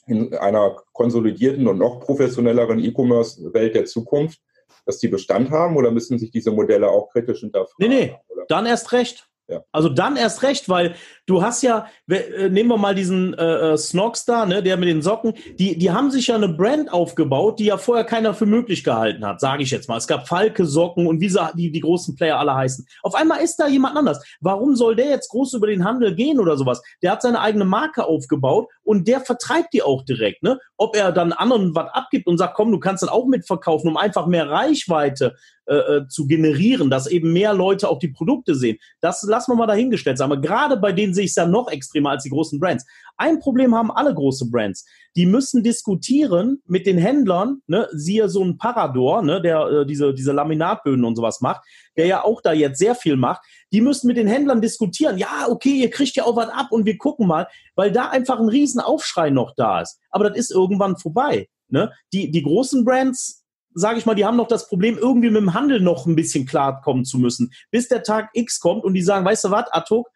in 0.08 0.34
einer 0.36 0.78
konsolidierten 0.94 1.68
und 1.68 1.78
noch 1.78 2.00
professionelleren 2.00 2.80
E-Commerce-Welt 2.80 3.76
der 3.76 3.86
Zukunft, 3.86 4.40
dass 4.88 4.98
die 4.98 5.10
Bestand 5.10 5.52
haben 5.52 5.76
oder 5.76 5.92
müssen 5.92 6.18
sich 6.18 6.32
diese 6.32 6.52
Modelle 6.52 6.90
auch 6.90 7.10
kritisch 7.12 7.42
hinterfragen? 7.42 7.76
Nee, 7.78 7.88
nee, 7.88 8.16
oder? 8.30 8.46
dann 8.48 8.66
erst 8.66 8.92
recht. 8.94 9.30
Ja. 9.50 9.62
Also 9.72 9.88
dann 9.88 10.18
erst 10.18 10.44
recht, 10.44 10.68
weil 10.68 10.96
du 11.26 11.42
hast 11.42 11.64
ja, 11.64 11.88
äh, 12.10 12.50
nehmen 12.50 12.70
wir 12.70 12.78
mal 12.78 12.94
diesen 12.94 13.34
äh, 13.34 13.74
äh, 13.74 13.78
Snox 13.78 14.26
da, 14.26 14.46
ne, 14.46 14.62
der 14.62 14.76
mit 14.76 14.90
den 14.90 15.02
Socken, 15.02 15.36
die, 15.58 15.78
die 15.78 15.92
haben 15.92 16.12
sich 16.12 16.28
ja 16.28 16.36
eine 16.36 16.50
Brand 16.50 16.92
aufgebaut, 16.92 17.60
die 17.60 17.66
ja 17.66 17.78
vorher 17.78 18.04
keiner 18.04 18.34
für 18.34 18.46
möglich 18.46 18.84
gehalten 18.84 19.26
hat, 19.26 19.40
sage 19.40 19.64
ich 19.64 19.72
jetzt 19.72 19.88
mal. 19.88 19.98
Es 19.98 20.08
gab 20.08 20.28
Falke 20.28 20.66
Socken 20.66 21.08
und 21.08 21.22
wie 21.22 21.34
die, 21.56 21.72
die 21.72 21.80
großen 21.80 22.16
Player 22.16 22.38
alle 22.38 22.56
heißen. 22.56 22.86
Auf 23.04 23.16
einmal 23.16 23.42
ist 23.42 23.56
da 23.56 23.68
jemand 23.68 23.96
anders. 23.96 24.22
Warum 24.42 24.76
soll 24.76 24.98
der 24.98 25.08
jetzt 25.08 25.30
groß 25.30 25.54
über 25.54 25.68
den 25.68 25.86
Handel 25.86 26.14
gehen 26.14 26.40
oder 26.40 26.58
sowas? 26.58 26.82
Der 27.02 27.12
hat 27.12 27.22
seine 27.22 27.40
eigene 27.40 27.66
Marke 27.66 28.06
aufgebaut 28.06 28.68
und 28.84 29.08
der 29.08 29.22
vertreibt 29.22 29.74
die 29.74 29.82
auch 29.82 30.04
direkt. 30.04 30.44
Ne? 30.44 30.60
Ob 30.76 30.96
er 30.96 31.14
dann 31.14 31.32
anderen 31.32 31.74
was 31.74 31.90
abgibt 31.94 32.28
und 32.28 32.38
sagt, 32.38 32.56
komm, 32.56 32.72
du 32.72 32.80
kannst 32.80 33.04
dann 33.04 33.10
auch 33.10 33.28
mitverkaufen, 33.28 33.90
um 33.90 33.96
einfach 33.96 34.28
mehr 34.28 34.50
Reichweite 34.50 35.36
äh, 35.68 35.76
äh, 35.76 36.08
zu 36.08 36.28
generieren, 36.28 36.90
dass 36.90 37.08
eben 37.08 37.34
mehr 37.34 37.54
Leute 37.54 37.90
auch 37.90 38.00
die 38.00 38.08
Produkte 38.08 38.56
sehen. 38.56 38.78
Das 39.02 39.24
lassen 39.24 39.52
wir 39.52 39.58
mal 39.58 39.68
dahingestellt 39.68 40.18
sein. 40.18 40.32
Aber 40.32 40.40
gerade 40.40 40.78
bei 40.78 40.94
denen 40.94 41.14
sehe 41.14 41.26
ich 41.26 41.32
es 41.32 41.36
ja 41.36 41.46
noch 41.46 41.70
extremer 41.70 42.12
als 42.12 42.24
die 42.24 42.30
großen 42.30 42.58
Brands. 42.58 42.86
Ein 43.18 43.40
Problem 43.40 43.76
haben 43.76 43.92
alle 43.92 44.14
große 44.14 44.50
Brands. 44.50 44.86
Die 45.18 45.26
müssen 45.26 45.64
diskutieren 45.64 46.62
mit 46.68 46.86
den 46.86 46.98
Händlern, 46.98 47.62
ne, 47.68 47.90
siehe 47.92 48.30
so 48.30 48.46
ein 48.46 48.58
Parador, 48.58 49.22
ne, 49.24 49.42
der 49.42 49.60
äh, 49.68 49.86
diese, 49.86 50.14
diese 50.14 50.32
Laminatböden 50.32 51.04
und 51.04 51.18
sowas 51.18 51.42
macht, 51.42 51.66
der 51.98 52.06
ja 52.06 52.24
auch 52.24 52.40
da 52.42 52.54
jetzt 52.54 52.80
sehr 52.80 52.96
viel 52.96 53.18
macht. 53.18 53.42
Die 53.74 53.82
müssen 53.82 54.08
mit 54.08 54.16
den 54.16 54.28
Händlern 54.28 54.62
diskutieren. 54.62 55.18
Ja, 55.18 55.48
okay, 55.50 55.82
ihr 55.82 55.90
kriegt 55.90 56.16
ja 56.16 56.24
auch 56.24 56.38
was 56.38 56.48
ab 56.48 56.68
und 56.72 56.86
wir 56.86 56.98
gucken 56.98 57.28
mal, 57.28 57.48
weil 57.76 57.92
da 57.92 58.08
einfach 58.08 58.40
ein 58.40 58.48
Riesenaufschrei 58.48 59.32
noch 59.32 59.54
da 59.58 59.82
ist. 59.82 60.00
Aber 60.12 60.30
das 60.30 60.38
ist 60.38 60.52
irgendwann 60.52 60.96
vorbei. 60.96 61.50
Ne? 61.70 61.92
Die, 62.14 62.32
die 62.32 62.44
großen 62.44 62.86
Brands 62.86 63.37
sage 63.78 64.00
ich 64.00 64.06
mal, 64.06 64.16
die 64.16 64.26
haben 64.26 64.38
noch 64.38 64.48
das 64.48 64.68
Problem, 64.68 64.98
irgendwie 64.98 65.30
mit 65.30 65.42
dem 65.42 65.54
Handel 65.54 65.80
noch 65.80 66.06
ein 66.06 66.16
bisschen 66.16 66.46
klarkommen 66.46 67.06
zu 67.06 67.20
müssen, 67.20 67.54
bis 67.70 67.88
der 67.88 68.04
Tag 68.04 68.30
X 68.34 68.60
kommt 68.60 68.84
und 68.84 68.96
die 68.96 69.04
sagen, 69.04 69.26
weißt 69.26 69.46
du 69.46 69.52
was, 69.52 69.72
Atok, 69.72 70.08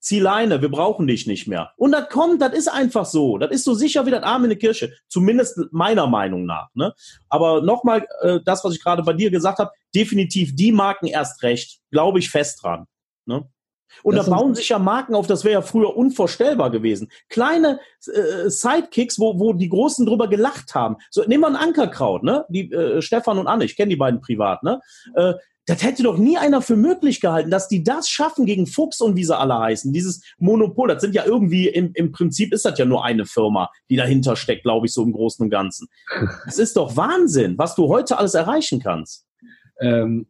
zieh 0.00 0.18
Leine, 0.18 0.60
wir 0.60 0.70
brauchen 0.70 1.06
dich 1.06 1.26
nicht 1.26 1.46
mehr. 1.46 1.72
Und 1.76 1.92
das 1.92 2.08
kommt, 2.08 2.42
das 2.42 2.52
ist 2.52 2.68
einfach 2.68 3.06
so. 3.06 3.38
Das 3.38 3.50
ist 3.52 3.64
so 3.64 3.74
sicher 3.74 4.04
wie 4.06 4.10
das 4.10 4.24
Arm 4.24 4.44
in 4.44 4.50
der 4.50 4.58
Kirche. 4.58 4.92
Zumindest 5.08 5.58
meiner 5.70 6.06
Meinung 6.06 6.44
nach. 6.46 6.68
Ne? 6.74 6.92
Aber 7.28 7.62
nochmal, 7.62 8.06
äh, 8.20 8.40
das, 8.44 8.64
was 8.64 8.74
ich 8.74 8.82
gerade 8.82 9.02
bei 9.02 9.14
dir 9.14 9.30
gesagt 9.30 9.60
habe, 9.60 9.70
definitiv 9.94 10.54
die 10.54 10.72
Marken 10.72 11.06
erst 11.06 11.42
recht. 11.42 11.80
Glaube 11.90 12.18
ich 12.18 12.28
fest 12.28 12.62
dran. 12.62 12.86
Ne? 13.24 13.48
Und 14.02 14.16
das 14.16 14.26
da 14.26 14.36
bauen 14.36 14.54
sich 14.54 14.68
ja 14.68 14.78
Marken 14.78 15.14
auf, 15.14 15.26
das 15.26 15.44
wäre 15.44 15.54
ja 15.54 15.62
früher 15.62 15.96
unvorstellbar 15.96 16.70
gewesen. 16.70 17.10
Kleine 17.28 17.80
äh, 18.06 18.48
Sidekicks, 18.48 19.18
wo, 19.18 19.38
wo 19.38 19.52
die 19.52 19.68
Großen 19.68 20.06
drüber 20.06 20.28
gelacht 20.28 20.74
haben. 20.74 20.96
So, 21.10 21.22
nehmen 21.24 21.42
wir 21.42 21.48
ein 21.48 21.56
Ankerkraut, 21.56 22.22
ne? 22.22 22.44
Die 22.48 22.70
äh, 22.72 23.02
Stefan 23.02 23.38
und 23.38 23.46
Anne, 23.46 23.64
ich 23.64 23.76
kenne 23.76 23.90
die 23.90 23.96
beiden 23.96 24.20
privat, 24.20 24.62
ne? 24.62 24.80
Äh, 25.14 25.34
das 25.66 25.82
hätte 25.82 26.02
doch 26.02 26.18
nie 26.18 26.36
einer 26.36 26.60
für 26.60 26.76
möglich 26.76 27.20
gehalten, 27.20 27.50
dass 27.50 27.68
die 27.68 27.82
das 27.82 28.08
schaffen 28.08 28.44
gegen 28.44 28.66
Fuchs 28.66 29.00
und 29.00 29.16
wie 29.16 29.24
sie 29.24 29.36
alle 29.36 29.58
heißen. 29.58 29.92
Dieses 29.92 30.22
Monopol, 30.38 30.88
das 30.88 31.00
sind 31.00 31.14
ja 31.14 31.24
irgendwie, 31.24 31.68
im, 31.68 31.92
im 31.94 32.12
Prinzip 32.12 32.52
ist 32.52 32.66
das 32.66 32.78
ja 32.78 32.84
nur 32.84 33.04
eine 33.04 33.24
Firma, 33.24 33.70
die 33.88 33.96
dahinter 33.96 34.36
steckt, 34.36 34.64
glaube 34.64 34.86
ich, 34.86 34.92
so 34.92 35.02
im 35.02 35.12
Großen 35.12 35.42
und 35.42 35.50
Ganzen. 35.50 35.88
Das 36.44 36.58
ist 36.58 36.76
doch 36.76 36.96
Wahnsinn, 36.96 37.56
was 37.56 37.74
du 37.74 37.88
heute 37.88 38.18
alles 38.18 38.34
erreichen 38.34 38.80
kannst. 38.80 39.26
Ähm, 39.80 40.26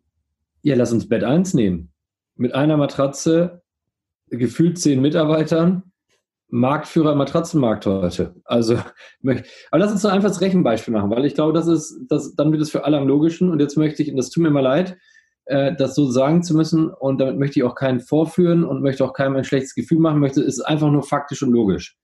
ja, 0.62 0.76
lass 0.76 0.92
uns 0.92 1.08
Bett 1.08 1.24
1 1.24 1.54
nehmen 1.54 1.93
mit 2.36 2.54
einer 2.54 2.76
Matratze, 2.76 3.62
gefühlt 4.28 4.78
zehn 4.78 5.00
Mitarbeitern, 5.00 5.92
Marktführer 6.48 7.12
im 7.12 7.18
Matratzenmarkt 7.18 7.86
heute. 7.86 8.34
Also, 8.44 8.74
aber 9.24 9.42
lass 9.72 9.92
uns 9.92 10.02
doch 10.02 10.12
einfach 10.12 10.28
das 10.28 10.40
Rechenbeispiel 10.40 10.94
machen, 10.94 11.10
weil 11.10 11.24
ich 11.24 11.34
glaube, 11.34 11.52
das 11.52 11.66
ist, 11.66 12.06
das, 12.08 12.34
dann 12.34 12.52
wird 12.52 12.62
es 12.62 12.70
für 12.70 12.84
alle 12.84 12.98
am 12.98 13.08
logischen. 13.08 13.50
Und 13.50 13.60
jetzt 13.60 13.76
möchte 13.76 14.02
ich, 14.02 14.10
und 14.10 14.16
das 14.16 14.30
tut 14.30 14.42
mir 14.42 14.50
mal 14.50 14.60
leid, 14.60 14.96
äh, 15.46 15.74
das 15.74 15.94
so 15.94 16.10
sagen 16.10 16.42
zu 16.42 16.54
müssen, 16.56 16.88
und 16.88 17.20
damit 17.20 17.38
möchte 17.38 17.58
ich 17.58 17.64
auch 17.64 17.74
keinen 17.74 18.00
vorführen 18.00 18.64
und 18.64 18.82
möchte 18.82 19.04
auch 19.04 19.12
keinem 19.12 19.36
ein 19.36 19.44
schlechtes 19.44 19.74
Gefühl 19.74 19.98
machen, 19.98 20.20
möchte, 20.20 20.42
ist 20.42 20.60
einfach 20.60 20.90
nur 20.90 21.02
faktisch 21.02 21.42
und 21.42 21.52
logisch. 21.52 21.98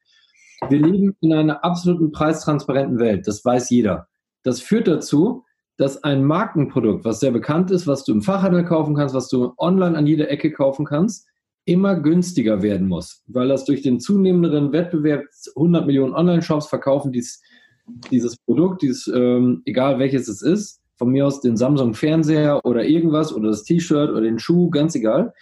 Wir 0.69 0.79
leben 0.79 1.17
in 1.21 1.33
einer 1.33 1.65
absoluten 1.65 2.13
preistransparenten 2.13 2.99
Welt, 2.99 3.27
das 3.27 3.45
weiß 3.45 3.71
jeder. 3.71 4.09
Das 4.43 4.61
führt 4.61 4.89
dazu, 4.89 5.45
dass 5.81 6.05
ein 6.05 6.27
Markenprodukt, 6.27 7.07
was 7.07 7.21
sehr 7.21 7.31
bekannt 7.31 7.71
ist, 7.71 7.87
was 7.87 8.05
du 8.05 8.13
im 8.13 8.21
Fachhandel 8.21 8.67
kaufen 8.67 8.95
kannst, 8.95 9.15
was 9.15 9.31
du 9.31 9.55
online 9.57 9.97
an 9.97 10.07
jeder 10.07 10.31
Ecke 10.31 10.53
kaufen 10.53 10.85
kannst, 10.85 11.27
immer 11.65 11.99
günstiger 11.99 12.61
werden 12.61 12.87
muss, 12.87 13.25
weil 13.29 13.49
das 13.49 13.65
durch 13.65 13.81
den 13.81 13.99
zunehmenden 13.99 14.73
Wettbewerb 14.73 15.25
100 15.57 15.87
Millionen 15.87 16.13
Online-Shops 16.13 16.67
verkaufen 16.67 17.13
dies, 17.13 17.41
dieses 18.11 18.37
Produkt, 18.37 18.83
dieses, 18.83 19.07
ähm, 19.09 19.63
egal 19.65 19.99
welches 19.99 20.29
es 20.29 20.43
ist, 20.43 20.83
von 20.97 21.09
mir 21.09 21.27
aus 21.27 21.41
den 21.41 21.57
Samsung-Fernseher 21.57 22.63
oder 22.63 22.85
irgendwas 22.85 23.33
oder 23.33 23.49
das 23.49 23.65
T-Shirt 23.65 24.11
oder 24.11 24.21
den 24.21 24.39
Schuh, 24.39 24.69
ganz 24.69 24.95
egal. 24.95 25.33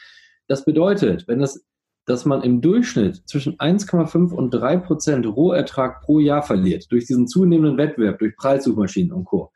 Das 0.46 0.64
bedeutet, 0.64 1.26
wenn 1.26 1.40
das, 1.40 1.64
dass 2.06 2.24
man 2.24 2.42
im 2.42 2.60
Durchschnitt 2.60 3.28
zwischen 3.28 3.56
1,5 3.58 4.32
und 4.32 4.52
3 4.52 4.76
Prozent 4.76 5.26
Rohertrag 5.26 6.00
pro 6.02 6.20
Jahr 6.20 6.44
verliert 6.44 6.92
durch 6.92 7.06
diesen 7.06 7.26
zunehmenden 7.26 7.76
Wettbewerb, 7.76 8.20
durch 8.20 8.36
Preissuchmaschinen 8.36 9.10
und 9.10 9.24
Co. 9.24 9.50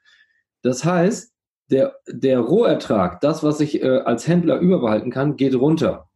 Das 0.63 0.85
heißt, 0.85 1.33
der, 1.71 1.97
der 2.09 2.41
Rohertrag, 2.41 3.21
das, 3.21 3.43
was 3.43 3.61
ich 3.61 3.83
äh, 3.83 3.99
als 4.05 4.27
Händler 4.27 4.59
überbehalten 4.59 5.11
kann, 5.11 5.37
geht 5.37 5.55
runter. 5.55 6.09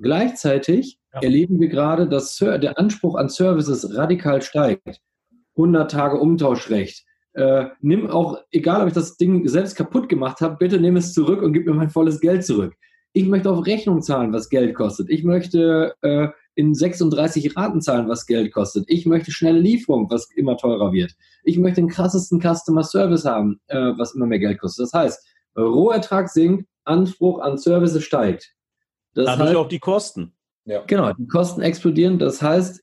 Gleichzeitig 0.00 0.98
ja. 1.14 1.20
erleben 1.22 1.60
wir 1.60 1.68
gerade, 1.68 2.08
dass 2.08 2.36
der 2.36 2.78
Anspruch 2.78 3.16
an 3.16 3.28
Services 3.28 3.96
radikal 3.96 4.42
steigt. 4.42 5.00
100 5.56 5.90
Tage 5.90 6.18
Umtauschrecht. 6.18 7.04
Äh, 7.32 7.66
nimm 7.80 8.08
auch, 8.08 8.38
egal 8.50 8.82
ob 8.82 8.88
ich 8.88 8.94
das 8.94 9.16
Ding 9.16 9.46
selbst 9.48 9.76
kaputt 9.76 10.08
gemacht 10.08 10.40
habe, 10.40 10.56
bitte 10.56 10.80
nimm 10.80 10.96
es 10.96 11.12
zurück 11.12 11.42
und 11.42 11.52
gib 11.52 11.66
mir 11.66 11.74
mein 11.74 11.90
volles 11.90 12.20
Geld 12.20 12.44
zurück. 12.44 12.74
Ich 13.12 13.26
möchte 13.26 13.50
auf 13.50 13.66
Rechnung 13.66 14.02
zahlen, 14.02 14.32
was 14.32 14.48
Geld 14.48 14.74
kostet. 14.74 15.10
Ich 15.10 15.24
möchte 15.24 15.94
äh, 16.02 16.28
in 16.58 16.74
36 16.74 17.56
Raten 17.56 17.80
zahlen, 17.80 18.08
was 18.08 18.26
Geld 18.26 18.52
kostet. 18.52 18.84
Ich 18.88 19.06
möchte 19.06 19.30
schnelle 19.30 19.60
Lieferung, 19.60 20.10
was 20.10 20.28
immer 20.34 20.56
teurer 20.56 20.92
wird. 20.92 21.14
Ich 21.44 21.56
möchte 21.56 21.80
den 21.80 21.88
krassesten 21.88 22.40
Customer 22.40 22.82
Service 22.82 23.24
haben, 23.24 23.60
äh, 23.68 23.92
was 23.96 24.16
immer 24.16 24.26
mehr 24.26 24.40
Geld 24.40 24.58
kostet. 24.58 24.86
Das 24.86 24.92
heißt, 24.92 25.24
Rohertrag 25.56 26.28
sinkt, 26.28 26.68
Anspruch 26.82 27.38
an 27.38 27.58
Services 27.58 28.02
steigt. 28.02 28.56
Das 29.14 29.26
Dadurch 29.26 29.50
heißt, 29.50 29.56
auch 29.56 29.68
die 29.68 29.78
Kosten. 29.78 30.32
Ja. 30.64 30.82
Genau, 30.84 31.12
die 31.12 31.28
Kosten 31.28 31.60
explodieren. 31.60 32.18
Das 32.18 32.42
heißt, 32.42 32.82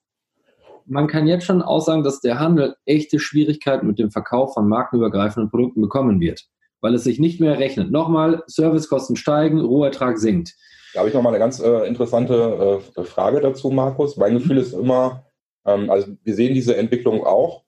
man 0.86 1.08
kann 1.08 1.28
jetzt 1.28 1.46
schon 1.46 1.62
aussagen, 1.62 2.04
dass 2.04 2.22
der 2.22 2.40
Handel 2.40 2.78
echte 2.86 3.20
Schwierigkeiten 3.20 3.88
mit 3.88 4.00
dem 4.00 4.10
Verkauf 4.10 4.54
von 4.54 4.70
markenübergreifenden 4.70 5.50
Produkten 5.50 5.82
bekommen 5.82 6.22
wird, 6.22 6.46
weil 6.80 6.94
es 6.94 7.04
sich 7.04 7.20
nicht 7.20 7.42
mehr 7.42 7.60
rechnet. 7.60 7.92
Nochmal, 7.92 8.42
Servicekosten 8.48 9.18
steigen, 9.18 9.60
Rohertrag 9.60 10.18
sinkt. 10.18 10.56
Da 10.96 11.02
habe 11.02 11.10
ich 11.10 11.14
nochmal 11.14 11.34
eine 11.34 11.40
ganz 11.40 11.60
äh, 11.60 11.86
interessante 11.88 12.82
äh, 12.96 13.04
Frage 13.04 13.42
dazu, 13.42 13.70
Markus. 13.70 14.16
Mein 14.16 14.36
Gefühl 14.36 14.58
ist 14.58 14.72
immer, 14.72 15.26
ähm, 15.66 15.90
also 15.90 16.14
wir 16.24 16.34
sehen 16.34 16.54
diese 16.54 16.78
Entwicklung 16.78 17.26
auch, 17.26 17.64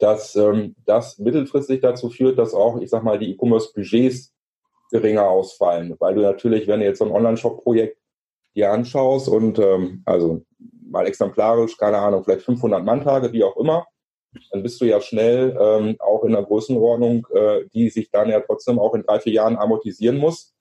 dass 0.00 0.34
ähm, 0.34 0.74
das 0.84 1.20
mittelfristig 1.20 1.82
dazu 1.82 2.10
führt, 2.10 2.36
dass 2.36 2.52
auch, 2.52 2.80
ich 2.80 2.90
sag 2.90 3.04
mal, 3.04 3.16
die 3.16 3.30
E-Commerce-Budgets 3.30 4.34
geringer 4.90 5.22
ausfallen. 5.22 5.94
Weil 6.00 6.16
du 6.16 6.22
natürlich, 6.22 6.66
wenn 6.66 6.80
du 6.80 6.86
jetzt 6.86 6.98
so 6.98 7.04
ein 7.04 7.12
Online-Shop-Projekt 7.12 7.96
dir 8.56 8.72
anschaust 8.72 9.28
und 9.28 9.60
ähm, 9.60 10.02
also 10.04 10.42
mal 10.84 11.06
exemplarisch, 11.06 11.76
keine 11.76 11.98
Ahnung, 11.98 12.24
vielleicht 12.24 12.42
500 12.42 12.84
Manntage, 12.84 13.32
wie 13.32 13.44
auch 13.44 13.56
immer, 13.56 13.86
dann 14.50 14.64
bist 14.64 14.80
du 14.80 14.84
ja 14.84 15.00
schnell 15.00 15.56
ähm, 15.60 15.94
auch 16.00 16.24
in 16.24 16.34
einer 16.34 16.44
Größenordnung, 16.44 17.24
äh, 17.36 17.66
die 17.72 17.88
sich 17.88 18.10
dann 18.10 18.30
ja 18.30 18.40
trotzdem 18.40 18.80
auch 18.80 18.94
in 18.94 19.04
drei, 19.04 19.20
vier 19.20 19.34
Jahren 19.34 19.56
amortisieren 19.56 20.18
muss. 20.18 20.56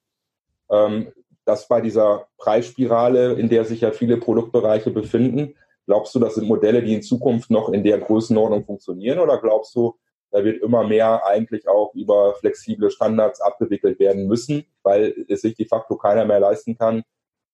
Ähm, 0.69 1.11
das 1.45 1.67
bei 1.67 1.81
dieser 1.81 2.27
Preisspirale, 2.37 3.33
in 3.33 3.49
der 3.49 3.65
sich 3.65 3.81
ja 3.81 3.91
viele 3.91 4.17
Produktbereiche 4.17 4.91
befinden, 4.91 5.55
glaubst 5.85 6.15
du, 6.15 6.19
das 6.19 6.35
sind 6.35 6.47
Modelle, 6.47 6.81
die 6.81 6.93
in 6.93 7.01
Zukunft 7.01 7.49
noch 7.49 7.69
in 7.69 7.83
der 7.83 7.99
Größenordnung 7.99 8.63
funktionieren 8.63 9.19
oder 9.19 9.39
glaubst 9.39 9.75
du, 9.75 9.95
da 10.31 10.43
wird 10.43 10.63
immer 10.63 10.87
mehr 10.87 11.25
eigentlich 11.25 11.67
auch 11.67 11.93
über 11.93 12.33
flexible 12.35 12.89
Standards 12.89 13.39
abgewickelt 13.39 13.99
werden 13.99 14.27
müssen, 14.27 14.65
weil 14.81 15.13
es 15.27 15.41
sich 15.41 15.55
de 15.55 15.67
facto 15.67 15.95
keiner 15.95 16.25
mehr 16.25 16.39
leisten 16.39 16.75
kann, 16.77 17.03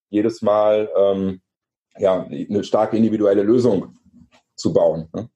jedes 0.09 0.41
Mal 0.41 0.89
ähm, 0.95 1.41
ja, 1.97 2.23
eine 2.23 2.63
stark 2.63 2.93
individuelle 2.93 3.43
Lösung 3.43 3.97
zu 4.55 4.71
bauen. 4.71 5.09
Ne? 5.13 5.29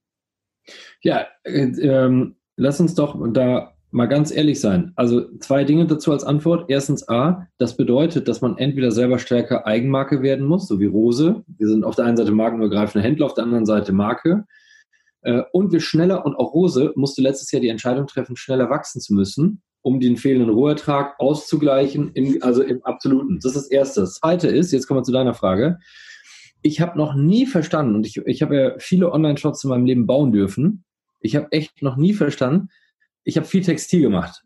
Ja, 1.02 1.28
äh, 1.44 1.66
ähm, 1.82 2.38
lass 2.56 2.80
uns 2.80 2.96
doch 2.96 3.20
da 3.34 3.73
mal 3.94 4.08
ganz 4.08 4.32
ehrlich 4.36 4.60
sein. 4.60 4.92
Also 4.96 5.38
zwei 5.38 5.64
Dinge 5.64 5.86
dazu 5.86 6.12
als 6.12 6.24
Antwort. 6.24 6.66
Erstens 6.68 7.08
A, 7.08 7.48
das 7.60 7.78
bedeutet, 7.78 8.28
dass 8.28 8.42
man 8.42 8.58
entweder 8.58 8.92
selber 8.92 9.20
stärker 9.20 9.68
Eigenmarke 9.68 10.24
werden 10.24 10.46
muss, 10.46 10.68
so 10.68 10.80
wie 10.80 10.88
Rose. 10.88 11.44
Wir 11.48 11.68
sind 11.68 11.84
auf 11.84 11.96
der 11.96 12.06
einen 12.06 12.18
Seite 12.18 12.32
markenübergreifende 12.32 13.08
Händler, 13.08 13.28
auf 13.28 13.36
der 13.36 13.44
anderen 13.44 13.68
Seite 13.68 13.94
Marke. 13.94 14.46
Äh, 15.22 15.44
und 15.52 15.72
wir 15.72 15.80
schneller, 15.80 16.26
und 16.26 16.36
auch 16.36 16.54
Rose 16.54 16.92
musste 16.96 17.22
letztes 17.22 17.52
Jahr 17.52 17.62
die 17.62 17.68
Entscheidung 17.70 18.08
treffen, 18.08 18.36
schneller 18.36 18.70
wachsen 18.72 19.00
zu 19.00 19.14
müssen, 19.14 19.62
um 19.84 20.00
den 20.00 20.18
fehlenden 20.18 20.50
Rohertrag 20.50 21.14
auszugleichen, 21.20 22.12
im, 22.14 22.42
also 22.42 22.64
im 22.64 22.84
Absoluten. 22.84 23.40
Das 23.44 23.56
ist 23.56 23.66
das 23.66 23.72
Erste. 23.72 24.02
Das 24.02 24.16
Zweite 24.16 24.48
ist, 24.48 24.72
jetzt 24.72 24.88
kommen 24.88 25.02
wir 25.02 25.04
zu 25.04 25.12
deiner 25.12 25.36
Frage, 25.36 25.78
ich 26.64 26.82
habe 26.82 26.98
noch 26.98 27.14
nie 27.14 27.46
verstanden, 27.46 27.94
und 27.94 28.08
ich, 28.08 28.18
ich 28.26 28.42
habe 28.42 28.56
ja 28.56 28.72
viele 28.80 29.12
Online-Shops 29.12 29.64
in 29.64 29.70
meinem 29.70 29.86
Leben 29.86 30.08
bauen 30.08 30.32
dürfen, 30.32 30.84
ich 31.20 31.36
habe 31.36 31.52
echt 31.52 31.82
noch 31.84 31.96
nie 31.96 32.14
verstanden, 32.14 32.70
ich 33.24 33.38
habe 33.38 33.48
viel 33.48 33.64
Textil 33.64 34.02
gemacht. 34.02 34.44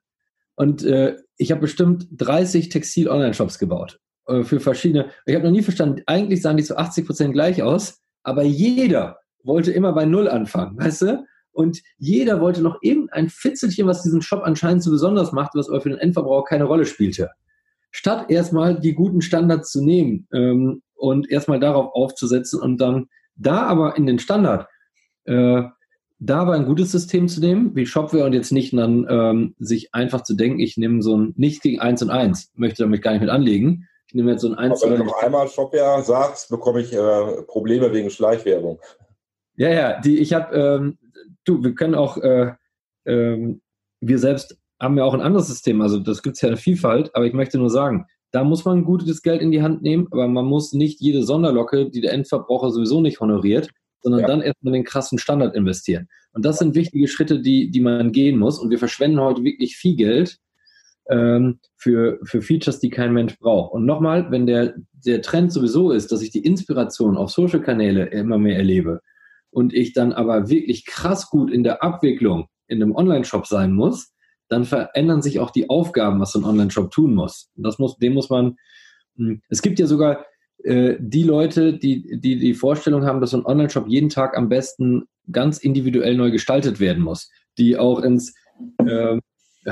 Und 0.56 0.84
äh, 0.84 1.16
ich 1.38 1.52
habe 1.52 1.62
bestimmt 1.62 2.08
30 2.12 2.70
Textil-Online-Shops 2.70 3.60
gebaut. 3.60 4.00
Äh, 4.28 4.44
für 4.44 4.60
verschiedene. 4.60 5.12
Ich 5.26 5.36
habe 5.36 5.46
noch 5.46 5.52
nie 5.52 5.62
verstanden, 5.62 6.02
eigentlich 6.06 6.42
sahen 6.42 6.58
die 6.58 6.64
zu 6.64 6.78
80 6.78 7.06
Prozent 7.06 7.34
gleich 7.34 7.62
aus, 7.62 8.02
aber 8.24 8.44
jeder 8.44 9.20
wollte 9.44 9.72
immer 9.72 9.94
bei 9.94 10.06
Null 10.06 10.28
anfangen, 10.28 10.78
weißt 10.80 11.02
du? 11.04 11.26
Und 11.52 11.82
jeder 11.98 12.40
wollte 12.40 12.62
noch 12.62 12.78
irgendein 12.82 13.30
Fitzelchen, 13.30 13.88
was 13.88 14.04
diesen 14.04 14.22
Shop 14.22 14.44
anscheinend 14.44 14.84
so 14.84 14.92
besonders 14.92 15.32
macht, 15.32 15.56
was 15.56 15.70
aber 15.70 15.82
für 15.82 15.90
den 15.90 15.98
Endverbraucher 15.98 16.46
keine 16.50 16.66
Rolle 16.66 16.86
spielte. 16.86 17.32
Statt 17.90 18.30
erstmal 18.30 18.80
die 18.80 18.94
guten 18.94 19.22
Standards 19.22 19.72
zu 19.72 19.84
nehmen 19.84 20.28
ähm, 20.32 20.84
und 20.94 21.32
erstmal 21.32 21.60
darauf 21.60 21.96
aufzusetzen 21.96 22.62
und 22.62 22.80
dann 22.80 23.08
da 23.36 23.64
aber 23.64 23.98
in 23.98 24.06
den 24.06 24.20
Standard 24.20 24.68
äh, 25.24 25.64
da 26.20 26.40
aber 26.40 26.54
ein 26.54 26.66
gutes 26.66 26.92
System 26.92 27.28
zu 27.28 27.40
nehmen, 27.40 27.76
wie 27.76 27.86
Shopware 27.86 28.26
und 28.26 28.34
jetzt 28.34 28.52
nicht 28.52 28.74
dann 28.74 29.06
ähm, 29.10 29.56
sich 29.60 29.94
einfach 29.94 30.24
zu 30.24 30.36
denken, 30.36 30.60
ich 30.60 30.78
nehme 30.78 31.02
so 31.02 31.16
ein 31.16 31.34
nicht 31.38 31.62
gegen 31.62 31.80
eins 31.80 32.02
und 32.02 32.10
eins, 32.10 32.52
möchte 32.56 32.84
damit 32.84 33.02
gar 33.02 33.12
nicht 33.12 33.22
mit 33.22 33.30
anlegen. 33.30 33.88
Ich 34.08 34.14
nehme 34.14 34.32
jetzt 34.32 34.42
so 34.42 34.48
ein 34.48 34.56
eins. 34.56 34.82
Aber 34.82 34.94
wenn 34.94 35.00
du 35.00 35.06
noch 35.06 35.22
einmal 35.22 35.48
Shopware 35.48 36.02
sagst, 36.02 36.50
bekomme 36.50 36.82
ich 36.82 36.94
äh, 36.94 37.42
Probleme 37.44 37.92
wegen 37.94 38.10
Schleichwerbung. 38.10 38.80
Ja, 39.58 39.70
ja, 39.70 40.00
die 40.00 40.20
ich 40.20 40.34
habe, 40.34 40.56
ähm, 40.56 40.98
du, 41.44 41.64
wir 41.64 41.76
können 41.76 41.96
auch, 41.96 42.18
äh, 42.18 42.54
ähm, 43.06 43.62
wir 44.00 44.20
selbst 44.20 44.58
haben 44.80 44.98
ja 44.98 45.04
auch 45.04 45.14
ein 45.14 45.22
anderes 45.22 45.48
System, 45.48 45.82
also 45.82 46.00
das 46.00 46.22
gibt 46.22 46.36
es 46.36 46.42
ja 46.42 46.50
eine 46.50 46.58
Vielfalt, 46.58 47.16
aber 47.16 47.26
ich 47.26 47.34
möchte 47.34 47.58
nur 47.58 47.70
sagen, 47.70 48.06
da 48.32 48.44
muss 48.44 48.66
man 48.66 48.86
gutes 48.86 49.22
Geld 49.22 49.42
in 49.42 49.52
die 49.52 49.62
Hand 49.62 49.82
nehmen, 49.82 50.08
aber 50.12 50.28
man 50.28 50.46
muss 50.46 50.74
nicht 50.74 51.02
jede 51.02 51.24
Sonderlocke, 51.24 51.90
die 51.90 52.02
der 52.02 52.14
Endverbraucher 52.14 52.72
sowieso 52.72 53.02
nicht 53.02 53.20
honoriert, 53.20 53.70
sondern 54.02 54.22
ja. 54.22 54.28
dann 54.28 54.42
erstmal 54.42 54.74
den 54.74 54.84
krassen 54.84 55.18
Standard 55.18 55.56
investieren. 55.56 56.08
Und 56.34 56.46
das 56.46 56.60
sind 56.60 56.76
wichtige 56.76 57.08
Schritte, 57.08 57.42
die, 57.42 57.72
die 57.72 57.80
man 57.82 58.12
gehen 58.12 58.38
muss. 58.38 58.60
Und 58.60 58.70
wir 58.70 58.80
verschwenden 58.80 59.20
heute 59.20 59.44
wirklich 59.44 59.76
viel 59.76 59.96
Geld 59.96 60.38
ähm, 61.10 61.60
für, 61.76 62.20
für 62.24 62.42
Features, 62.42 62.80
die 62.80 62.90
kein 62.90 63.14
Mensch 63.14 63.38
braucht. 63.40 63.74
Und 63.74 63.86
nochmal, 63.86 64.30
wenn 64.32 64.46
der, 64.46 64.76
der 65.06 65.22
Trend 65.22 65.52
sowieso 65.52 65.92
ist, 65.92 66.12
dass 66.12 66.22
ich 66.22 66.32
die 66.32 66.46
Inspiration 66.46 67.18
auf 67.18 67.32
Social-Kanäle 67.32 68.06
immer 68.08 68.38
mehr 68.38 68.58
erlebe 68.58 69.02
und 69.50 69.74
ich 69.74 69.94
dann 69.94 70.14
aber 70.14 70.50
wirklich 70.50 70.86
krass 70.86 71.30
gut 71.30 71.52
in 71.52 71.64
der 71.64 71.84
Abwicklung 71.84 72.48
in 72.68 72.82
einem 72.82 72.96
Online-Shop 72.96 73.48
sein 73.48 73.72
muss, 73.74 74.14
dann 74.50 74.64
verändern 74.64 75.22
sich 75.22 75.40
auch 75.40 75.52
die 75.52 75.70
Aufgaben, 75.70 76.20
was 76.20 76.34
so 76.34 76.40
ein 76.40 76.46
Online-Shop 76.46 76.92
tun 76.92 77.14
muss. 77.14 77.50
Und 77.56 77.64
das 77.64 77.80
muss, 77.80 77.98
dem 77.98 78.14
muss 78.14 78.30
man, 78.30 78.58
hm, 79.16 79.42
es 79.50 79.62
gibt 79.62 79.80
ja 79.80 79.88
sogar 79.88 80.26
die 80.60 81.24
Leute, 81.24 81.78
die, 81.78 82.20
die 82.20 82.38
die 82.40 82.54
Vorstellung 82.54 83.06
haben, 83.06 83.22
dass 83.22 83.30
so 83.30 83.38
ein 83.38 83.46
Online-Shop 83.46 83.88
jeden 83.88 84.10
Tag 84.10 84.36
am 84.36 84.50
besten 84.50 85.04
ganz 85.32 85.60
individuell 85.60 86.16
neu 86.16 86.32
gestaltet 86.32 86.80
werden 86.80 87.04
muss, 87.04 87.30
die 87.58 87.78
auch 87.78 88.02
ins 88.02 88.34
äh, 88.86 89.20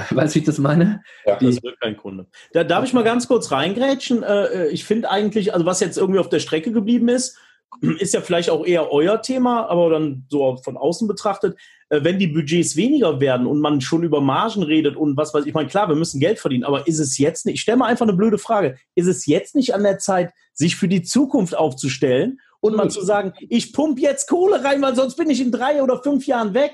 Weißt 0.10 0.36
du, 0.36 0.36
wie 0.36 0.40
ich 0.40 0.46
das 0.46 0.58
meine? 0.58 1.02
Ja, 1.26 1.38
die, 1.38 1.46
das 1.46 1.64
wird 1.64 1.80
kein 1.80 1.96
Kunde. 1.96 2.28
Da 2.52 2.66
darf 2.66 2.84
ich 2.84 2.92
mal 2.92 3.06
ganz 3.06 3.30
kurz 3.30 3.52
reingrätschen. 3.52 4.24
Äh, 4.24 4.68
ich 4.68 4.84
finde 4.84 5.10
eigentlich, 5.10 5.54
also 5.54 5.66
was 5.66 5.80
jetzt 5.80 5.98
irgendwie 5.98 6.20
auf 6.20 6.28
der 6.28 6.40
Strecke 6.40 6.74
geblieben 6.74 7.08
ist, 7.08 7.38
ist 7.82 8.13
ja 8.13 8.21
vielleicht 8.21 8.49
auch 8.49 8.65
eher 8.65 8.91
euer 8.91 9.21
Thema, 9.21 9.67
aber 9.67 9.89
dann 9.89 10.26
so 10.30 10.57
von 10.63 10.78
außen 10.78 11.07
betrachtet, 11.07 11.57
äh, 11.89 12.03
wenn 12.03 12.19
die 12.19 12.28
Budgets 12.28 12.76
weniger 12.76 13.19
werden 13.19 13.47
und 13.47 13.59
man 13.59 13.82
schon 13.82 14.03
über 14.03 14.21
Margen 14.21 14.63
redet 14.63 14.95
und 14.95 15.17
was 15.17 15.34
weiß 15.34 15.43
ich, 15.43 15.49
ich 15.49 15.53
meine, 15.53 15.69
klar, 15.69 15.88
wir 15.88 15.95
müssen 15.95 16.19
Geld 16.19 16.39
verdienen, 16.39 16.63
aber 16.63 16.88
ist 16.88 16.99
es 16.99 17.17
jetzt 17.17 17.45
nicht, 17.45 17.55
ich 17.55 17.61
stelle 17.61 17.78
mal 17.78 17.88
einfach 17.88 18.07
eine 18.07 18.17
blöde 18.17 18.38
Frage, 18.38 18.78
ist 18.95 19.07
es 19.07 19.26
jetzt 19.26 19.55
nicht 19.55 19.73
an 19.73 19.84
der 19.84 19.99
Zeit, 19.99 20.32
sich 20.53 20.76
für 20.76 20.88
die 20.88 21.03
Zukunft 21.03 21.55
aufzustellen 21.55 22.39
und 22.61 22.76
mal 22.76 22.89
zu 22.89 23.03
sagen, 23.03 23.34
ich 23.49 23.73
pump 23.73 23.99
jetzt 23.99 24.28
Kohle 24.28 24.63
rein, 24.63 24.82
weil 24.82 24.95
sonst 24.95 25.15
bin 25.15 25.30
ich 25.30 25.41
in 25.41 25.51
drei 25.51 25.84
oder 25.84 26.01
fünf 26.01 26.26
Jahren 26.26 26.53
weg? 26.53 26.73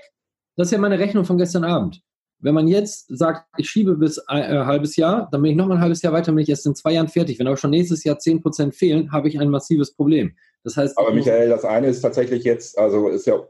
Das 0.56 0.68
ist 0.68 0.72
ja 0.72 0.78
meine 0.78 1.00
Rechnung 1.00 1.26
von 1.26 1.38
gestern 1.38 1.64
Abend. 1.64 2.02
Wenn 2.42 2.54
man 2.54 2.68
jetzt 2.68 3.06
sagt, 3.10 3.46
ich 3.58 3.70
schiebe 3.70 3.96
bis 3.96 4.20
ein 4.28 4.44
äh, 4.44 4.66
halbes 4.66 4.96
Jahr, 4.96 5.30
dann 5.32 5.42
bin 5.42 5.52
ich 5.52 5.58
noch 5.58 5.68
mal 5.68 5.76
ein 5.76 5.82
halbes 5.82 6.02
Jahr 6.02 6.14
weiter, 6.14 6.32
bin 6.32 6.44
ich 6.44 6.50
erst 6.50 6.66
in 6.66 6.76
zwei 6.76 6.94
Jahren 6.94 7.08
fertig. 7.08 7.40
Wenn 7.40 7.48
aber 7.48 7.58
schon 7.58 7.70
nächstes 7.72 8.04
Jahr 8.04 8.20
zehn 8.20 8.42
Prozent 8.42 8.76
fehlen, 8.76 9.12
habe 9.12 9.28
ich 9.28 9.40
ein 9.40 9.50
massives 9.50 9.94
Problem. 9.94 10.36
Das 10.64 10.78
heißt, 10.78 10.98
aber 10.98 11.12
Michael, 11.12 11.50
das 11.50 11.66
eine 11.66 11.88
ist 11.88 12.02
tatsächlich 12.02 12.44
jetzt, 12.44 12.78
also 12.78 13.10
ist 13.10 13.26
ja, 13.26 13.42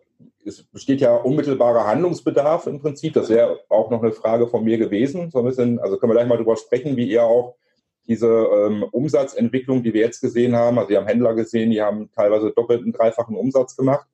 es 0.45 0.63
besteht 0.63 1.01
ja 1.01 1.15
unmittelbarer 1.15 1.85
Handlungsbedarf 1.85 2.67
im 2.67 2.79
Prinzip. 2.79 3.13
Das 3.13 3.29
wäre 3.29 3.59
auch 3.69 3.91
noch 3.91 4.01
eine 4.01 4.11
Frage 4.11 4.47
von 4.47 4.63
mir 4.63 4.77
gewesen. 4.77 5.29
So 5.31 5.39
ein 5.39 5.45
bisschen, 5.45 5.79
also 5.79 5.97
können 5.97 6.11
wir 6.11 6.15
gleich 6.15 6.27
mal 6.27 6.37
drüber 6.37 6.55
sprechen, 6.55 6.95
wie 6.95 7.09
ihr 7.09 7.23
auch 7.23 7.55
diese 8.07 8.27
ähm, 8.27 8.83
Umsatzentwicklung, 8.91 9.83
die 9.83 9.93
wir 9.93 10.01
jetzt 10.01 10.21
gesehen 10.21 10.55
haben, 10.55 10.77
also 10.79 10.89
wir 10.89 10.97
haben 10.97 11.07
Händler 11.07 11.35
gesehen, 11.35 11.71
die 11.71 11.81
haben 11.81 12.09
teilweise 12.11 12.51
doppelten, 12.51 12.91
dreifachen 12.91 13.35
Umsatz 13.35 13.75
gemacht. 13.75 14.07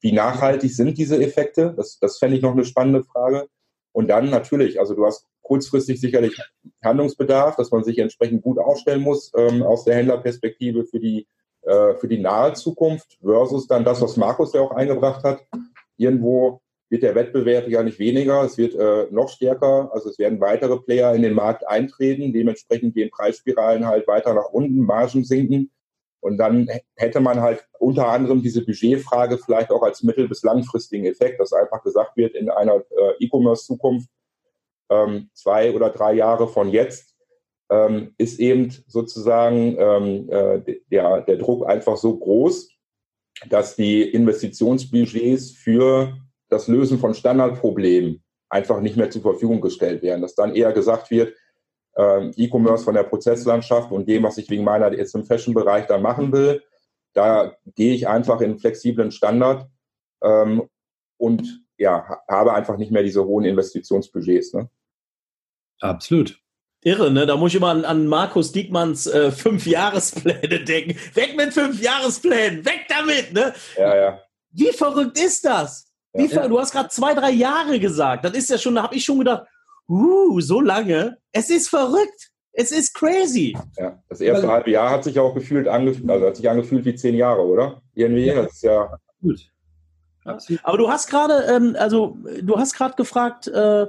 Wie 0.00 0.12
nachhaltig 0.12 0.74
sind 0.74 0.98
diese 0.98 1.22
Effekte? 1.22 1.72
Das, 1.76 1.98
das 1.98 2.18
fände 2.18 2.36
ich 2.36 2.42
noch 2.42 2.52
eine 2.52 2.64
spannende 2.64 3.04
Frage. 3.04 3.48
Und 3.98 4.06
dann 4.06 4.30
natürlich, 4.30 4.78
also 4.78 4.94
du 4.94 5.04
hast 5.04 5.26
kurzfristig 5.42 6.00
sicherlich 6.00 6.40
Handlungsbedarf, 6.84 7.56
dass 7.56 7.72
man 7.72 7.82
sich 7.82 7.98
entsprechend 7.98 8.42
gut 8.42 8.56
aufstellen 8.56 9.02
muss 9.02 9.32
ähm, 9.36 9.64
aus 9.64 9.82
der 9.82 9.96
Händlerperspektive 9.96 10.84
für 10.84 11.00
die 11.00 11.26
äh, 11.62 11.94
für 11.96 12.06
die 12.06 12.20
nahe 12.20 12.52
Zukunft 12.52 13.18
versus 13.20 13.66
dann 13.66 13.84
das, 13.84 14.00
was 14.00 14.16
Markus 14.16 14.52
ja 14.52 14.60
auch 14.60 14.70
eingebracht 14.70 15.24
hat. 15.24 15.44
Irgendwo 15.96 16.60
wird 16.88 17.02
der 17.02 17.16
Wettbewerb 17.16 17.66
ja 17.66 17.82
nicht 17.82 17.98
weniger, 17.98 18.44
es 18.44 18.56
wird 18.56 18.76
äh, 18.76 19.08
noch 19.10 19.30
stärker, 19.30 19.90
also 19.92 20.10
es 20.10 20.18
werden 20.20 20.40
weitere 20.40 20.78
Player 20.78 21.12
in 21.16 21.22
den 21.22 21.34
Markt 21.34 21.66
eintreten, 21.66 22.32
dementsprechend 22.32 22.94
gehen 22.94 23.10
Preisspiralen 23.10 23.84
halt 23.84 24.06
weiter 24.06 24.32
nach 24.32 24.50
unten, 24.52 24.78
Margen 24.78 25.24
sinken 25.24 25.72
und 26.20 26.38
dann 26.38 26.68
hätte 26.96 27.20
man 27.20 27.40
halt 27.40 27.64
unter 27.78 28.08
anderem 28.08 28.42
diese 28.42 28.64
Budgetfrage 28.64 29.38
vielleicht 29.38 29.70
auch 29.70 29.82
als 29.82 30.02
mittel- 30.02 30.28
bis 30.28 30.42
langfristigen 30.42 31.06
Effekt, 31.06 31.40
dass 31.40 31.52
einfach 31.52 31.82
gesagt 31.82 32.16
wird, 32.16 32.34
in 32.34 32.50
einer 32.50 32.76
äh, 32.76 33.24
E-Commerce-Zukunft 33.24 34.08
ähm, 34.90 35.30
zwei 35.34 35.72
oder 35.72 35.90
drei 35.90 36.14
Jahre 36.14 36.48
von 36.48 36.70
jetzt 36.70 37.14
ähm, 37.70 38.14
ist 38.18 38.40
eben 38.40 38.70
sozusagen 38.86 39.76
ähm, 39.78 40.28
äh, 40.30 40.80
der, 40.90 41.22
der 41.22 41.36
Druck 41.36 41.66
einfach 41.66 41.96
so 41.96 42.16
groß, 42.16 42.70
dass 43.48 43.76
die 43.76 44.02
Investitionsbudgets 44.02 45.52
für 45.52 46.16
das 46.48 46.66
Lösen 46.66 46.98
von 46.98 47.14
Standardproblemen 47.14 48.22
einfach 48.48 48.80
nicht 48.80 48.96
mehr 48.96 49.10
zur 49.10 49.22
Verfügung 49.22 49.60
gestellt 49.60 50.02
werden. 50.02 50.22
Dass 50.22 50.34
dann 50.34 50.54
eher 50.54 50.72
gesagt 50.72 51.10
wird, 51.10 51.34
äh, 51.98 52.30
E-Commerce 52.36 52.84
von 52.84 52.94
der 52.94 53.02
Prozesslandschaft 53.02 53.90
und 53.90 54.08
dem, 54.08 54.22
was 54.22 54.38
ich 54.38 54.48
wegen 54.48 54.64
meiner 54.64 54.92
jetzt 54.92 55.14
im 55.14 55.24
Fashion-Bereich 55.24 55.86
da 55.86 55.98
machen 55.98 56.32
will, 56.32 56.62
da 57.12 57.56
gehe 57.74 57.94
ich 57.94 58.06
einfach 58.06 58.40
in 58.40 58.50
einen 58.50 58.58
flexiblen 58.58 59.10
Standard 59.10 59.68
ähm, 60.22 60.68
und 61.16 61.64
ja, 61.76 62.20
habe 62.28 62.54
einfach 62.54 62.76
nicht 62.76 62.92
mehr 62.92 63.02
diese 63.02 63.24
hohen 63.24 63.44
Investitionsbudgets. 63.44 64.54
Ne? 64.54 64.70
Absolut. 65.80 66.40
Irre, 66.84 67.10
ne? 67.10 67.26
Da 67.26 67.36
muss 67.36 67.50
ich 67.50 67.56
immer 67.56 67.70
an, 67.70 67.84
an 67.84 68.06
Markus 68.06 68.52
Diekmanns 68.52 69.06
äh, 69.08 69.32
Fünf-Jahrespläne 69.32 70.64
denken. 70.64 70.96
Weg 71.14 71.36
mit 71.36 71.52
Fünf-Jahresplänen, 71.52 72.64
weg 72.64 72.86
damit, 72.88 73.32
ne? 73.32 73.52
Ja, 73.76 73.96
ja. 73.96 74.20
Wie 74.50 74.72
verrückt 74.72 75.18
ist 75.18 75.44
das? 75.44 75.92
Wie 76.12 76.26
ja, 76.26 76.28
ver 76.28 76.48
Du 76.48 76.58
hast 76.58 76.72
gerade 76.72 76.88
zwei, 76.88 77.14
drei 77.14 77.30
Jahre 77.30 77.80
gesagt. 77.80 78.24
Das 78.24 78.32
ist 78.32 78.48
ja 78.48 78.58
schon, 78.58 78.76
da 78.76 78.84
habe 78.84 78.94
ich 78.94 79.04
schon 79.04 79.18
gedacht, 79.18 79.46
uh, 79.88 80.40
so 80.40 80.60
lange. 80.60 81.18
Es 81.32 81.50
ist 81.50 81.68
verrückt. 81.68 82.30
Es 82.52 82.72
ist 82.72 82.94
crazy. 82.94 83.56
Ja, 83.76 84.02
das 84.08 84.20
erste 84.20 84.48
Weil, 84.48 84.52
halbe 84.52 84.70
Jahr 84.70 84.90
hat 84.90 85.04
sich 85.04 85.18
auch 85.20 85.34
gefühlt 85.34 85.68
angefühlt, 85.68 86.10
also 86.10 86.26
hat 86.26 86.36
sich 86.36 86.50
angefühlt 86.50 86.84
wie 86.84 86.94
zehn 86.94 87.14
Jahre, 87.14 87.46
oder? 87.46 87.82
Irgendwie, 87.94 88.26
ja. 88.26 88.42
das 88.42 88.54
ist 88.54 88.62
ja. 88.62 88.98
Gut. 89.22 89.48
Aber 90.62 90.78
du 90.78 90.90
hast 90.90 91.08
gerade, 91.08 91.44
ähm, 91.48 91.76
also 91.78 92.16
du 92.42 92.58
hast 92.58 92.74
gerade 92.74 92.94
gefragt, 92.96 93.46
äh, 93.48 93.86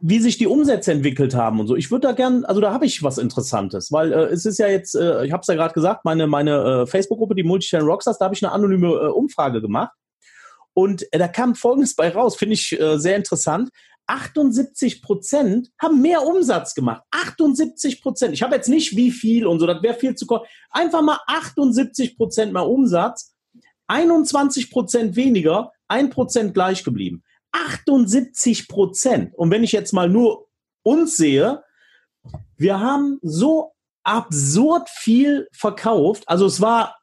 wie 0.00 0.18
sich 0.18 0.36
die 0.36 0.48
Umsätze 0.48 0.90
entwickelt 0.90 1.34
haben 1.34 1.60
und 1.60 1.68
so. 1.68 1.76
Ich 1.76 1.90
würde 1.90 2.08
da 2.08 2.12
gern, 2.12 2.44
also 2.44 2.60
da 2.60 2.72
habe 2.72 2.86
ich 2.86 3.02
was 3.04 3.18
Interessantes, 3.18 3.92
weil 3.92 4.12
äh, 4.12 4.24
es 4.24 4.44
ist 4.44 4.58
ja 4.58 4.66
jetzt, 4.66 4.96
äh, 4.96 5.24
ich 5.24 5.32
habe 5.32 5.42
es 5.42 5.46
ja 5.46 5.54
gerade 5.54 5.74
gesagt, 5.74 6.04
meine 6.04 6.26
meine 6.26 6.82
äh, 6.82 6.86
Facebook-Gruppe, 6.86 7.36
die 7.36 7.44
Multichannel 7.44 7.86
Rockstars, 7.86 8.18
da 8.18 8.24
habe 8.24 8.34
ich 8.34 8.44
eine 8.44 8.52
anonyme 8.52 8.88
äh, 8.88 9.08
Umfrage 9.08 9.60
gemacht 9.60 9.92
und 10.74 11.04
äh, 11.12 11.18
da 11.18 11.28
kam 11.28 11.54
Folgendes 11.54 11.94
bei 11.94 12.08
raus, 12.08 12.36
finde 12.36 12.54
ich 12.54 12.78
äh, 12.78 12.98
sehr 12.98 13.16
interessant. 13.16 13.70
78 14.06 15.02
Prozent 15.02 15.70
haben 15.80 16.00
mehr 16.02 16.22
Umsatz 16.22 16.74
gemacht. 16.74 17.02
78 17.10 18.02
Prozent. 18.02 18.34
Ich 18.34 18.42
habe 18.42 18.54
jetzt 18.54 18.68
nicht 18.68 18.96
wie 18.96 19.10
viel 19.10 19.46
und 19.46 19.60
so, 19.60 19.66
das 19.66 19.82
wäre 19.82 19.94
viel 19.94 20.14
zu 20.14 20.26
kurz. 20.26 20.46
Einfach 20.70 21.02
mal 21.02 21.20
78 21.26 22.16
Prozent 22.16 22.52
mehr 22.52 22.66
Umsatz, 22.66 23.34
21 23.86 24.70
Prozent 24.70 25.16
weniger, 25.16 25.72
ein 25.88 26.10
Prozent 26.10 26.54
gleich 26.54 26.84
geblieben. 26.84 27.22
78 27.52 28.68
Prozent. 28.68 29.34
Und 29.34 29.50
wenn 29.50 29.64
ich 29.64 29.72
jetzt 29.72 29.92
mal 29.92 30.08
nur 30.08 30.48
uns 30.82 31.16
sehe, 31.16 31.62
wir 32.56 32.80
haben 32.80 33.18
so 33.22 33.72
absurd 34.04 34.88
viel 34.88 35.48
verkauft. 35.52 36.24
Also 36.26 36.46
es 36.46 36.60
war, 36.60 36.96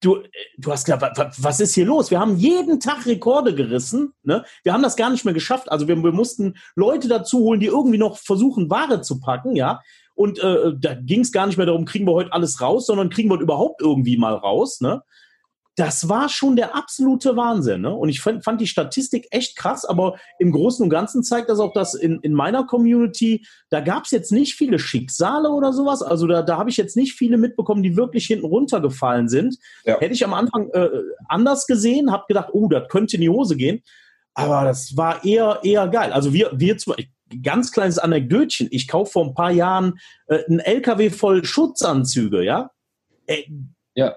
du, 0.00 0.22
du 0.58 0.72
hast 0.72 0.84
gedacht, 0.84 1.36
was 1.38 1.60
ist 1.60 1.74
hier 1.74 1.86
los? 1.86 2.10
Wir 2.10 2.20
haben 2.20 2.36
jeden 2.36 2.80
Tag 2.80 3.06
Rekorde 3.06 3.54
gerissen. 3.54 4.12
Ne? 4.22 4.44
Wir 4.62 4.72
haben 4.72 4.82
das 4.82 4.96
gar 4.96 5.10
nicht 5.10 5.24
mehr 5.24 5.34
geschafft. 5.34 5.70
Also 5.70 5.88
wir, 5.88 5.96
wir 6.02 6.12
mussten 6.12 6.54
Leute 6.74 7.08
dazu 7.08 7.40
holen, 7.40 7.60
die 7.60 7.66
irgendwie 7.66 7.98
noch 7.98 8.18
versuchen, 8.18 8.70
Ware 8.70 9.02
zu 9.02 9.20
packen, 9.20 9.56
ja. 9.56 9.80
Und 10.14 10.38
äh, 10.38 10.72
da 10.78 10.94
ging 10.94 11.20
es 11.20 11.32
gar 11.32 11.46
nicht 11.46 11.56
mehr 11.56 11.64
darum, 11.64 11.86
kriegen 11.86 12.06
wir 12.06 12.12
heute 12.12 12.32
alles 12.34 12.60
raus, 12.60 12.84
sondern 12.84 13.08
kriegen 13.08 13.30
wir 13.30 13.40
überhaupt 13.40 13.80
irgendwie 13.80 14.18
mal 14.18 14.34
raus. 14.34 14.82
Ne? 14.82 15.02
Das 15.80 16.10
war 16.10 16.28
schon 16.28 16.56
der 16.56 16.76
absolute 16.76 17.36
Wahnsinn. 17.36 17.80
Ne? 17.80 17.94
Und 17.94 18.10
ich 18.10 18.20
fand, 18.20 18.44
fand, 18.44 18.60
die 18.60 18.66
Statistik 18.66 19.28
echt 19.30 19.56
krass, 19.56 19.86
aber 19.86 20.18
im 20.38 20.52
Großen 20.52 20.84
und 20.84 20.90
Ganzen 20.90 21.22
zeigt 21.22 21.48
das 21.48 21.58
auch, 21.58 21.72
dass 21.72 21.94
in, 21.94 22.20
in 22.20 22.34
meiner 22.34 22.66
Community, 22.66 23.46
da 23.70 23.80
gab 23.80 24.04
es 24.04 24.10
jetzt 24.10 24.30
nicht 24.30 24.56
viele 24.56 24.78
Schicksale 24.78 25.48
oder 25.48 25.72
sowas. 25.72 26.02
Also 26.02 26.26
da, 26.26 26.42
da 26.42 26.58
habe 26.58 26.68
ich 26.68 26.76
jetzt 26.76 26.98
nicht 26.98 27.14
viele 27.14 27.38
mitbekommen, 27.38 27.82
die 27.82 27.96
wirklich 27.96 28.26
hinten 28.26 28.44
runtergefallen 28.44 29.30
sind. 29.30 29.56
Ja. 29.86 29.98
Hätte 29.98 30.12
ich 30.12 30.22
am 30.22 30.34
Anfang 30.34 30.68
äh, 30.74 30.90
anders 31.28 31.66
gesehen, 31.66 32.12
habe 32.12 32.24
gedacht, 32.28 32.50
oh, 32.52 32.68
das 32.68 32.86
könnte 32.90 33.16
in 33.16 33.22
die 33.22 33.30
Hose 33.30 33.56
gehen. 33.56 33.82
Aber 34.34 34.64
das 34.64 34.98
war 34.98 35.24
eher, 35.24 35.60
eher 35.62 35.88
geil. 35.88 36.12
Also 36.12 36.34
wir, 36.34 36.50
wir 36.52 36.76
zwar, 36.76 36.96
ganz 37.42 37.72
kleines 37.72 37.98
Anekdötchen. 37.98 38.68
Ich 38.70 38.86
kaufe 38.86 39.12
vor 39.12 39.24
ein 39.24 39.34
paar 39.34 39.50
Jahren 39.50 39.98
äh, 40.26 40.44
einen 40.44 40.58
LKW 40.58 41.08
voll 41.08 41.42
Schutzanzüge, 41.42 42.44
ja. 42.44 42.70
Äh, 43.26 43.44
ja 43.94 44.16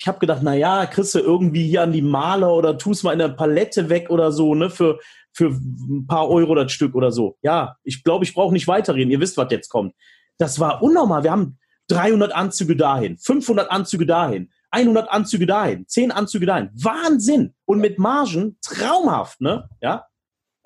ich 0.00 0.08
habe 0.08 0.18
gedacht, 0.18 0.40
na 0.42 0.54
ja, 0.54 0.86
kriegst 0.86 1.14
du 1.14 1.18
irgendwie 1.18 1.68
hier 1.68 1.82
an 1.82 1.92
die 1.92 2.00
Maler 2.00 2.54
oder 2.54 2.78
tust 2.78 3.04
mal 3.04 3.12
in 3.12 3.18
der 3.18 3.28
Palette 3.28 3.90
weg 3.90 4.08
oder 4.08 4.32
so, 4.32 4.54
ne, 4.54 4.70
für, 4.70 4.98
für 5.32 5.50
ein 5.50 6.06
paar 6.06 6.30
Euro 6.30 6.54
das 6.54 6.72
Stück 6.72 6.94
oder 6.94 7.12
so. 7.12 7.36
Ja, 7.42 7.76
ich 7.84 8.02
glaube, 8.02 8.24
ich 8.24 8.32
brauche 8.32 8.52
nicht 8.52 8.66
weiterreden. 8.66 9.10
Ihr 9.10 9.20
wisst, 9.20 9.36
was 9.36 9.50
jetzt 9.50 9.68
kommt. 9.68 9.94
Das 10.38 10.58
war 10.58 10.82
unnormal. 10.82 11.22
Wir 11.22 11.32
haben 11.32 11.58
300 11.88 12.34
Anzüge 12.34 12.76
dahin, 12.76 13.18
500 13.18 13.70
Anzüge 13.70 14.06
dahin, 14.06 14.50
100 14.70 15.10
Anzüge 15.10 15.44
dahin, 15.44 15.86
10 15.86 16.12
Anzüge 16.12 16.46
dahin. 16.46 16.70
Wahnsinn! 16.72 17.54
Und 17.66 17.80
mit 17.80 17.98
Margen 17.98 18.56
traumhaft, 18.62 19.42
ne? 19.42 19.68
Ja? 19.82 20.06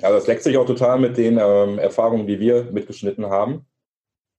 Ja, 0.00 0.10
das 0.10 0.28
leckt 0.28 0.44
sich 0.44 0.56
auch 0.58 0.66
total 0.66 1.00
mit 1.00 1.16
den 1.16 1.38
ähm, 1.42 1.80
Erfahrungen, 1.80 2.28
die 2.28 2.38
wir 2.38 2.70
mitgeschnitten 2.70 3.26
haben. 3.26 3.66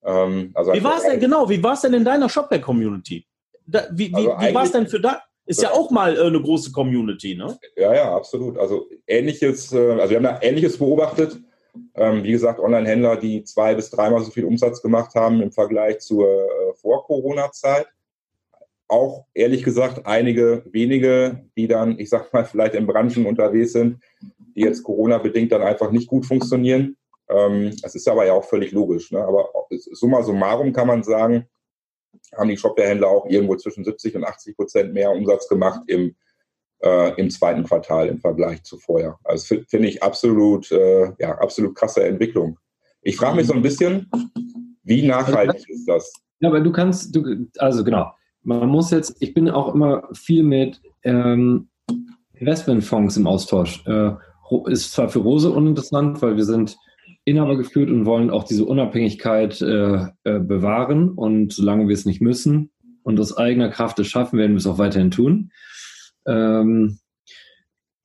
Ähm, 0.04 0.52
also 0.54 0.72
wie 0.72 0.84
war 0.84 0.98
es 0.98 1.04
denn 1.04 1.20
genau? 1.20 1.50
Wie 1.50 1.62
war 1.62 1.74
es 1.74 1.82
denn 1.82 1.94
in 1.94 2.06
deiner 2.06 2.30
Shopware-Community? 2.30 3.26
Da, 3.68 3.88
wie 3.92 4.10
wie, 4.10 4.16
also 4.16 4.30
wie 4.40 4.54
war 4.54 4.64
es 4.64 4.72
denn 4.72 4.88
für 4.88 5.00
da? 5.00 5.22
Ist 5.48 5.62
ja 5.62 5.72
auch 5.72 5.92
mal 5.92 6.18
äh, 6.18 6.22
eine 6.22 6.42
große 6.42 6.72
Community, 6.72 7.36
ne? 7.36 7.58
Ja, 7.76 7.94
ja, 7.94 8.16
absolut. 8.16 8.58
Also 8.58 8.88
ähnliches, 9.06 9.72
äh, 9.74 9.92
also 9.92 10.10
wir 10.10 10.18
haben 10.18 10.24
da 10.24 10.40
ähnliches 10.42 10.78
beobachtet. 10.78 11.40
Ähm, 11.94 12.24
wie 12.24 12.32
gesagt, 12.32 12.60
Online-Händler, 12.60 13.18
die 13.18 13.44
zwei 13.44 13.76
bis 13.76 13.90
dreimal 13.90 14.22
so 14.22 14.32
viel 14.32 14.46
Umsatz 14.46 14.82
gemacht 14.82 15.14
haben 15.14 15.42
im 15.42 15.52
Vergleich 15.52 16.00
zur 16.00 16.28
äh, 16.28 16.74
Vor-Corona-Zeit. 16.82 17.88
Auch 18.88 19.26
ehrlich 19.34 19.64
gesagt 19.64 20.06
einige 20.06 20.64
wenige, 20.72 21.46
die 21.58 21.68
dann, 21.68 22.00
ich 22.00 22.10
sag 22.10 22.32
mal, 22.34 22.46
vielleicht 22.46 22.76
in 22.76 22.88
Branchen 22.88 23.26
unterwegs 23.26 23.74
sind, 23.74 24.00
die 24.56 24.62
jetzt 24.62 24.84
Corona-bedingt 24.84 25.52
dann 25.52 25.64
einfach 25.64 25.92
nicht 25.92 26.08
gut 26.08 26.26
funktionieren. 26.26 26.96
Ähm, 27.30 27.76
das 27.82 27.96
ist 27.96 28.08
aber 28.08 28.26
ja 28.26 28.34
auch 28.34 28.46
völlig 28.46 28.72
logisch. 28.72 29.12
Ne? 29.12 29.20
Aber 29.20 29.50
summa 29.70 30.24
summarum 30.24 30.72
kann 30.74 30.88
man 30.88 31.04
sagen, 31.04 31.48
haben 32.38 32.50
die 32.50 32.58
Shopware-Händler 32.58 33.08
auch 33.08 33.26
irgendwo 33.28 33.56
zwischen 33.56 33.84
70 33.84 34.16
und 34.16 34.24
80 34.24 34.56
Prozent 34.56 34.94
mehr 34.94 35.12
Umsatz 35.12 35.48
gemacht 35.48 35.82
im, 35.88 36.16
äh, 36.80 37.20
im 37.20 37.30
zweiten 37.30 37.64
Quartal 37.64 38.08
im 38.08 38.20
Vergleich 38.20 38.64
zu 38.64 38.78
vorher. 38.78 39.18
Also 39.24 39.56
finde 39.68 39.88
ich 39.88 40.04
absolut, 40.04 40.72
äh, 40.72 41.12
ja, 41.20 41.38
absolut 41.38 41.76
krasse 41.76 42.04
Entwicklung. 42.04 42.60
Ich 43.02 43.18
frage 43.18 43.36
mich 43.36 43.48
so 43.48 43.54
ein 43.54 43.62
bisschen, 43.62 44.10
wie 44.84 45.08
nachhaltig 45.08 45.70
ist 45.70 45.88
das? 45.88 46.12
Ja, 46.40 46.50
aber 46.50 46.60
du 46.60 46.72
kannst, 46.72 47.16
du, 47.16 47.48
also 47.58 47.84
genau, 47.84 48.12
man 48.44 48.68
muss 48.70 48.92
jetzt, 48.92 49.16
ich 49.20 49.34
bin 49.34 49.50
auch 49.50 49.74
immer 49.74 50.08
viel 50.14 50.44
mit 50.44 50.82
ähm, 51.04 51.70
Investmentfonds 52.34 53.18
im 53.18 53.28
Austausch. 53.28 53.86
Äh, 53.88 54.12
ist 54.68 54.92
zwar 54.92 55.10
für 55.10 55.20
Rose 55.20 55.50
uninteressant, 55.50 56.22
weil 56.22 56.36
wir 56.36 56.46
sind 56.46 56.78
Inhaber 57.26 57.58
geführt 57.58 57.90
und 57.90 58.06
wollen 58.06 58.30
auch 58.30 58.44
diese 58.44 58.66
Unabhängigkeit 58.66 59.62
äh, 59.62 60.08
äh, 60.24 60.40
bewahren. 60.40 61.10
Und 61.10 61.54
solange 61.54 61.88
wir 61.88 61.94
es 61.94 62.06
nicht 62.06 62.22
müssen 62.22 62.72
und 63.04 63.20
aus 63.20 63.36
eigener 63.36 63.70
Kraft 63.70 64.00
es 64.00 64.08
schaffen, 64.08 64.38
werden 64.38 64.52
wir 64.52 64.58
es 64.58 64.68
auch 64.68 64.78
weiterhin 64.78 65.12
tun. 65.12 65.52
Ähm, 66.28 67.00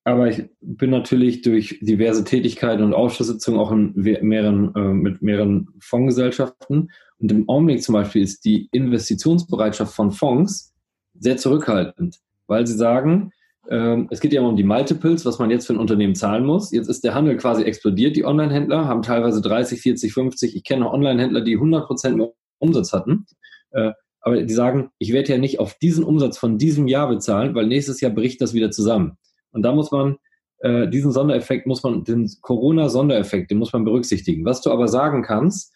aber 0.04 0.28
ich 0.28 0.44
bin 0.60 0.90
natürlich 0.90 1.42
durch 1.42 1.78
diverse 1.82 2.24
Tätigkeiten 2.24 2.82
und 2.82 2.94
Ausschusssitzungen 2.94 3.60
auch 3.60 3.70
in 3.70 3.92
mehreren, 3.94 4.74
äh, 4.74 4.94
mit 4.94 5.20
mehreren 5.20 5.68
Fondsgesellschaften. 5.78 6.90
Und 7.18 7.30
im 7.30 7.48
Augenblick 7.48 7.82
zum 7.82 7.92
Beispiel 7.92 8.22
ist 8.22 8.44
die 8.46 8.68
Investitionsbereitschaft 8.72 9.94
von 9.94 10.10
Fonds 10.10 10.74
sehr 11.18 11.36
zurückhaltend, 11.36 12.18
weil 12.46 12.66
sie 12.66 12.76
sagen, 12.76 13.32
es 13.68 14.20
geht 14.20 14.32
ja 14.32 14.40
immer 14.40 14.48
um 14.48 14.56
die 14.56 14.64
Multiples, 14.64 15.24
was 15.24 15.38
man 15.38 15.50
jetzt 15.50 15.66
für 15.66 15.74
ein 15.74 15.78
Unternehmen 15.78 16.14
zahlen 16.14 16.44
muss. 16.44 16.72
Jetzt 16.72 16.88
ist 16.88 17.04
der 17.04 17.14
Handel 17.14 17.36
quasi 17.36 17.62
explodiert. 17.62 18.16
Die 18.16 18.24
Online-Händler 18.24 18.86
haben 18.86 19.02
teilweise 19.02 19.42
30, 19.42 19.80
40, 19.80 20.12
50. 20.12 20.56
Ich 20.56 20.64
kenne 20.64 20.90
Online-Händler, 20.90 21.42
die 21.42 21.54
100 21.54 21.86
Prozent 21.86 22.20
Umsatz 22.58 22.92
hatten. 22.92 23.26
Äh, 23.70 23.92
aber 24.22 24.42
die 24.42 24.54
sagen, 24.54 24.90
ich 24.98 25.12
werde 25.12 25.32
ja 25.32 25.38
nicht 25.38 25.60
auf 25.60 25.74
diesen 25.74 26.04
Umsatz 26.04 26.38
von 26.38 26.58
diesem 26.58 26.88
Jahr 26.88 27.08
bezahlen, 27.08 27.54
weil 27.54 27.66
nächstes 27.66 28.00
Jahr 28.00 28.10
bricht 28.10 28.40
das 28.40 28.54
wieder 28.54 28.70
zusammen. 28.70 29.18
Und 29.52 29.62
da 29.62 29.72
muss 29.72 29.90
man 29.90 30.16
äh, 30.60 30.88
diesen 30.88 31.12
Sondereffekt 31.12 31.66
muss 31.66 31.82
man, 31.82 32.04
den 32.04 32.30
Corona-Sondereffekt, 32.42 33.50
den 33.50 33.58
muss 33.58 33.72
man 33.72 33.84
berücksichtigen. 33.84 34.44
Was 34.44 34.60
du 34.60 34.70
aber 34.70 34.88
sagen 34.88 35.22
kannst, 35.22 35.72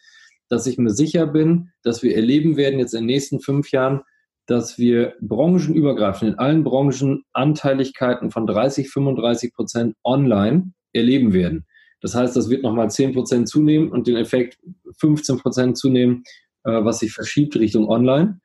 dass 0.47 0.67
ich 0.67 0.77
mir 0.77 0.91
sicher 0.91 1.25
bin, 1.25 1.71
dass 1.83 2.03
wir 2.03 2.15
erleben 2.15 2.55
werden 2.55 2.79
jetzt 2.79 2.93
in 2.93 3.01
den 3.01 3.07
nächsten 3.07 3.39
fünf 3.39 3.71
Jahren, 3.71 4.01
dass 4.47 4.77
wir 4.77 5.13
branchenübergreifend 5.21 6.33
in 6.33 6.39
allen 6.39 6.63
Branchen 6.63 7.23
Anteiligkeiten 7.33 8.31
von 8.31 8.45
30, 8.45 8.89
35 8.89 9.53
Prozent 9.53 9.95
online 10.03 10.73
erleben 10.93 11.33
werden. 11.33 11.65
Das 12.01 12.13
heißt, 12.15 12.35
das 12.35 12.49
wird 12.49 12.63
nochmal 12.63 12.89
10 12.91 13.13
Prozent 13.13 13.49
zunehmen 13.49 13.89
und 13.89 14.07
den 14.07 14.17
Effekt 14.17 14.59
15 14.99 15.37
Prozent 15.39 15.77
zunehmen, 15.77 16.23
äh, 16.63 16.83
was 16.83 16.99
sich 16.99 17.11
verschiebt 17.11 17.55
Richtung 17.55 17.89
online. 17.89 18.39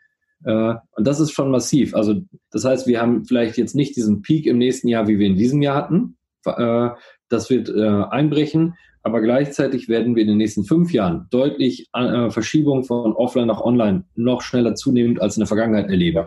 Äh, 0.44 0.74
und 0.92 1.06
das 1.06 1.20
ist 1.20 1.32
schon 1.32 1.50
massiv. 1.50 1.94
Also 1.94 2.22
das 2.50 2.64
heißt, 2.64 2.86
wir 2.86 3.00
haben 3.00 3.24
vielleicht 3.24 3.58
jetzt 3.58 3.74
nicht 3.74 3.96
diesen 3.96 4.22
Peak 4.22 4.46
im 4.46 4.58
nächsten 4.58 4.88
Jahr, 4.88 5.08
wie 5.08 5.18
wir 5.18 5.26
in 5.26 5.36
diesem 5.36 5.60
Jahr 5.62 5.76
hatten. 5.76 6.16
Äh, 6.46 6.90
das 7.28 7.50
wird 7.50 7.68
äh, 7.68 8.04
einbrechen, 8.10 8.74
aber 9.02 9.20
gleichzeitig 9.20 9.88
werden 9.88 10.14
wir 10.14 10.22
in 10.22 10.28
den 10.28 10.38
nächsten 10.38 10.64
fünf 10.64 10.92
Jahren 10.92 11.26
deutlich 11.30 11.88
äh, 11.94 12.30
Verschiebung 12.30 12.84
von 12.84 13.12
Offline 13.14 13.46
nach 13.46 13.60
Online 13.60 14.04
noch 14.14 14.42
schneller 14.42 14.74
zunehmend 14.74 15.20
als 15.20 15.36
in 15.36 15.40
der 15.40 15.48
Vergangenheit 15.48 15.88
erleben. 15.88 16.26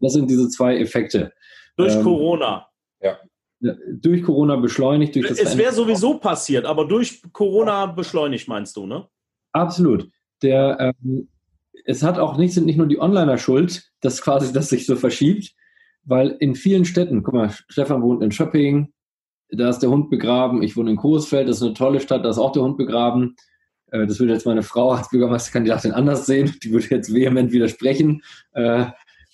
Das 0.00 0.12
sind 0.12 0.30
diese 0.30 0.48
zwei 0.48 0.78
Effekte. 0.78 1.32
Durch 1.76 1.94
ähm, 1.94 2.02
Corona. 2.02 2.66
Ja. 3.00 3.18
Durch 3.60 4.22
Corona 4.22 4.56
beschleunigt. 4.56 5.14
Durch 5.14 5.28
das 5.28 5.38
es 5.38 5.56
wäre 5.56 5.72
sowieso 5.72 6.18
passiert, 6.18 6.64
aber 6.66 6.86
durch 6.86 7.22
Corona 7.32 7.86
beschleunigt, 7.86 8.48
meinst 8.48 8.76
du, 8.76 8.86
ne? 8.86 9.06
Absolut. 9.52 10.08
Der, 10.42 10.94
ähm, 11.04 11.28
es 11.84 12.02
hat 12.02 12.18
auch 12.18 12.36
nicht, 12.36 12.54
sind 12.54 12.66
nicht 12.66 12.78
nur 12.78 12.86
die 12.86 13.00
Onliner 13.00 13.38
schuld, 13.38 13.90
dass 14.00 14.22
quasi 14.22 14.52
das 14.52 14.68
sich 14.68 14.86
so 14.86 14.96
verschiebt, 14.96 15.54
weil 16.04 16.36
in 16.40 16.54
vielen 16.54 16.84
Städten, 16.84 17.22
guck 17.22 17.34
mal, 17.34 17.50
Stefan 17.68 18.02
wohnt 18.02 18.22
in 18.22 18.32
Schöpping, 18.32 18.92
da 19.52 19.68
ist 19.68 19.80
der 19.80 19.90
Hund 19.90 20.10
begraben. 20.10 20.62
Ich 20.62 20.76
wohne 20.76 20.90
in 20.90 20.96
Coesfeld, 20.96 21.48
das 21.48 21.56
ist 21.56 21.62
eine 21.62 21.74
tolle 21.74 22.00
Stadt, 22.00 22.24
da 22.24 22.30
ist 22.30 22.38
auch 22.38 22.52
der 22.52 22.62
Hund 22.62 22.76
begraben. 22.76 23.36
Äh, 23.90 24.06
das 24.06 24.18
würde 24.18 24.32
jetzt 24.32 24.46
meine 24.46 24.62
Frau 24.62 24.92
als 24.92 25.10
Bürgermeisterkandidatin 25.10 25.92
anders 25.92 26.26
sehen. 26.26 26.54
Die 26.62 26.72
würde 26.72 26.86
jetzt 26.90 27.14
vehement 27.14 27.52
widersprechen. 27.52 28.22
Äh, 28.52 28.86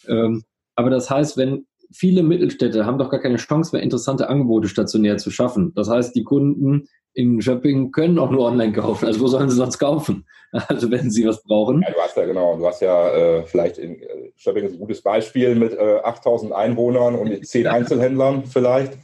ähm, 0.08 0.42
aber 0.74 0.90
das 0.90 1.10
heißt, 1.10 1.36
wenn 1.36 1.66
viele 1.90 2.22
Mittelstädte 2.22 2.84
haben 2.84 2.98
doch 2.98 3.10
gar 3.10 3.20
keine 3.20 3.36
Chance 3.36 3.74
mehr, 3.74 3.82
interessante 3.82 4.28
Angebote 4.28 4.68
stationär 4.68 5.16
zu 5.16 5.30
schaffen. 5.30 5.72
Das 5.74 5.88
heißt, 5.88 6.14
die 6.14 6.24
Kunden 6.24 6.88
in 7.14 7.40
Shopping 7.40 7.90
können 7.90 8.18
auch 8.18 8.30
nur 8.30 8.44
online 8.44 8.72
kaufen. 8.72 9.06
Also 9.06 9.20
wo 9.20 9.26
sollen 9.26 9.48
sie 9.48 9.56
sonst 9.56 9.78
kaufen? 9.78 10.26
Also 10.50 10.90
wenn 10.90 11.10
sie 11.10 11.26
was 11.26 11.42
brauchen. 11.42 11.82
Ja, 11.82 11.90
du 11.92 12.00
hast 12.00 12.16
ja 12.16 12.24
genau, 12.24 12.56
du 12.56 12.66
hast 12.66 12.80
ja 12.80 13.10
äh, 13.10 13.42
vielleicht 13.42 13.76
in 13.76 14.00
äh, 14.00 14.32
Shopping 14.36 14.64
ist 14.64 14.72
ein 14.72 14.78
gutes 14.78 15.02
Beispiel 15.02 15.54
mit 15.54 15.74
äh, 15.74 15.98
8000 16.02 16.54
Einwohnern 16.54 17.16
und 17.16 17.46
10 17.46 17.66
Einzelhändlern 17.66 18.44
vielleicht. 18.46 18.96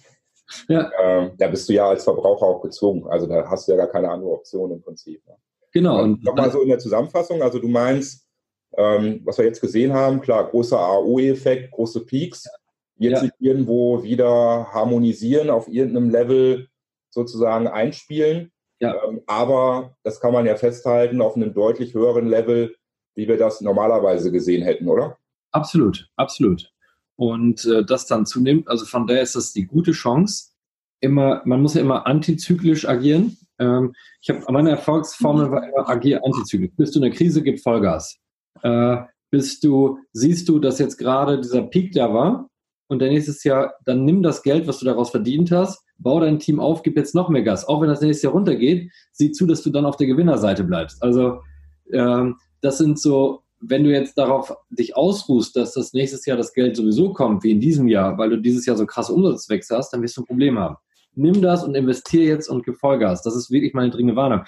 Ja. 0.68 0.90
Ähm, 1.03 1.32
da 1.38 1.49
bist 1.49 1.68
du 1.68 1.72
ja 1.72 1.88
als 1.88 2.05
Verbraucher 2.05 2.47
auch 2.47 2.62
gezwungen. 2.62 3.07
Also 3.09 3.26
da 3.26 3.49
hast 3.49 3.66
du 3.66 3.72
ja 3.72 3.78
gar 3.78 3.88
keine 3.88 4.11
andere 4.11 4.30
Option 4.30 4.72
im 4.72 4.82
Prinzip. 4.82 5.26
Ne? 5.26 5.34
Genau. 5.72 6.03
Und 6.03 6.22
nochmal 6.22 6.51
so 6.51 6.61
in 6.61 6.68
der 6.68 6.78
Zusammenfassung, 6.78 7.42
also 7.42 7.59
du 7.59 7.68
meinst, 7.68 8.28
ähm, 8.76 9.20
was 9.24 9.38
wir 9.38 9.45
jetzt 9.45 9.61
gesehen 9.61 9.92
haben, 9.92 10.20
klar, 10.20 10.49
großer 10.49 10.78
AO-Effekt, 10.78 11.72
große 11.72 12.05
Peaks, 12.05 12.49
wird 12.97 13.14
ja. 13.14 13.20
sich 13.20 13.30
irgendwo 13.40 14.03
wieder 14.03 14.68
harmonisieren, 14.72 15.51
auf 15.51 15.68
irgendeinem 15.68 16.11
Level 16.11 16.68
sozusagen 17.11 17.66
einspielen. 17.66 18.53
Ja. 18.80 19.03
Ähm, 19.05 19.22
aber 19.26 19.97
das 20.03 20.20
kann 20.20 20.32
man 20.32 20.47
ja 20.47 20.57
festhalten 20.57 21.22
auf 21.22 21.36
einem 21.36 21.55
deutlich 21.55 21.95
höheren 21.95 22.26
Level, 22.26 22.74
wie 23.14 23.28
wir 23.28 23.38
das 23.38 23.61
normalerweise 23.61 24.30
gesehen 24.30 24.62
hätten, 24.62 24.88
oder? 24.88 25.18
Absolut, 25.53 26.09
absolut. 26.16 26.74
Und 27.17 27.65
äh, 27.65 27.85
das 27.85 28.07
dann 28.07 28.27
zunimmt. 28.27 28.69
Also 28.69 28.85
von 28.85 29.07
daher 29.07 29.23
ist 29.23 29.37
das 29.37 29.53
die 29.53 29.67
gute 29.67 29.93
Chance. 29.93 30.51
Immer, 31.01 31.43
man 31.45 31.61
muss 31.62 31.75
ja 31.75 31.81
immer 31.81 32.07
antizyklisch 32.07 32.89
agieren. 32.89 33.37
Ähm, 33.59 33.95
ich 34.21 34.31
habe 34.31 34.41
meine 34.53 34.71
Erfolgsformel 34.71 35.51
war 35.51 35.69
immer 35.69 35.89
agier 35.89 36.25
antizyklisch. 36.25 36.73
Bist 36.77 36.95
du 36.95 36.99
in 36.99 37.05
der 37.05 37.12
Krise, 37.12 37.43
gib 37.43 37.61
Vollgas. 37.61 38.19
Äh, 38.62 38.97
bist 39.31 39.65
du, 39.65 39.99
siehst 40.12 40.49
du, 40.49 40.59
dass 40.59 40.79
jetzt 40.79 40.97
gerade 40.97 41.41
dieser 41.41 41.62
Peak 41.62 41.93
da 41.93 42.12
war 42.12 42.49
und 42.89 43.01
dann 43.01 43.09
nächstes 43.09 43.43
Jahr, 43.45 43.75
dann 43.85 44.05
nimm 44.05 44.23
das 44.23 44.43
Geld, 44.43 44.67
was 44.67 44.79
du 44.79 44.85
daraus 44.85 45.11
verdient 45.11 45.51
hast, 45.51 45.85
bau 45.99 46.21
dein 46.21 46.39
Team 46.39 46.61
auf, 46.61 46.83
gib 46.83 46.97
jetzt 46.97 47.15
noch 47.15 47.29
mehr 47.29 47.43
Gas. 47.43 47.67
Auch 47.67 47.81
wenn 47.81 47.89
das 47.89 48.01
nächste 48.01 48.27
Jahr 48.27 48.35
runtergeht, 48.35 48.91
sieh 49.12 49.33
zu, 49.33 49.47
dass 49.47 49.62
du 49.62 49.71
dann 49.71 49.87
auf 49.87 49.97
der 49.97 50.07
Gewinnerseite 50.07 50.65
bleibst. 50.65 51.03
Also 51.03 51.41
ähm, 51.93 52.37
das 52.61 52.79
sind 52.79 52.99
so, 52.99 53.43
wenn 53.69 53.85
du 53.85 53.91
jetzt 53.91 54.19
darauf 54.19 54.55
dich 54.71 54.97
ausruhst, 54.97 55.57
dass 55.57 55.75
das 55.75 55.93
nächstes 55.93 56.27
Jahr 56.27 56.37
das 56.37 56.53
Geld 56.53 56.77
sowieso 56.77 57.12
kommt, 57.12 57.45
wie 57.45 57.53
in 57.53 57.61
diesem 57.61 57.89
Jahr, 57.89 58.19
weil 58.19 58.31
du 58.31 58.37
dieses 58.39 58.67
Jahr 58.67 58.77
so 58.77 58.87
krasse 58.87 59.12
Umsatzwechsel 59.12 59.77
hast, 59.77 59.91
dann 59.91 60.03
wirst 60.03 60.17
du 60.17 60.23
ein 60.23 60.27
Problem 60.27 60.59
haben. 60.59 60.77
Nimm 61.15 61.41
das 61.43 61.65
und 61.65 61.75
investier 61.75 62.25
jetzt 62.25 62.49
und 62.49 62.65
gib 62.65 62.77
Vollgas. 62.77 63.23
Das 63.23 63.37
ist 63.37 63.51
wirklich 63.51 63.73
meine 63.73 63.91
dringende 63.91 64.17
Warnung. 64.17 64.45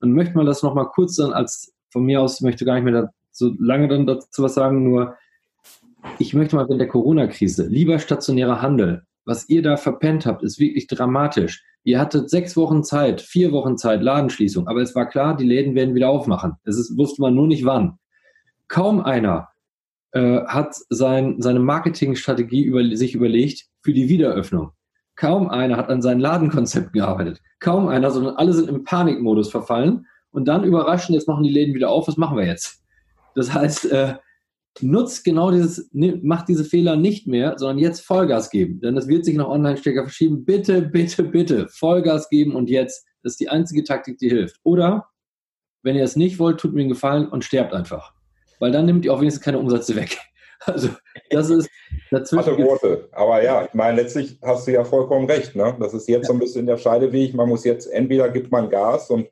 Und 0.00 0.12
möchte 0.12 0.34
man 0.34 0.46
das 0.46 0.62
nochmal 0.62 0.88
kurz 0.88 1.16
dann 1.16 1.32
als, 1.32 1.72
von 1.90 2.04
mir 2.04 2.20
aus, 2.20 2.40
möchte 2.40 2.64
gar 2.64 2.74
nicht 2.74 2.84
mehr 2.84 3.12
so 3.30 3.52
lange 3.58 3.88
dann 3.88 4.06
dazu 4.06 4.42
was 4.42 4.54
sagen, 4.54 4.82
nur 4.82 5.16
ich 6.18 6.34
möchte 6.34 6.56
mal 6.56 6.66
in 6.70 6.78
der 6.78 6.88
Corona-Krise, 6.88 7.66
lieber 7.66 7.98
stationärer 7.98 8.62
Handel, 8.62 9.02
was 9.24 9.48
ihr 9.48 9.62
da 9.62 9.76
verpennt 9.76 10.26
habt, 10.26 10.42
ist 10.42 10.58
wirklich 10.58 10.86
dramatisch. 10.86 11.62
Ihr 11.84 12.00
hattet 12.00 12.30
sechs 12.30 12.56
Wochen 12.56 12.82
Zeit, 12.82 13.20
vier 13.20 13.52
Wochen 13.52 13.76
Zeit, 13.76 14.02
Ladenschließung, 14.02 14.66
aber 14.68 14.80
es 14.80 14.94
war 14.94 15.08
klar, 15.08 15.36
die 15.36 15.46
Läden 15.46 15.74
werden 15.74 15.94
wieder 15.94 16.08
aufmachen. 16.08 16.54
Es 16.64 16.78
ist, 16.78 16.96
wusste 16.96 17.22
man 17.22 17.34
nur 17.34 17.46
nicht 17.46 17.64
wann. 17.64 17.98
Kaum 18.68 19.00
einer 19.00 19.48
äh, 20.12 20.44
hat 20.46 20.76
sein, 20.88 21.40
seine 21.40 21.60
Marketingstrategie 21.60 22.62
über, 22.62 22.84
sich 22.96 23.14
überlegt 23.14 23.66
für 23.82 23.92
die 23.92 24.08
Wiederöffnung. 24.08 24.72
Kaum 25.16 25.48
einer 25.48 25.76
hat 25.76 25.88
an 25.88 26.00
seinen 26.00 26.20
Ladenkonzept 26.20 26.92
gearbeitet. 26.92 27.40
Kaum 27.60 27.88
einer, 27.88 28.10
sondern 28.10 28.36
alle 28.36 28.52
sind 28.52 28.68
im 28.68 28.84
Panikmodus 28.84 29.50
verfallen 29.50 30.06
und 30.30 30.46
dann 30.46 30.64
überraschend, 30.64 31.16
jetzt 31.16 31.28
machen 31.28 31.42
die 31.42 31.50
Läden 31.50 31.74
wieder 31.74 31.90
auf, 31.90 32.06
was 32.06 32.16
machen 32.16 32.36
wir 32.36 32.46
jetzt? 32.46 32.82
Das 33.34 33.52
heißt, 33.52 33.90
äh, 33.90 34.14
nutzt 34.80 35.24
genau 35.24 35.50
dieses, 35.50 35.90
macht 35.92 36.48
diese 36.48 36.64
Fehler 36.64 36.96
nicht 36.96 37.26
mehr, 37.26 37.58
sondern 37.58 37.78
jetzt 37.78 38.00
Vollgas 38.00 38.50
geben. 38.50 38.80
Denn 38.80 38.94
das 38.94 39.08
wird 39.08 39.24
sich 39.24 39.36
noch 39.36 39.48
online 39.48 39.76
stärker 39.76 40.04
verschieben. 40.04 40.44
Bitte, 40.44 40.82
bitte, 40.82 41.24
bitte 41.24 41.68
Vollgas 41.68 42.28
geben 42.28 42.54
und 42.54 42.70
jetzt. 42.70 43.06
Das 43.22 43.32
ist 43.32 43.40
die 43.40 43.48
einzige 43.48 43.82
Taktik, 43.82 44.18
die 44.18 44.28
hilft. 44.28 44.60
Oder, 44.62 45.08
wenn 45.82 45.96
ihr 45.96 46.04
es 46.04 46.16
nicht 46.16 46.38
wollt, 46.38 46.60
tut 46.60 46.72
mir 46.72 46.82
einen 46.82 46.90
Gefallen 46.90 47.28
und 47.28 47.44
sterbt 47.44 47.74
einfach. 47.74 48.14
Weil 48.58 48.72
dann 48.72 48.86
nimmt 48.86 49.04
ihr 49.04 49.12
auch 49.12 49.20
wenigstens 49.20 49.44
keine 49.44 49.58
Umsätze 49.58 49.96
weg. 49.96 50.18
Also, 50.66 50.88
das 51.30 51.50
ist 51.50 51.70
dazwischen. 52.10 52.58
Worte. 52.64 53.08
Aber 53.12 53.40
ja, 53.44 53.64
ich 53.64 53.74
meine, 53.74 54.02
letztlich 54.02 54.38
hast 54.42 54.66
du 54.66 54.72
ja 54.72 54.84
vollkommen 54.84 55.30
recht. 55.30 55.54
Ne? 55.54 55.76
Das 55.78 55.94
ist 55.94 56.08
jetzt 56.08 56.24
ja. 56.24 56.26
so 56.26 56.32
ein 56.32 56.40
bisschen 56.40 56.66
der 56.66 56.76
Scheideweg. 56.76 57.32
Man 57.32 57.48
muss 57.48 57.64
jetzt, 57.64 57.86
entweder 57.86 58.28
gibt 58.28 58.50
man 58.50 58.68
Gas 58.68 59.08
und 59.08 59.28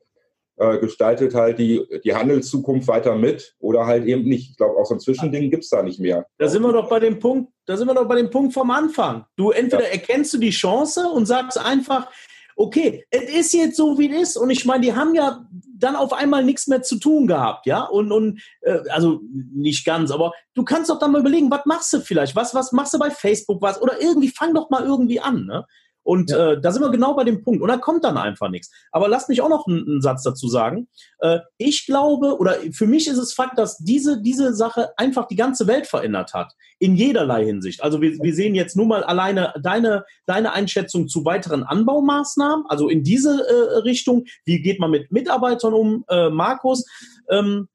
äh, 0.58 0.78
gestaltet 0.78 1.34
halt 1.34 1.58
die, 1.58 1.84
die 2.04 2.14
Handelszukunft 2.14 2.88
weiter 2.88 3.14
mit 3.16 3.54
oder 3.58 3.86
halt 3.86 4.06
eben 4.06 4.22
nicht. 4.22 4.50
Ich 4.50 4.56
glaube, 4.56 4.78
auch 4.78 4.86
so 4.86 4.94
ein 4.94 5.00
Zwischending 5.00 5.50
gibt 5.50 5.64
es 5.64 5.70
da 5.70 5.82
nicht 5.82 6.00
mehr. 6.00 6.26
Da 6.38 6.48
sind 6.48 6.62
wir 6.62 6.72
doch 6.72 6.88
bei 6.88 7.00
dem 7.00 7.18
Punkt, 7.18 7.52
da 7.66 7.76
sind 7.76 7.88
wir 7.88 7.94
doch 7.94 8.08
bei 8.08 8.16
dem 8.16 8.30
Punkt 8.30 8.54
vom 8.54 8.70
Anfang. 8.70 9.26
Du 9.36 9.50
entweder 9.50 9.84
ja. 9.84 9.90
erkennst 9.90 10.32
du 10.32 10.38
die 10.38 10.50
Chance 10.50 11.08
und 11.08 11.26
sagst 11.26 11.58
einfach, 11.58 12.10
okay, 12.56 13.06
es 13.10 13.22
ist 13.22 13.52
jetzt 13.52 13.76
so, 13.76 13.98
wie 13.98 14.12
es 14.12 14.30
ist. 14.30 14.36
Und 14.36 14.50
ich 14.50 14.64
meine, 14.64 14.80
die 14.80 14.94
haben 14.94 15.14
ja 15.14 15.46
dann 15.78 15.94
auf 15.94 16.12
einmal 16.12 16.42
nichts 16.42 16.66
mehr 16.66 16.82
zu 16.82 16.98
tun 16.98 17.26
gehabt, 17.26 17.66
ja. 17.66 17.82
Und, 17.82 18.10
und 18.10 18.42
äh, 18.62 18.78
also 18.88 19.20
nicht 19.54 19.84
ganz, 19.84 20.10
aber 20.10 20.32
du 20.54 20.64
kannst 20.64 20.90
doch 20.90 20.98
dann 20.98 21.12
mal 21.12 21.20
überlegen, 21.20 21.50
was 21.50 21.66
machst 21.66 21.92
du 21.92 22.00
vielleicht? 22.00 22.34
Was, 22.34 22.54
was 22.54 22.72
machst 22.72 22.94
du 22.94 22.98
bei 22.98 23.10
Facebook 23.10 23.60
was? 23.60 23.80
Oder 23.80 24.00
irgendwie 24.00 24.28
fang 24.28 24.54
doch 24.54 24.70
mal 24.70 24.84
irgendwie 24.84 25.20
an, 25.20 25.44
ne? 25.44 25.66
Und 26.06 26.30
ja. 26.30 26.52
äh, 26.52 26.60
da 26.60 26.70
sind 26.70 26.82
wir 26.82 26.90
genau 26.90 27.14
bei 27.14 27.24
dem 27.24 27.42
Punkt. 27.42 27.60
Und 27.60 27.68
da 27.68 27.78
kommt 27.78 28.04
dann 28.04 28.16
einfach 28.16 28.48
nichts. 28.48 28.70
Aber 28.92 29.08
lass 29.08 29.26
mich 29.26 29.42
auch 29.42 29.48
noch 29.48 29.66
einen, 29.66 29.84
einen 29.88 30.02
Satz 30.02 30.22
dazu 30.22 30.46
sagen. 30.46 30.86
Äh, 31.18 31.40
ich 31.58 31.84
glaube, 31.84 32.38
oder 32.38 32.58
für 32.72 32.86
mich 32.86 33.08
ist 33.08 33.18
es 33.18 33.34
Fakt, 33.34 33.58
dass 33.58 33.78
diese, 33.78 34.22
diese 34.22 34.54
Sache 34.54 34.90
einfach 34.96 35.26
die 35.26 35.34
ganze 35.34 35.66
Welt 35.66 35.88
verändert 35.88 36.32
hat. 36.32 36.52
In 36.78 36.94
jederlei 36.94 37.44
Hinsicht. 37.44 37.82
Also 37.82 38.00
wir, 38.00 38.12
wir 38.22 38.34
sehen 38.36 38.54
jetzt 38.54 38.76
nur 38.76 38.86
mal 38.86 39.02
alleine 39.02 39.52
deine, 39.60 40.04
deine 40.26 40.52
Einschätzung 40.52 41.08
zu 41.08 41.24
weiteren 41.24 41.64
Anbaumaßnahmen, 41.64 42.66
also 42.68 42.88
in 42.88 43.02
diese 43.02 43.44
äh, 43.44 43.78
Richtung. 43.78 44.26
Wie 44.44 44.62
geht 44.62 44.78
man 44.78 44.92
mit 44.92 45.10
Mitarbeitern 45.10 45.74
um, 45.74 46.04
äh, 46.08 46.30
Markus? 46.30 46.84
Ähm, 47.28 47.66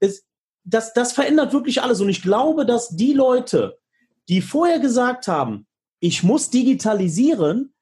es, 0.00 0.26
das, 0.64 0.92
das 0.92 1.14
verändert 1.14 1.54
wirklich 1.54 1.80
alles. 1.80 2.02
Und 2.02 2.10
ich 2.10 2.20
glaube, 2.20 2.66
dass 2.66 2.90
die 2.90 3.14
Leute, 3.14 3.78
die 4.28 4.42
vorher 4.42 4.80
gesagt 4.80 5.28
haben, 5.28 5.66
ich 6.04 6.22
muss 6.22 6.50
digitalisieren, 6.50 7.72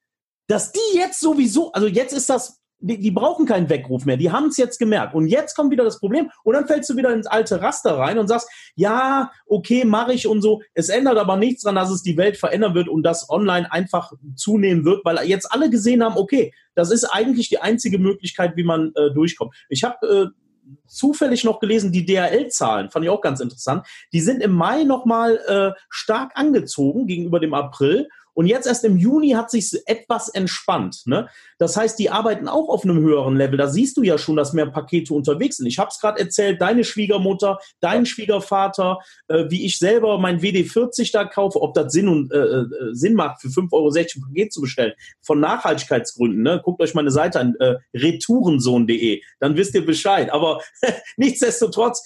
dass 0.46 0.70
die 0.70 0.96
jetzt 0.96 1.18
sowieso, 1.18 1.72
also 1.72 1.88
jetzt 1.88 2.12
ist 2.12 2.30
das, 2.30 2.60
die, 2.78 3.00
die 3.00 3.10
brauchen 3.10 3.46
keinen 3.46 3.68
Weckruf 3.68 4.04
mehr, 4.04 4.16
die 4.16 4.30
haben 4.30 4.46
es 4.46 4.56
jetzt 4.58 4.78
gemerkt. 4.78 5.16
Und 5.16 5.26
jetzt 5.26 5.56
kommt 5.56 5.72
wieder 5.72 5.82
das 5.82 5.98
Problem 5.98 6.30
und 6.44 6.54
dann 6.54 6.68
fällst 6.68 6.88
du 6.88 6.96
wieder 6.96 7.12
ins 7.12 7.26
alte 7.26 7.60
Raster 7.60 7.98
rein 7.98 8.20
und 8.20 8.28
sagst, 8.28 8.48
ja, 8.76 9.32
okay, 9.46 9.84
mache 9.84 10.12
ich 10.12 10.28
und 10.28 10.40
so. 10.40 10.62
Es 10.72 10.88
ändert 10.88 11.18
aber 11.18 11.36
nichts 11.36 11.62
daran, 11.62 11.74
dass 11.74 11.90
es 11.90 12.04
die 12.04 12.16
Welt 12.16 12.36
verändern 12.36 12.76
wird 12.76 12.88
und 12.88 13.02
das 13.02 13.28
online 13.28 13.72
einfach 13.72 14.12
zunehmen 14.36 14.84
wird, 14.84 15.04
weil 15.04 15.18
jetzt 15.26 15.50
alle 15.50 15.68
gesehen 15.68 16.04
haben, 16.04 16.16
okay, 16.16 16.54
das 16.76 16.92
ist 16.92 17.04
eigentlich 17.04 17.48
die 17.48 17.58
einzige 17.58 17.98
Möglichkeit, 17.98 18.54
wie 18.54 18.64
man 18.64 18.92
äh, 18.94 19.12
durchkommt. 19.12 19.52
Ich 19.68 19.82
habe 19.82 20.06
äh, 20.06 20.41
zufällig 20.86 21.44
noch 21.44 21.60
gelesen, 21.60 21.92
die 21.92 22.04
DHL-Zahlen, 22.04 22.90
fand 22.90 23.04
ich 23.04 23.10
auch 23.10 23.20
ganz 23.20 23.40
interessant. 23.40 23.86
Die 24.12 24.20
sind 24.20 24.42
im 24.42 24.52
Mai 24.52 24.84
nochmal 24.84 25.36
äh, 25.46 25.80
stark 25.88 26.32
angezogen 26.34 27.06
gegenüber 27.06 27.40
dem 27.40 27.54
April. 27.54 28.08
Und 28.34 28.46
jetzt 28.46 28.66
erst 28.66 28.84
im 28.84 28.96
Juni 28.96 29.30
hat 29.30 29.50
sich 29.50 29.72
etwas 29.86 30.28
entspannt. 30.28 31.02
Ne? 31.04 31.28
Das 31.58 31.76
heißt, 31.76 31.98
die 31.98 32.10
arbeiten 32.10 32.48
auch 32.48 32.68
auf 32.68 32.84
einem 32.84 32.98
höheren 32.98 33.36
Level. 33.36 33.58
Da 33.58 33.68
siehst 33.68 33.96
du 33.96 34.02
ja 34.02 34.18
schon, 34.18 34.36
dass 34.36 34.52
mehr 34.52 34.66
Pakete 34.66 35.12
unterwegs 35.12 35.56
sind. 35.56 35.66
Ich 35.66 35.78
habe 35.78 35.90
es 35.90 36.00
gerade 36.00 36.20
erzählt, 36.20 36.60
deine 36.60 36.84
Schwiegermutter, 36.84 37.58
dein 37.80 38.06
Schwiegervater, 38.06 38.98
äh, 39.28 39.44
wie 39.48 39.66
ich 39.66 39.78
selber 39.78 40.18
mein 40.18 40.40
WD40 40.40 41.12
da 41.12 41.24
kaufe, 41.24 41.60
ob 41.60 41.74
das 41.74 41.92
Sinn 41.92 42.08
und 42.08 42.32
äh, 42.32 42.38
äh 42.38 42.66
Sinn 42.92 43.14
macht, 43.14 43.42
für 43.42 43.48
5,60 43.48 43.72
Euro 43.72 43.88
ein 43.88 44.22
Paket 44.28 44.52
zu 44.52 44.60
bestellen. 44.60 44.92
Von 45.20 45.40
Nachhaltigkeitsgründen. 45.40 46.42
Ne? 46.42 46.60
Guckt 46.64 46.80
euch 46.80 46.94
meine 46.94 47.10
Seite 47.10 47.40
an, 47.40 47.54
äh, 47.60 47.76
retourensohn.de. 47.94 49.22
Dann 49.40 49.56
wisst 49.56 49.74
ihr 49.74 49.84
Bescheid. 49.84 50.32
Aber 50.32 50.60
nichtsdestotrotz, 51.16 52.02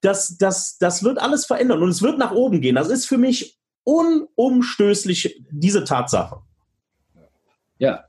das, 0.00 0.36
das, 0.36 0.76
das 0.78 1.02
wird 1.02 1.18
alles 1.18 1.46
verändern 1.46 1.82
und 1.82 1.88
es 1.88 2.02
wird 2.02 2.18
nach 2.18 2.32
oben 2.32 2.60
gehen. 2.60 2.74
Das 2.74 2.90
ist 2.90 3.06
für 3.06 3.18
mich 3.18 3.58
unumstößlich 3.84 5.42
diese 5.50 5.84
Tatsache. 5.84 6.40
Ja, 7.78 8.04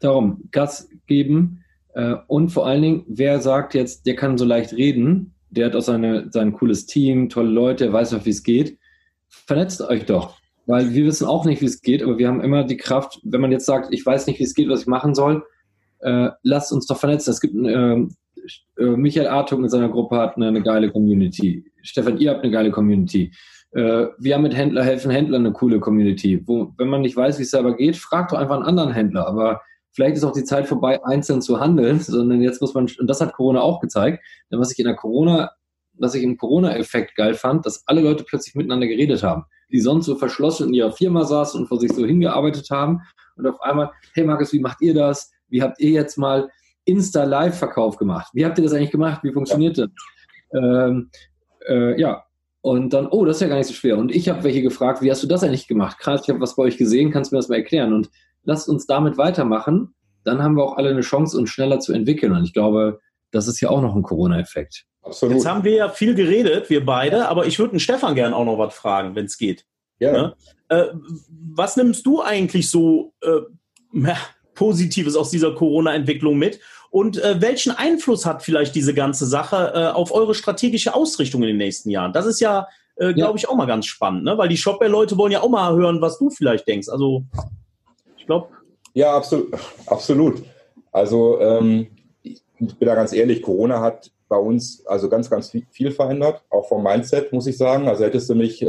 darum 0.00 0.48
Gas 0.50 0.88
geben 1.06 1.64
äh, 1.94 2.16
und 2.26 2.50
vor 2.50 2.66
allen 2.66 2.82
Dingen, 2.82 3.04
wer 3.08 3.40
sagt 3.40 3.74
jetzt, 3.74 4.06
der 4.06 4.16
kann 4.16 4.38
so 4.38 4.44
leicht 4.44 4.72
reden, 4.72 5.34
der 5.50 5.66
hat 5.66 5.76
auch 5.76 5.82
seine, 5.82 6.28
sein 6.30 6.52
cooles 6.52 6.86
Team, 6.86 7.28
tolle 7.28 7.50
Leute, 7.50 7.92
weiß 7.92 8.14
auch, 8.14 8.24
wie 8.24 8.30
es 8.30 8.42
geht. 8.42 8.78
Vernetzt 9.28 9.80
euch 9.82 10.06
doch, 10.06 10.38
weil 10.66 10.94
wir 10.94 11.04
wissen 11.04 11.26
auch 11.26 11.44
nicht, 11.44 11.60
wie 11.60 11.66
es 11.66 11.82
geht, 11.82 12.02
aber 12.02 12.18
wir 12.18 12.28
haben 12.28 12.40
immer 12.40 12.64
die 12.64 12.76
Kraft, 12.76 13.20
wenn 13.22 13.40
man 13.40 13.52
jetzt 13.52 13.66
sagt, 13.66 13.92
ich 13.92 14.04
weiß 14.04 14.26
nicht, 14.26 14.38
wie 14.38 14.44
es 14.44 14.54
geht, 14.54 14.68
was 14.68 14.82
ich 14.82 14.86
machen 14.86 15.14
soll, 15.14 15.44
äh, 16.00 16.30
lasst 16.42 16.72
uns 16.72 16.86
doch 16.86 16.98
vernetzen. 16.98 17.30
Es 17.30 17.40
gibt 17.40 17.54
äh, 17.54 17.94
äh 17.94 18.96
Michael 18.96 19.28
Artung 19.28 19.60
mit 19.60 19.70
seiner 19.70 19.88
Gruppe 19.88 20.16
hat 20.16 20.36
eine, 20.36 20.48
eine 20.48 20.62
geile 20.62 20.90
Community. 20.90 21.64
Stefan, 21.82 22.18
ihr 22.18 22.30
habt 22.30 22.42
eine 22.42 22.52
geile 22.52 22.70
Community. 22.70 23.32
Äh, 23.72 24.08
wir 24.18 24.34
haben 24.34 24.42
mit 24.42 24.54
Händler 24.54 24.84
helfen 24.84 25.10
Händlern 25.10 25.46
eine 25.46 25.52
coole 25.52 25.80
Community. 25.80 26.42
Wo, 26.46 26.72
wenn 26.76 26.88
man 26.88 27.00
nicht 27.00 27.16
weiß, 27.16 27.38
wie 27.38 27.42
es 27.42 27.50
selber 27.50 27.76
geht, 27.76 27.96
fragt 27.96 28.32
doch 28.32 28.38
einfach 28.38 28.56
einen 28.56 28.66
anderen 28.66 28.92
Händler. 28.92 29.26
Aber 29.26 29.62
vielleicht 29.92 30.16
ist 30.16 30.24
auch 30.24 30.32
die 30.32 30.44
Zeit 30.44 30.66
vorbei, 30.66 31.02
einzeln 31.04 31.42
zu 31.42 31.60
handeln, 31.60 32.00
sondern 32.00 32.42
jetzt 32.42 32.60
muss 32.60 32.74
man, 32.74 32.88
und 32.98 33.06
das 33.06 33.20
hat 33.20 33.32
Corona 33.32 33.62
auch 33.62 33.80
gezeigt, 33.80 34.22
denn 34.50 34.58
was 34.58 34.72
ich 34.72 34.78
in 34.78 34.86
der 34.86 34.96
Corona, 34.96 35.52
was 35.94 36.14
ich 36.14 36.22
im 36.22 36.36
Corona-Effekt 36.36 37.16
geil 37.16 37.34
fand, 37.34 37.66
dass 37.66 37.86
alle 37.86 38.00
Leute 38.00 38.24
plötzlich 38.24 38.54
miteinander 38.54 38.86
geredet 38.86 39.22
haben, 39.22 39.44
die 39.70 39.80
sonst 39.80 40.06
so 40.06 40.16
verschlossen 40.16 40.68
in 40.68 40.74
ihrer 40.74 40.92
Firma 40.92 41.24
saßen 41.24 41.60
und 41.60 41.66
vor 41.66 41.80
sich 41.80 41.92
so 41.92 42.04
hingearbeitet 42.04 42.68
haben 42.70 43.00
und 43.36 43.46
auf 43.46 43.60
einmal, 43.62 43.90
hey 44.14 44.24
Markus, 44.24 44.52
wie 44.52 44.60
macht 44.60 44.80
ihr 44.80 44.94
das? 44.94 45.30
Wie 45.48 45.62
habt 45.62 45.80
ihr 45.80 45.90
jetzt 45.90 46.18
mal 46.18 46.50
Insta-Live-Verkauf 46.84 47.96
gemacht? 47.96 48.30
Wie 48.32 48.44
habt 48.44 48.58
ihr 48.58 48.64
das 48.64 48.72
eigentlich 48.72 48.90
gemacht? 48.90 49.22
Wie 49.22 49.32
funktioniert 49.32 49.78
das? 49.78 49.88
Ähm, 50.54 51.10
äh, 51.66 51.98
ja, 52.00 52.24
und 52.62 52.92
dann, 52.92 53.08
oh, 53.08 53.24
das 53.24 53.36
ist 53.36 53.42
ja 53.42 53.48
gar 53.48 53.56
nicht 53.56 53.66
so 53.66 53.74
schwer. 53.74 53.98
Und 53.98 54.14
ich 54.14 54.28
habe 54.28 54.44
welche 54.44 54.62
gefragt, 54.62 55.02
wie 55.02 55.10
hast 55.10 55.22
du 55.22 55.26
das 55.26 55.42
eigentlich 55.42 55.66
gemacht? 55.66 55.98
Krass, 55.98 56.22
ich 56.22 56.30
habe 56.30 56.40
was 56.40 56.54
bei 56.54 56.62
euch 56.62 56.78
gesehen, 56.78 57.10
kannst 57.10 57.32
du 57.32 57.34
mir 57.36 57.40
das 57.40 57.48
mal 57.48 57.56
erklären? 57.56 57.92
Und 57.92 58.08
lasst 58.44 58.68
uns 58.68 58.86
damit 58.86 59.18
weitermachen. 59.18 59.94
Dann 60.24 60.42
haben 60.42 60.56
wir 60.56 60.62
auch 60.62 60.76
alle 60.76 60.90
eine 60.90 61.00
Chance, 61.00 61.36
uns 61.36 61.50
schneller 61.50 61.80
zu 61.80 61.92
entwickeln. 61.92 62.32
Und 62.32 62.44
ich 62.44 62.52
glaube, 62.52 63.00
das 63.32 63.48
ist 63.48 63.60
ja 63.60 63.68
auch 63.68 63.82
noch 63.82 63.96
ein 63.96 64.02
Corona-Effekt. 64.02 64.84
Absolut. 65.02 65.34
Jetzt 65.34 65.46
haben 65.46 65.64
wir 65.64 65.74
ja 65.74 65.88
viel 65.88 66.14
geredet, 66.14 66.70
wir 66.70 66.86
beide, 66.86 67.28
aber 67.28 67.46
ich 67.46 67.58
würde 67.58 67.72
den 67.72 67.80
Stefan 67.80 68.14
gern 68.14 68.32
auch 68.32 68.44
noch 68.44 68.58
was 68.58 68.74
fragen, 68.74 69.16
wenn 69.16 69.24
es 69.24 69.36
geht. 69.36 69.66
Ja. 69.98 70.14
ja? 70.14 70.34
Äh, 70.68 70.86
was 71.54 71.76
nimmst 71.76 72.06
du 72.06 72.22
eigentlich 72.22 72.70
so 72.70 73.12
äh, 73.22 73.40
Positives 74.54 75.16
aus 75.16 75.30
dieser 75.30 75.52
Corona-Entwicklung 75.52 76.38
mit? 76.38 76.60
Und 76.92 77.20
äh, 77.20 77.40
welchen 77.40 77.72
Einfluss 77.72 78.24
hat 78.24 78.44
vielleicht 78.44 78.76
diese 78.76 78.94
ganze 78.94 79.26
Sache 79.26 79.72
äh, 79.74 79.86
auf 79.88 80.12
eure 80.12 80.34
strategische 80.34 80.94
Ausrichtung 80.94 81.42
in 81.42 81.48
den 81.48 81.56
nächsten 81.56 81.90
Jahren? 81.90 82.12
Das 82.12 82.26
ist 82.26 82.38
ja 82.38 82.68
äh, 82.96 83.14
glaube 83.14 83.38
ich, 83.38 83.48
auch 83.48 83.54
mal 83.54 83.66
ganz 83.66 83.86
spannend, 83.86 84.24
ne? 84.24 84.36
Weil 84.36 84.48
die 84.48 84.56
Shopware-Leute 84.56 85.16
wollen 85.16 85.32
ja 85.32 85.40
auch 85.40 85.48
mal 85.48 85.74
hören, 85.74 86.00
was 86.00 86.18
du 86.18 86.30
vielleicht 86.30 86.68
denkst. 86.68 86.88
Also, 86.88 87.24
ich 88.16 88.26
glaube. 88.26 88.48
Ja, 88.94 89.16
absolut. 89.16 89.54
absolut. 89.86 90.42
Also, 90.92 91.40
ähm, 91.40 91.88
ich 92.22 92.42
bin 92.58 92.86
da 92.86 92.94
ganz 92.94 93.12
ehrlich, 93.12 93.42
Corona 93.42 93.80
hat 93.80 94.10
bei 94.28 94.36
uns 94.36 94.86
also 94.86 95.08
ganz, 95.08 95.28
ganz 95.28 95.50
viel, 95.70 95.90
verändert, 95.90 96.42
auch 96.48 96.66
vom 96.66 96.82
Mindset, 96.82 97.32
muss 97.32 97.46
ich 97.46 97.58
sagen. 97.58 97.86
Also 97.88 98.04
hättest 98.04 98.30
du 98.30 98.34
mich, 98.34 98.62
äh, 98.62 98.66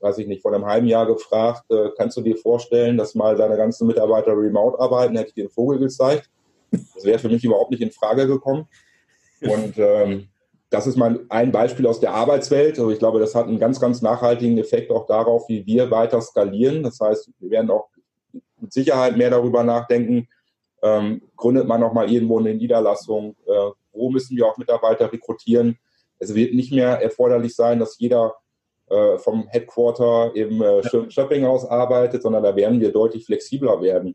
weiß 0.00 0.18
ich 0.18 0.26
nicht, 0.26 0.40
vor 0.40 0.54
einem 0.54 0.64
halben 0.64 0.86
Jahr 0.86 1.04
gefragt, 1.04 1.64
äh, 1.70 1.90
kannst 1.96 2.16
du 2.16 2.22
dir 2.22 2.36
vorstellen, 2.36 2.96
dass 2.96 3.14
mal 3.14 3.36
deine 3.36 3.58
ganzen 3.58 3.86
Mitarbeiter 3.86 4.32
remote 4.32 4.80
arbeiten, 4.80 5.16
hätte 5.16 5.28
ich 5.28 5.34
dir 5.34 5.44
den 5.44 5.50
Vogel 5.50 5.78
gezeigt. 5.78 6.30
Das 6.94 7.04
wäre 7.04 7.18
für 7.18 7.28
mich 7.28 7.44
überhaupt 7.44 7.70
nicht 7.70 7.82
in 7.82 7.90
Frage 7.90 8.26
gekommen. 8.26 8.66
Und 9.40 9.78
ähm, 9.78 10.28
das 10.70 10.86
ist 10.86 10.96
mal 10.96 11.24
ein 11.28 11.52
Beispiel 11.52 11.86
aus 11.86 12.00
der 12.00 12.12
Arbeitswelt. 12.12 12.78
Also 12.78 12.90
ich 12.90 12.98
glaube, 12.98 13.20
das 13.20 13.34
hat 13.34 13.46
einen 13.46 13.58
ganz, 13.58 13.80
ganz 13.80 14.02
nachhaltigen 14.02 14.58
Effekt 14.58 14.90
auch 14.90 15.06
darauf, 15.06 15.48
wie 15.48 15.64
wir 15.66 15.90
weiter 15.90 16.20
skalieren. 16.20 16.82
Das 16.82 16.98
heißt, 17.00 17.30
wir 17.38 17.50
werden 17.50 17.70
auch 17.70 17.88
mit 18.58 18.72
Sicherheit 18.72 19.16
mehr 19.16 19.30
darüber 19.30 19.62
nachdenken, 19.62 20.28
ähm, 20.82 21.22
gründet 21.36 21.66
man 21.68 21.80
nochmal 21.80 22.10
irgendwo 22.10 22.38
eine 22.38 22.54
Niederlassung, 22.54 23.36
äh, 23.46 23.70
wo 23.92 24.10
müssen 24.10 24.36
wir 24.36 24.46
auch 24.46 24.56
Mitarbeiter 24.56 25.12
rekrutieren. 25.12 25.78
Es 26.18 26.34
wird 26.34 26.54
nicht 26.54 26.72
mehr 26.72 27.00
erforderlich 27.00 27.54
sein, 27.54 27.78
dass 27.78 27.98
jeder 27.98 28.34
äh, 28.88 29.18
vom 29.18 29.46
Headquarter 29.48 30.32
im 30.34 30.60
äh, 30.60 31.46
aus 31.46 31.64
arbeitet, 31.64 32.22
sondern 32.22 32.42
da 32.42 32.56
werden 32.56 32.80
wir 32.80 32.92
deutlich 32.92 33.26
flexibler 33.26 33.80
werden. 33.80 34.14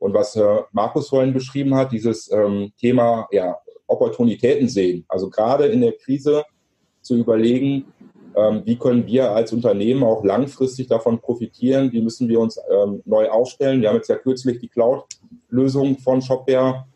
Und 0.00 0.14
was 0.14 0.34
äh, 0.34 0.62
Markus 0.72 1.10
vorhin 1.10 1.32
beschrieben 1.32 1.74
hat, 1.76 1.92
dieses 1.92 2.30
ähm, 2.32 2.72
Thema 2.80 3.28
ja, 3.30 3.56
Opportunitäten 3.86 4.68
sehen. 4.68 5.04
Also 5.08 5.30
gerade 5.30 5.66
in 5.66 5.82
der 5.82 5.92
Krise 5.92 6.44
zu 7.02 7.16
überlegen, 7.16 7.84
ähm, 8.34 8.62
wie 8.64 8.76
können 8.76 9.06
wir 9.06 9.30
als 9.32 9.52
Unternehmen 9.52 10.02
auch 10.02 10.24
langfristig 10.24 10.88
davon 10.88 11.20
profitieren, 11.20 11.92
wie 11.92 12.00
müssen 12.00 12.28
wir 12.28 12.40
uns 12.40 12.58
ähm, 12.70 13.02
neu 13.04 13.28
aufstellen. 13.28 13.82
Wir 13.82 13.90
haben 13.90 13.96
jetzt 13.96 14.08
ja 14.08 14.16
kürzlich 14.16 14.58
die 14.58 14.68
Cloud-Lösung 14.68 15.98
von 15.98 16.22
Shopware 16.22 16.86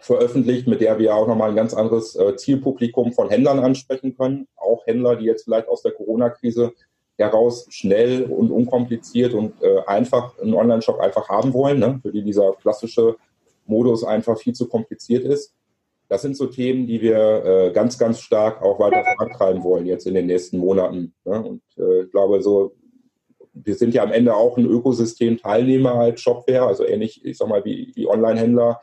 veröffentlicht, 0.00 0.66
mit 0.66 0.80
der 0.80 0.98
wir 0.98 1.14
auch 1.14 1.28
nochmal 1.28 1.50
ein 1.50 1.56
ganz 1.56 1.74
anderes 1.74 2.16
äh, 2.16 2.34
Zielpublikum 2.36 3.12
von 3.12 3.28
Händlern 3.28 3.60
ansprechen 3.60 4.16
können. 4.16 4.48
Auch 4.56 4.84
Händler, 4.86 5.14
die 5.14 5.26
jetzt 5.26 5.44
vielleicht 5.44 5.68
aus 5.68 5.82
der 5.82 5.92
Corona-Krise 5.92 6.72
heraus 7.18 7.66
schnell 7.70 8.24
und 8.24 8.50
unkompliziert 8.50 9.34
und 9.34 9.62
äh, 9.62 9.80
einfach 9.86 10.38
einen 10.38 10.54
Online-Shop 10.54 10.98
einfach 11.00 11.28
haben 11.28 11.52
wollen, 11.52 11.78
ne? 11.78 11.98
für 12.02 12.12
die 12.12 12.22
dieser 12.22 12.52
klassische 12.54 13.16
Modus 13.66 14.04
einfach 14.04 14.38
viel 14.38 14.54
zu 14.54 14.68
kompliziert 14.68 15.24
ist. 15.24 15.54
Das 16.08 16.22
sind 16.22 16.36
so 16.36 16.46
Themen, 16.46 16.86
die 16.86 17.00
wir 17.00 17.44
äh, 17.44 17.72
ganz, 17.72 17.98
ganz 17.98 18.20
stark 18.20 18.60
auch 18.62 18.78
weiter 18.78 19.04
vorantreiben 19.16 19.62
wollen 19.62 19.86
jetzt 19.86 20.06
in 20.06 20.14
den 20.14 20.26
nächsten 20.26 20.58
Monaten. 20.58 21.14
Ne? 21.24 21.42
Und 21.42 21.62
äh, 21.78 22.02
ich 22.02 22.10
glaube, 22.10 22.42
so 22.42 22.74
wir 23.54 23.74
sind 23.74 23.94
ja 23.94 24.02
am 24.02 24.12
Ende 24.12 24.34
auch 24.34 24.56
ein 24.56 24.66
Ökosystem-Teilnehmer 24.66 25.94
als 25.94 26.20
Shopware, 26.20 26.66
also 26.66 26.86
ähnlich, 26.86 27.24
ich 27.24 27.36
sag 27.36 27.48
mal, 27.48 27.64
wie, 27.64 27.92
wie 27.94 28.08
Online-Händler 28.08 28.80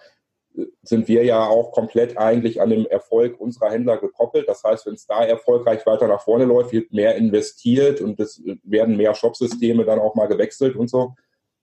sind 0.81 1.07
wir 1.07 1.23
ja 1.23 1.45
auch 1.45 1.71
komplett 1.71 2.17
eigentlich 2.17 2.61
an 2.61 2.69
dem 2.69 2.85
Erfolg 2.85 3.39
unserer 3.39 3.69
Händler 3.69 3.97
gekoppelt. 3.97 4.47
Das 4.47 4.63
heißt, 4.63 4.85
wenn 4.85 4.95
es 4.95 5.05
da 5.05 5.23
erfolgreich 5.23 5.85
weiter 5.85 6.07
nach 6.07 6.21
vorne 6.21 6.45
läuft, 6.45 6.71
wird 6.71 6.91
mehr 6.91 7.15
investiert 7.15 8.01
und 8.01 8.19
es 8.19 8.41
werden 8.63 8.97
mehr 8.97 9.13
Shopsysteme 9.13 9.85
dann 9.85 9.99
auch 9.99 10.15
mal 10.15 10.27
gewechselt 10.27 10.75
und 10.75 10.89
so. 10.89 11.13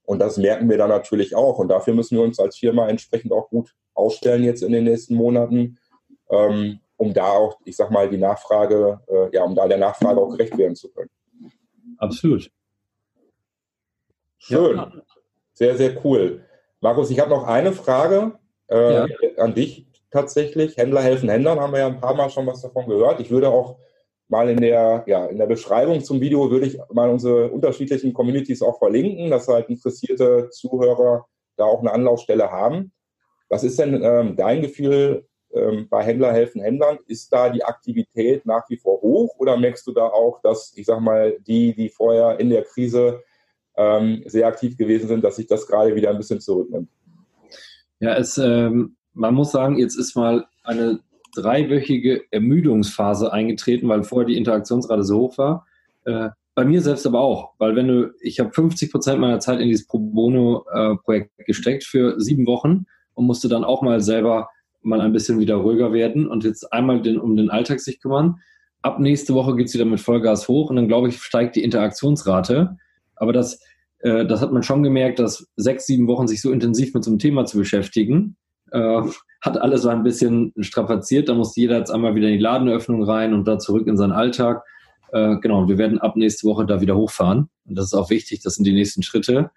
Und 0.05 0.21
das 0.21 0.37
merken 0.37 0.71
wir 0.71 0.79
dann 0.79 0.89
natürlich 0.89 1.35
auch. 1.35 1.59
Und 1.59 1.69
dafür 1.69 1.95
müssen 1.95 2.17
wir 2.17 2.25
uns 2.25 2.39
als 2.39 2.57
Firma 2.57 2.89
entsprechend 2.89 3.33
auch 3.33 3.51
gut 3.51 3.75
ausstellen 3.95 4.45
jetzt 4.45 4.63
in 4.63 4.73
den 4.73 4.85
nächsten 4.85 5.15
Monaten, 5.15 5.79
ähm, 6.31 6.81
um 6.97 7.13
da 7.13 7.31
auch, 7.33 7.59
ich 7.65 7.77
sag 7.77 7.91
mal, 7.91 8.09
die 8.09 8.19
Nachfrage, 8.19 9.01
äh, 9.09 9.35
ja, 9.35 9.43
um 9.43 9.55
da 9.55 9.67
der 9.67 9.79
Nachfrage 9.79 10.21
auch 10.21 10.31
gerecht 10.31 10.57
werden 10.57 10.77
zu 10.77 10.91
können. 10.91 11.11
Absolut. 11.99 12.51
Schön. 14.39 14.77
Ja. 14.77 14.93
Sehr, 15.55 15.77
sehr 15.77 16.05
cool. 16.05 16.45
Markus, 16.81 17.11
ich 17.11 17.19
habe 17.19 17.31
noch 17.31 17.45
eine 17.45 17.73
Frage 17.73 18.39
äh, 18.69 18.95
ja. 18.95 19.07
an 19.39 19.55
dich 19.55 19.87
tatsächlich. 20.11 20.77
Händler 20.77 21.03
helfen 21.03 21.29
Händlern, 21.29 21.61
haben 21.61 21.73
wir 21.73 21.81
ja 21.81 21.87
ein 21.87 22.01
paar 22.01 22.15
Mal 22.15 22.31
schon 22.31 22.47
was 22.47 22.63
davon 22.63 22.87
gehört. 22.87 23.21
Ich 23.21 23.31
würde 23.31 23.49
auch 23.49 23.77
mal 24.29 24.49
in 24.49 24.61
der, 24.61 25.05
ja, 25.07 25.27
in 25.27 25.39
der 25.39 25.47
Beschreibung 25.47 26.03
zum 26.03 26.21
Video 26.21 26.51
würde 26.51 26.67
ich 26.67 26.79
mal 26.93 27.11
unsere 27.11 27.51
unterschiedlichen 27.51 28.13
Communities 28.13 28.63
auch 28.63 28.79
verlinken, 28.79 29.31
dass 29.31 29.49
halt 29.49 29.69
interessierte 29.69 30.51
Zuhörer 30.51 31.27
da 31.57 31.65
auch 31.65 31.81
eine 31.81 31.93
Anlaufstelle 31.93 32.51
haben. 32.51 32.93
Was 33.49 33.63
ist 33.63 33.79
denn 33.79 34.03
ähm, 34.03 34.37
dein 34.37 34.63
Gefühl 34.63 35.27
ähm, 35.55 35.87
bei 35.89 36.03
Händler 36.03 36.33
helfen 36.33 36.61
Händlern? 36.61 36.99
Ist 37.07 37.33
da 37.33 37.49
die 37.49 37.63
Aktivität 37.63 38.45
nach 38.45 38.69
wie 38.69 38.77
vor 38.77 39.01
hoch 39.01 39.37
oder 39.39 39.57
merkst 39.57 39.87
du 39.87 39.93
da 39.93 40.09
auch, 40.09 40.41
dass, 40.43 40.73
ich 40.77 40.87
sag 40.87 41.01
mal, 41.01 41.39
die, 41.47 41.75
die 41.75 41.89
vorher 41.89 42.41
in 42.41 42.51
der 42.51 42.65
Krise 42.65 43.23
ähm, 43.77 44.25
sehr 44.27 44.49
aktiv 44.49 44.77
gewesen 44.77 45.07
sind, 45.07 45.23
dass 45.23 45.37
sich 45.37 45.47
das 45.47 45.67
gerade 45.67 45.95
wieder 45.95 46.11
ein 46.11 46.19
bisschen 46.19 46.41
zurücknimmt? 46.41 46.89
Ja, 48.01 48.15
es, 48.15 48.39
ähm, 48.39 48.97
man 49.15 49.35
muss 49.35 49.53
sagen, 49.53 49.79
jetzt 49.79 49.97
ist 49.97 50.15
mal 50.15 50.47
eine 50.63 51.01
dreiwöchige 51.35 52.23
Ermüdungsphase 52.31 53.33
eingetreten, 53.33 53.89
weil 53.89 54.03
vorher 54.03 54.27
die 54.27 54.37
Interaktionsrate 54.37 55.05
so 55.05 55.19
hoch 55.19 55.39
war. 55.39 55.67
Äh, 56.05 56.31
bei 56.55 56.65
mir 56.65 56.81
selbst 56.81 57.07
aber 57.07 57.21
auch, 57.21 57.53
weil 57.59 57.77
wenn 57.77 57.89
du, 57.89 58.15
ich 58.21 58.41
habe 58.41 58.51
50 58.51 58.91
Prozent 58.91 59.21
meiner 59.21 59.41
Zeit 59.41 59.61
in 59.61 59.69
dieses 59.69 59.87
Pro 59.87 59.99
Bono-Projekt 59.99 61.31
äh, 61.39 61.45
gesteckt 61.45 61.85
für 61.85 62.19
sieben 62.19 62.47
Wochen 62.47 62.87
und 63.13 63.27
musste 63.27 63.49
dann 63.49 63.65
auch 63.65 63.83
mal 63.83 64.01
selber 64.01 64.49
mal 64.83 65.01
ein 65.01 65.13
bisschen 65.13 65.39
wieder 65.39 65.57
ruhiger 65.57 65.93
werden 65.93 66.27
und 66.27 66.45
jetzt 66.45 66.73
einmal 66.73 67.03
den, 67.03 67.19
um 67.19 67.37
den 67.37 67.51
Alltag 67.51 67.81
sich 67.81 68.01
kümmern. 68.01 68.41
Ab 68.83 69.01
nächste 69.01 69.35
Woche 69.35 69.57
geht's 69.57 69.75
wieder 69.75 69.85
mit 69.85 70.01
Vollgas 70.01 70.49
hoch 70.49 70.71
und 70.71 70.77
dann 70.77 70.89
glaube 70.89 71.09
ich, 71.09 71.19
steigt 71.19 71.57
die 71.57 71.65
Interaktionsrate. 71.65 72.77
Aber 73.17 73.33
das, 73.33 73.61
äh, 74.01 74.27
das 74.27 74.41
hat 74.41 74.53
man 74.53 74.63
schon 74.63 74.83
gemerkt, 74.83 75.19
dass 75.19 75.47
sechs, 75.57 75.87
sieben 75.87 76.07
Wochen 76.09 76.29
sich 76.29 76.41
so 76.41 76.53
intensiv 76.53 76.95
mit 76.95 77.05
so 77.05 77.11
einem 77.11 77.19
Thema 77.19 77.45
zu 77.45 77.59
beschäftigen, 77.59 78.37
äh, 78.73 79.03
hat 79.41 79.59
alles 79.59 79.83
so 79.83 79.89
ein 79.89 80.03
bisschen 80.03 80.53
strapaziert. 80.61 81.29
Da 81.29 81.35
musste 81.35 81.61
jeder 81.61 81.79
jetzt 81.79 81.91
einmal 81.91 82.15
wieder 82.15 82.29
in 82.29 82.35
die 82.35 82.43
Ladenöffnung 82.43 83.03
rein 83.05 83.35
und 83.35 83.47
da 83.47 83.59
zurück 83.59 83.87
in 83.87 83.97
seinen 83.97 84.13
Alltag. 84.13 84.65
Äh, 85.13 85.37
genau, 85.37 85.69
wir 85.69 85.79
werden 85.79 85.99
ab 85.99 86.17
nächste 86.17 86.47
Woche 86.47 86.67
da 86.67 86.81
wieder 86.81 86.97
hochfahren. 86.97 87.49
Und 87.65 87.77
das 87.77 87.87
ist 87.87 87.95
auch 87.95 88.11
wichtig, 88.11 88.41
das 88.43 88.55
sind 88.55 88.65
die 88.65 88.73
nächsten 88.73 89.03
Schritte. 89.03 89.51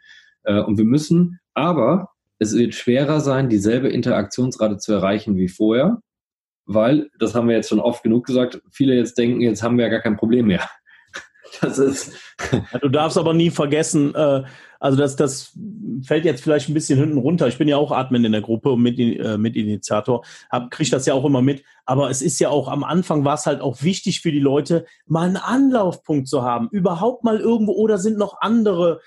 Äh, 0.44 0.62
und 0.62 0.78
wir 0.78 0.86
müssen, 0.86 1.40
aber 1.54 2.10
es 2.38 2.56
wird 2.56 2.74
schwerer 2.74 3.20
sein, 3.20 3.50
dieselbe 3.50 3.90
Interaktionsrate 3.90 4.78
zu 4.78 4.94
erreichen 4.94 5.36
wie 5.36 5.50
vorher, 5.50 6.02
weil, 6.66 7.10
das 7.20 7.36
haben 7.36 7.48
wir 7.48 7.56
jetzt 7.56 7.70
schon 7.70 7.80
oft 7.80 8.04
genug 8.04 8.26
gesagt, 8.28 8.62
viele 8.70 8.96
jetzt 8.96 9.18
denken, 9.18 9.42
jetzt 9.42 9.64
haben 9.64 9.78
wir 9.78 9.86
ja 9.86 9.92
gar 9.92 10.02
kein 10.02 10.18
Problem 10.18 10.48
mehr. 10.48 10.70
Das 11.62 11.78
ist. 11.78 12.14
du 12.82 12.90
darfst 12.90 13.18
aber 13.18 13.34
nie 13.34 13.50
vergessen, 13.50 14.14
äh, 14.16 14.44
also 14.80 14.98
das, 14.98 15.16
das 15.18 15.52
fällt 16.04 16.24
jetzt 16.24 16.42
vielleicht 16.42 16.70
ein 16.70 16.74
bisschen 16.74 16.98
hinten 16.98 17.18
runter. 17.18 17.48
Ich 17.48 17.58
bin 17.58 17.68
ja 17.68 17.78
auch 17.78 17.92
Admin 17.92 18.24
in 18.24 18.32
der 18.32 18.42
Gruppe 18.42 18.72
und 18.72 18.82
mit, 18.82 18.98
äh, 18.98 19.38
mit 19.38 19.56
Initiator, 19.56 20.24
hab, 20.50 20.72
krieg 20.72 20.90
das 20.90 21.06
ja 21.06 21.14
auch 21.14 21.26
immer 21.26 21.42
mit. 21.42 21.64
Aber 21.86 22.10
es 22.10 22.22
ist 22.22 22.40
ja 22.40 22.50
auch 22.50 22.70
am 22.70 22.84
Anfang 22.84 23.26
war 23.26 23.34
es 23.34 23.46
halt 23.46 23.62
auch 23.62 23.84
wichtig 23.84 24.22
für 24.22 24.32
die 24.32 24.40
Leute, 24.40 24.86
mal 25.06 25.28
einen 25.28 25.38
Anlaufpunkt 25.38 26.28
zu 26.28 26.44
haben. 26.44 26.70
Überhaupt 26.72 27.24
mal 27.24 27.40
irgendwo 27.40 27.74
oder 27.74 27.98
sind 27.98 28.18
noch 28.18 28.40
andere 28.40 29.02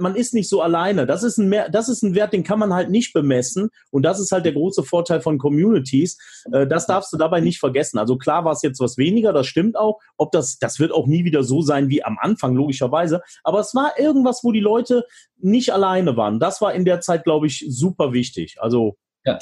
man 0.00 0.14
ist 0.14 0.34
nicht 0.34 0.48
so 0.48 0.62
alleine. 0.62 1.06
Das 1.06 1.22
ist 1.22 1.38
ein, 1.38 1.48
mehr, 1.48 1.68
das 1.68 1.88
ist 1.88 2.02
ein 2.02 2.14
Wert, 2.14 2.32
den 2.32 2.44
kann 2.44 2.58
man 2.58 2.74
halt 2.74 2.90
nicht 2.90 3.12
bemessen. 3.12 3.70
Und 3.90 4.02
das 4.02 4.20
ist 4.20 4.32
halt 4.32 4.44
der 4.44 4.52
große 4.52 4.82
Vorteil 4.82 5.20
von 5.20 5.38
Communities. 5.38 6.18
Äh, 6.52 6.66
das 6.66 6.86
darfst 6.86 7.12
du 7.12 7.16
dabei 7.16 7.40
nicht 7.40 7.58
vergessen. 7.58 7.98
Also 7.98 8.16
klar 8.16 8.44
war 8.44 8.52
es 8.52 8.62
jetzt 8.62 8.80
was 8.80 8.96
weniger, 8.98 9.32
das 9.32 9.46
stimmt 9.46 9.76
auch. 9.76 9.98
Ob 10.16 10.32
das, 10.32 10.58
das 10.58 10.78
wird 10.78 10.92
auch 10.92 11.06
nie 11.06 11.24
wieder 11.24 11.42
so 11.42 11.62
sein 11.62 11.88
wie 11.88 12.04
am 12.04 12.18
Anfang, 12.20 12.54
logischerweise. 12.54 13.22
Aber 13.44 13.60
es 13.60 13.74
war 13.74 13.98
irgendwas, 13.98 14.42
wo 14.42 14.52
die 14.52 14.60
Leute 14.60 15.04
nicht 15.38 15.72
alleine 15.72 16.16
waren. 16.16 16.40
Das 16.40 16.60
war 16.60 16.74
in 16.74 16.84
der 16.84 17.00
Zeit, 17.00 17.24
glaube 17.24 17.46
ich, 17.46 17.64
super 17.68 18.12
wichtig. 18.12 18.56
Also, 18.60 18.96
ja 19.24 19.38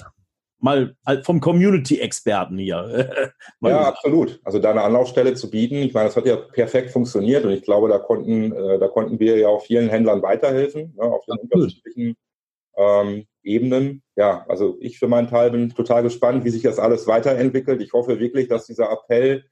mal 0.59 0.97
vom 1.23 1.41
Community-Experten 1.41 2.59
hier. 2.59 3.33
ja, 3.61 3.81
absolut. 3.83 4.41
Also 4.45 4.59
da 4.59 4.71
eine 4.71 4.83
Anlaufstelle 4.83 5.35
zu 5.35 5.51
bieten, 5.51 5.77
ich 5.77 5.95
meine, 5.95 6.07
das 6.07 6.17
hat 6.17 6.27
ja 6.27 6.37
perfekt 6.37 6.91
funktioniert 6.91 7.45
und 7.45 7.53
ich 7.53 7.63
glaube, 7.63 7.89
da 7.89 7.99
konnten, 7.99 8.53
äh, 8.53 8.79
da 8.79 8.89
konnten 8.89 9.21
wir 9.21 9.39
ja 9.39 9.49
auch 9.49 9.65
vielen 9.65 9.89
Händlern 9.89 10.23
weiterhelfen, 10.23 10.95
ne, 10.97 11.03
auf 11.03 11.25
den 11.27 11.39
unterschiedlichen 11.39 12.17
ähm, 12.77 13.27
Ebenen. 13.43 14.03
Ja, 14.17 14.45
also 14.49 14.77
ich 14.81 14.99
für 14.99 15.09
meinen 15.09 15.29
Teil 15.29 15.51
bin 15.51 15.71
total 15.71 16.03
gespannt, 16.03 16.45
wie 16.45 16.51
sich 16.51 16.63
das 16.63 16.79
alles 16.79 17.07
weiterentwickelt. 17.07 17.83
Ich 17.83 17.93
hoffe 17.93 18.19
wirklich, 18.19 18.49
dass 18.49 18.67
dieser 18.67 18.91
Appell 18.91 19.45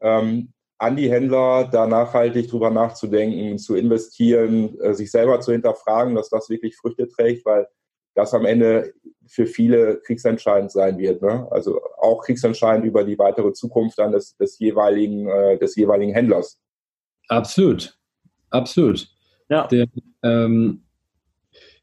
ähm, 0.00 0.52
an 0.78 0.96
die 0.96 1.10
Händler, 1.10 1.68
da 1.70 1.86
nachhaltig 1.86 2.48
drüber 2.50 2.70
nachzudenken, 2.70 3.56
zu 3.58 3.76
investieren, 3.76 4.78
äh, 4.80 4.94
sich 4.94 5.12
selber 5.12 5.40
zu 5.40 5.52
hinterfragen, 5.52 6.16
dass 6.16 6.28
das 6.28 6.50
wirklich 6.50 6.76
Früchte 6.76 7.06
trägt, 7.06 7.46
weil 7.46 7.68
das 8.14 8.34
am 8.34 8.44
Ende 8.44 8.92
für 9.26 9.46
viele 9.46 10.00
kriegsentscheidend 10.04 10.70
sein 10.70 10.98
wird. 10.98 11.22
Ne? 11.22 11.46
Also 11.50 11.80
auch 11.98 12.22
kriegsentscheidend 12.24 12.84
über 12.84 13.04
die 13.04 13.18
weitere 13.18 13.52
Zukunft 13.52 13.98
dann 13.98 14.12
des, 14.12 14.36
des 14.36 14.58
jeweiligen, 14.58 15.28
äh, 15.28 15.58
des 15.58 15.76
jeweiligen 15.76 16.12
Händlers. 16.12 16.58
Absolut, 17.28 17.98
absolut. 18.50 19.08
Ja. 19.48 19.66
Der, 19.68 19.86
ähm, 20.22 20.82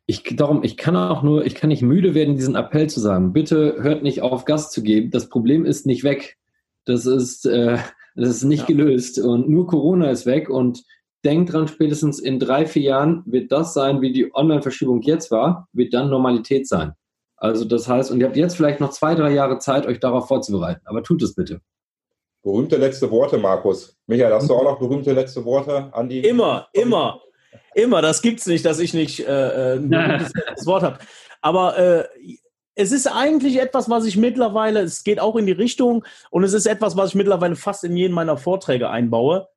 ich, 0.06 0.24
darum, 0.36 0.64
ich 0.64 0.78
kann 0.78 0.96
auch 0.96 1.24
nur, 1.24 1.46
ich 1.46 1.56
kann 1.56 1.70
nicht 1.70 1.82
müde 1.82 2.14
werden, 2.14 2.36
diesen 2.36 2.56
Appell 2.56 2.90
zu 2.90 3.00
sagen. 3.00 3.34
Bitte 3.34 3.78
hört 3.80 4.04
nicht 4.04 4.22
auf, 4.22 4.46
Gas 4.46 4.72
zu 4.72 4.84
geben. 4.84 5.12
Das 5.12 5.30
Problem 5.30 5.66
ist 5.66 5.86
nicht 5.86 6.04
weg. 6.04 6.38
Das 6.86 7.06
ist, 7.06 7.46
äh, 7.46 7.78
Das 8.20 8.30
ist 8.30 8.44
nicht 8.44 8.68
ja. 8.68 8.76
gelöst 8.76 9.18
und 9.20 9.50
nur 9.50 9.68
Corona 9.68 10.10
ist 10.10 10.26
weg 10.26 10.50
und 10.50 10.84
denkt 11.26 11.54
dran, 11.54 11.68
spätestens 11.68 12.20
in 12.20 12.40
drei, 12.40 12.66
vier 12.66 12.84
Jahren 12.84 13.24
wird 13.26 13.52
das 13.52 13.74
sein, 13.74 14.02
wie 14.02 14.14
die 14.14 14.34
Online-Verschiebung 14.34 15.02
jetzt 15.02 15.32
war, 15.32 15.68
wird 15.74 15.94
dann 15.94 16.10
Normalität 16.10 16.68
sein. 16.68 16.94
Also 17.38 17.66
das 17.66 17.88
heißt, 17.88 18.12
und 18.12 18.20
ihr 18.20 18.28
habt 18.28 18.38
jetzt 18.38 18.58
vielleicht 18.58 18.80
noch 18.80 18.92
zwei, 18.92 19.16
drei 19.16 19.32
Jahre 19.32 19.60
Zeit, 19.60 19.86
euch 19.86 20.00
darauf 20.00 20.28
vorzubereiten. 20.28 20.82
Aber 20.86 21.04
tut 21.04 21.22
es 21.22 21.36
bitte. 21.36 21.62
Berühmte 22.44 22.78
letzte 22.78 23.10
Worte, 23.12 23.38
Markus. 23.38 23.98
Michael, 24.08 24.34
hast 24.34 24.50
du 24.50 24.56
auch 24.56 24.64
noch 24.64 24.80
berühmte 24.80 25.14
letzte 25.14 25.44
Worte 25.46 25.90
an 25.94 26.10
die? 26.10 26.20
Immer, 26.20 26.68
immer, 26.74 27.22
immer. 27.76 28.02
Das 28.02 28.22
gibt's 28.22 28.46
nicht, 28.46 28.66
dass 28.66 28.80
ich 28.80 28.94
nicht 28.94 29.20
äh, 29.20 29.74
äh 29.74 29.76
ein 29.76 29.90
berühmtes 29.90 30.32
Wort 30.66 30.84
habe. 30.84 31.00
Aber 31.42 31.78
äh, 31.78 32.08
es 32.76 32.94
ist 32.94 33.08
eigentlich 33.08 33.60
etwas, 33.60 33.90
was 33.90 34.06
ich 34.06 34.16
mittlerweile, 34.16 34.80
es 34.82 35.04
geht 35.04 35.20
auch 35.20 35.36
in 35.36 35.46
die 35.46 35.52
Richtung 35.52 36.06
und 36.30 36.44
es 36.44 36.54
ist 36.54 36.66
etwas, 36.66 36.96
was 36.96 37.10
ich 37.10 37.16
mittlerweile 37.16 37.58
fast 37.58 37.84
in 37.84 37.98
jeden 37.98 38.14
meiner 38.14 38.38
Vorträge 38.38 38.90
einbaue. 38.90 39.48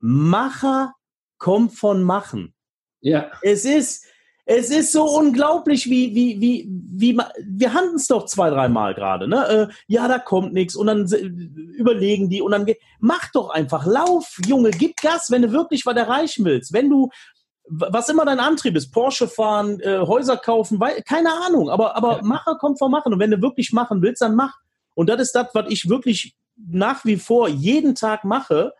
Macher 0.00 0.94
kommt 1.38 1.74
von 1.74 2.02
Machen. 2.02 2.54
Ja. 3.00 3.30
Es 3.42 3.64
ist, 3.64 4.04
es 4.50 4.70
ist 4.70 4.92
so 4.92 5.04
unglaublich, 5.04 5.90
wie, 5.90 6.14
wie, 6.14 6.40
wie, 6.40 6.66
wie, 6.70 7.18
wir 7.42 7.74
hatten 7.74 7.96
es 7.96 8.06
doch 8.06 8.24
zwei, 8.24 8.48
dreimal 8.48 8.94
gerade, 8.94 9.28
ne? 9.28 9.46
Äh, 9.46 9.68
ja, 9.88 10.08
da 10.08 10.18
kommt 10.18 10.54
nichts 10.54 10.74
und 10.74 10.86
dann 10.86 11.06
überlegen 11.76 12.30
die 12.30 12.40
und 12.40 12.52
dann 12.52 12.64
geht, 12.64 12.80
mach 12.98 13.30
doch 13.32 13.50
einfach, 13.50 13.84
lauf, 13.84 14.38
Junge, 14.46 14.70
gib 14.70 14.96
Gas, 14.96 15.30
wenn 15.30 15.42
du 15.42 15.52
wirklich 15.52 15.84
was 15.84 15.96
erreichen 15.96 16.46
willst. 16.46 16.72
Wenn 16.72 16.88
du, 16.88 17.10
was 17.68 18.08
immer 18.08 18.24
dein 18.24 18.40
Antrieb 18.40 18.74
ist, 18.74 18.90
Porsche 18.90 19.28
fahren, 19.28 19.80
äh, 19.80 19.98
Häuser 19.98 20.38
kaufen, 20.38 20.80
weil, 20.80 21.02
keine 21.02 21.30
Ahnung, 21.44 21.68
aber, 21.68 21.94
aber 21.94 22.16
ja. 22.16 22.22
Macher 22.22 22.56
kommt 22.56 22.78
vom 22.78 22.90
Machen 22.90 23.12
und 23.12 23.18
wenn 23.18 23.30
du 23.30 23.42
wirklich 23.42 23.72
machen 23.74 24.00
willst, 24.00 24.22
dann 24.22 24.34
mach. 24.34 24.54
Und 24.94 25.10
das 25.10 25.20
ist 25.20 25.34
das, 25.34 25.48
was 25.52 25.66
ich 25.68 25.90
wirklich 25.90 26.34
nach 26.56 27.04
wie 27.04 27.16
vor 27.16 27.50
jeden 27.50 27.94
Tag 27.94 28.24
mache 28.24 28.72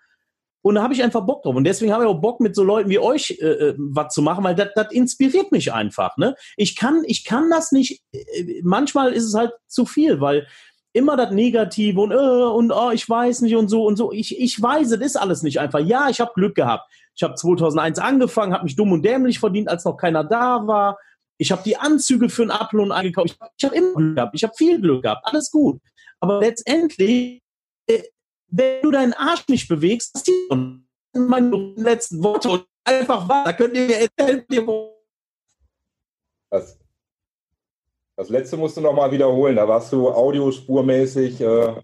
und 0.63 0.75
da 0.75 0.83
habe 0.83 0.95
ich 0.95 1.03
einfach 1.03 1.25
Bock 1.25 1.43
drauf. 1.43 1.55
Und 1.55 1.65
deswegen 1.65 1.93
habe 1.93 2.05
ich 2.05 2.11
auch 2.11 2.21
Bock, 2.21 2.41
mit 2.41 2.55
so 2.55 2.65
Leuten 2.65 2.91
wie 2.91 2.99
euch 2.99 3.39
äh, 3.41 3.47
äh 3.47 3.75
was 3.79 4.13
zu 4.13 4.23
machen, 4.23 4.45
weil 4.45 4.55
das 4.55 4.91
inspiriert 4.91 5.53
mich 5.53 5.73
einfach. 5.73 6.17
Ne? 6.17 6.35
Ich, 6.57 6.77
kann, 6.77 7.03
ich 7.07 7.25
kann 7.25 7.49
das 7.51 7.73
nicht, 7.73 8.03
äh, 8.13 8.61
manchmal 8.65 9.13
ist 9.13 9.25
es 9.25 9.35
halt 9.35 9.53
zu 9.69 9.87
viel, 9.87 10.21
weil 10.21 10.47
immer 10.93 11.17
das 11.17 11.31
Negative 11.31 12.01
und, 12.01 12.13
äh, 12.13 12.17
und 12.17 12.73
oh, 12.73 12.91
ich 12.91 13.09
weiß 13.09 13.43
nicht 13.43 13.55
und 13.55 13.69
so 13.69 13.85
und 13.85 13.97
so. 13.97 14.13
Ich, 14.13 14.39
ich 14.39 14.61
weiß, 14.61 14.91
es 14.91 15.01
ist 15.01 15.17
alles 15.17 15.43
nicht 15.43 15.61
einfach. 15.61 15.81
Ja, 15.81 16.09
ich 16.09 16.21
habe 16.21 16.33
Glück 16.35 16.55
gehabt. 16.55 16.91
Ich 17.15 17.23
habe 17.23 17.35
2001 17.35 17.99
angefangen, 17.99 18.53
habe 18.53 18.65
mich 18.65 18.77
dumm 18.77 18.93
und 18.93 19.05
dämlich 19.05 19.39
verdient, 19.39 19.69
als 19.69 19.85
noch 19.85 19.97
keiner 19.97 20.25
da 20.25 20.67
war. 20.67 20.99
Ich 21.37 21.53
habe 21.53 21.63
die 21.65 21.77
Anzüge 21.77 22.29
für 22.29 22.43
einen 22.43 22.51
Upload 22.51 22.93
eingekauft. 22.93 23.29
Ich 23.29 23.41
habe 23.41 23.53
hab 23.63 23.73
immer 23.73 23.95
Glück 23.95 24.17
gehabt. 24.17 24.35
Ich 24.35 24.43
habe 24.43 24.55
viel 24.57 24.81
Glück 24.81 25.03
gehabt. 25.03 25.25
Alles 25.25 25.51
gut. 25.51 25.81
Aber 26.21 26.41
letztendlich 26.41 27.37
äh, 27.37 27.48
wenn 28.49 28.83
du 28.83 28.91
deinen 28.91 29.13
Arsch 29.13 29.47
nicht 29.49 29.69
bewegst, 29.69 30.15
das 30.15 30.25
sind 30.25 30.87
meine 31.15 31.73
letzten 31.77 32.23
Worte 32.23 32.49
und 32.51 32.67
einfach 32.85 33.29
wahr. 33.29 33.45
Da 33.45 33.53
könnt 33.53 33.77
ihr 33.77 33.87
mir 33.87 33.97
erzählen, 33.97 34.45
das, 36.51 36.79
das 38.17 38.29
letzte 38.31 38.57
musst 38.57 38.77
du 38.77 38.81
nochmal 38.81 39.13
wiederholen. 39.13 39.57
Da 39.57 39.69
warst 39.69 39.93
du 39.93 40.09
audiospurmäßig. 40.09 41.41
Äh, 41.41 41.75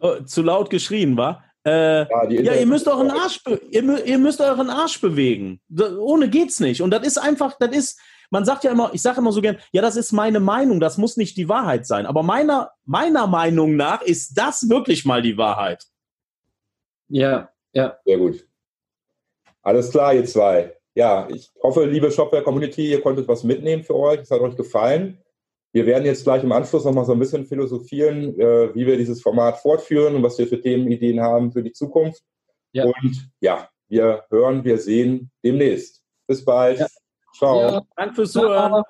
oh, 0.00 0.20
zu 0.24 0.42
laut 0.42 0.70
geschrien, 0.70 1.16
war? 1.16 1.44
Äh, 1.64 2.08
ja, 2.08 2.28
ja, 2.28 2.54
ihr 2.54 2.66
müsst 2.66 2.88
euren 2.88 3.10
Arsch, 3.10 3.40
ihr, 3.70 4.04
ihr, 4.04 4.18
müsst 4.18 4.40
euren 4.40 4.68
Arsch 4.68 5.00
bewegen. 5.00 5.60
Ohne 5.98 6.28
geht's 6.28 6.58
nicht. 6.58 6.82
Und 6.82 6.90
das 6.90 7.06
ist 7.06 7.18
einfach, 7.18 7.56
das 7.58 7.74
ist, 7.74 8.00
man 8.32 8.46
sagt 8.46 8.64
ja 8.64 8.72
immer, 8.72 8.90
ich 8.94 9.02
sage 9.02 9.18
immer 9.18 9.30
so 9.30 9.42
gern, 9.42 9.58
ja, 9.72 9.82
das 9.82 9.94
ist 9.94 10.10
meine 10.10 10.40
Meinung, 10.40 10.80
das 10.80 10.96
muss 10.96 11.18
nicht 11.18 11.36
die 11.36 11.50
Wahrheit 11.50 11.86
sein. 11.86 12.06
Aber 12.06 12.22
meiner, 12.22 12.72
meiner 12.86 13.26
Meinung 13.26 13.76
nach 13.76 14.00
ist 14.00 14.38
das 14.38 14.70
wirklich 14.70 15.04
mal 15.04 15.20
die 15.20 15.36
Wahrheit. 15.36 15.84
Ja, 17.08 17.50
ja. 17.74 17.98
Sehr 18.06 18.16
gut. 18.16 18.48
Alles 19.60 19.90
klar, 19.90 20.14
ihr 20.14 20.24
zwei. 20.24 20.74
Ja, 20.94 21.28
ich 21.30 21.50
hoffe, 21.62 21.84
liebe 21.84 22.10
Shopware-Community, 22.10 22.90
ihr 22.90 23.02
konntet 23.02 23.28
was 23.28 23.44
mitnehmen 23.44 23.82
für 23.82 23.96
euch. 23.96 24.20
Es 24.20 24.30
hat 24.30 24.40
euch 24.40 24.56
gefallen. 24.56 25.18
Wir 25.72 25.84
werden 25.84 26.06
jetzt 26.06 26.24
gleich 26.24 26.42
im 26.42 26.52
Anschluss 26.52 26.86
nochmal 26.86 27.04
so 27.04 27.12
ein 27.12 27.18
bisschen 27.18 27.44
philosophieren, 27.44 28.40
äh, 28.40 28.74
wie 28.74 28.86
wir 28.86 28.96
dieses 28.96 29.20
Format 29.20 29.58
fortführen 29.58 30.16
und 30.16 30.22
was 30.22 30.38
wir 30.38 30.46
für 30.46 30.60
Themenideen 30.60 31.20
haben 31.20 31.52
für 31.52 31.62
die 31.62 31.72
Zukunft. 31.72 32.22
Ja. 32.72 32.84
Und 32.84 33.30
ja, 33.40 33.68
wir 33.88 34.24
hören, 34.30 34.64
wir 34.64 34.78
sehen 34.78 35.30
demnächst. 35.44 36.02
Bis 36.26 36.42
bald. 36.42 36.78
Ja. 36.78 36.86
Ciao. 37.36 37.60
Ja, 37.60 37.82
danke 37.96 38.14
fürs 38.14 38.32
Zuhören. 38.32 38.82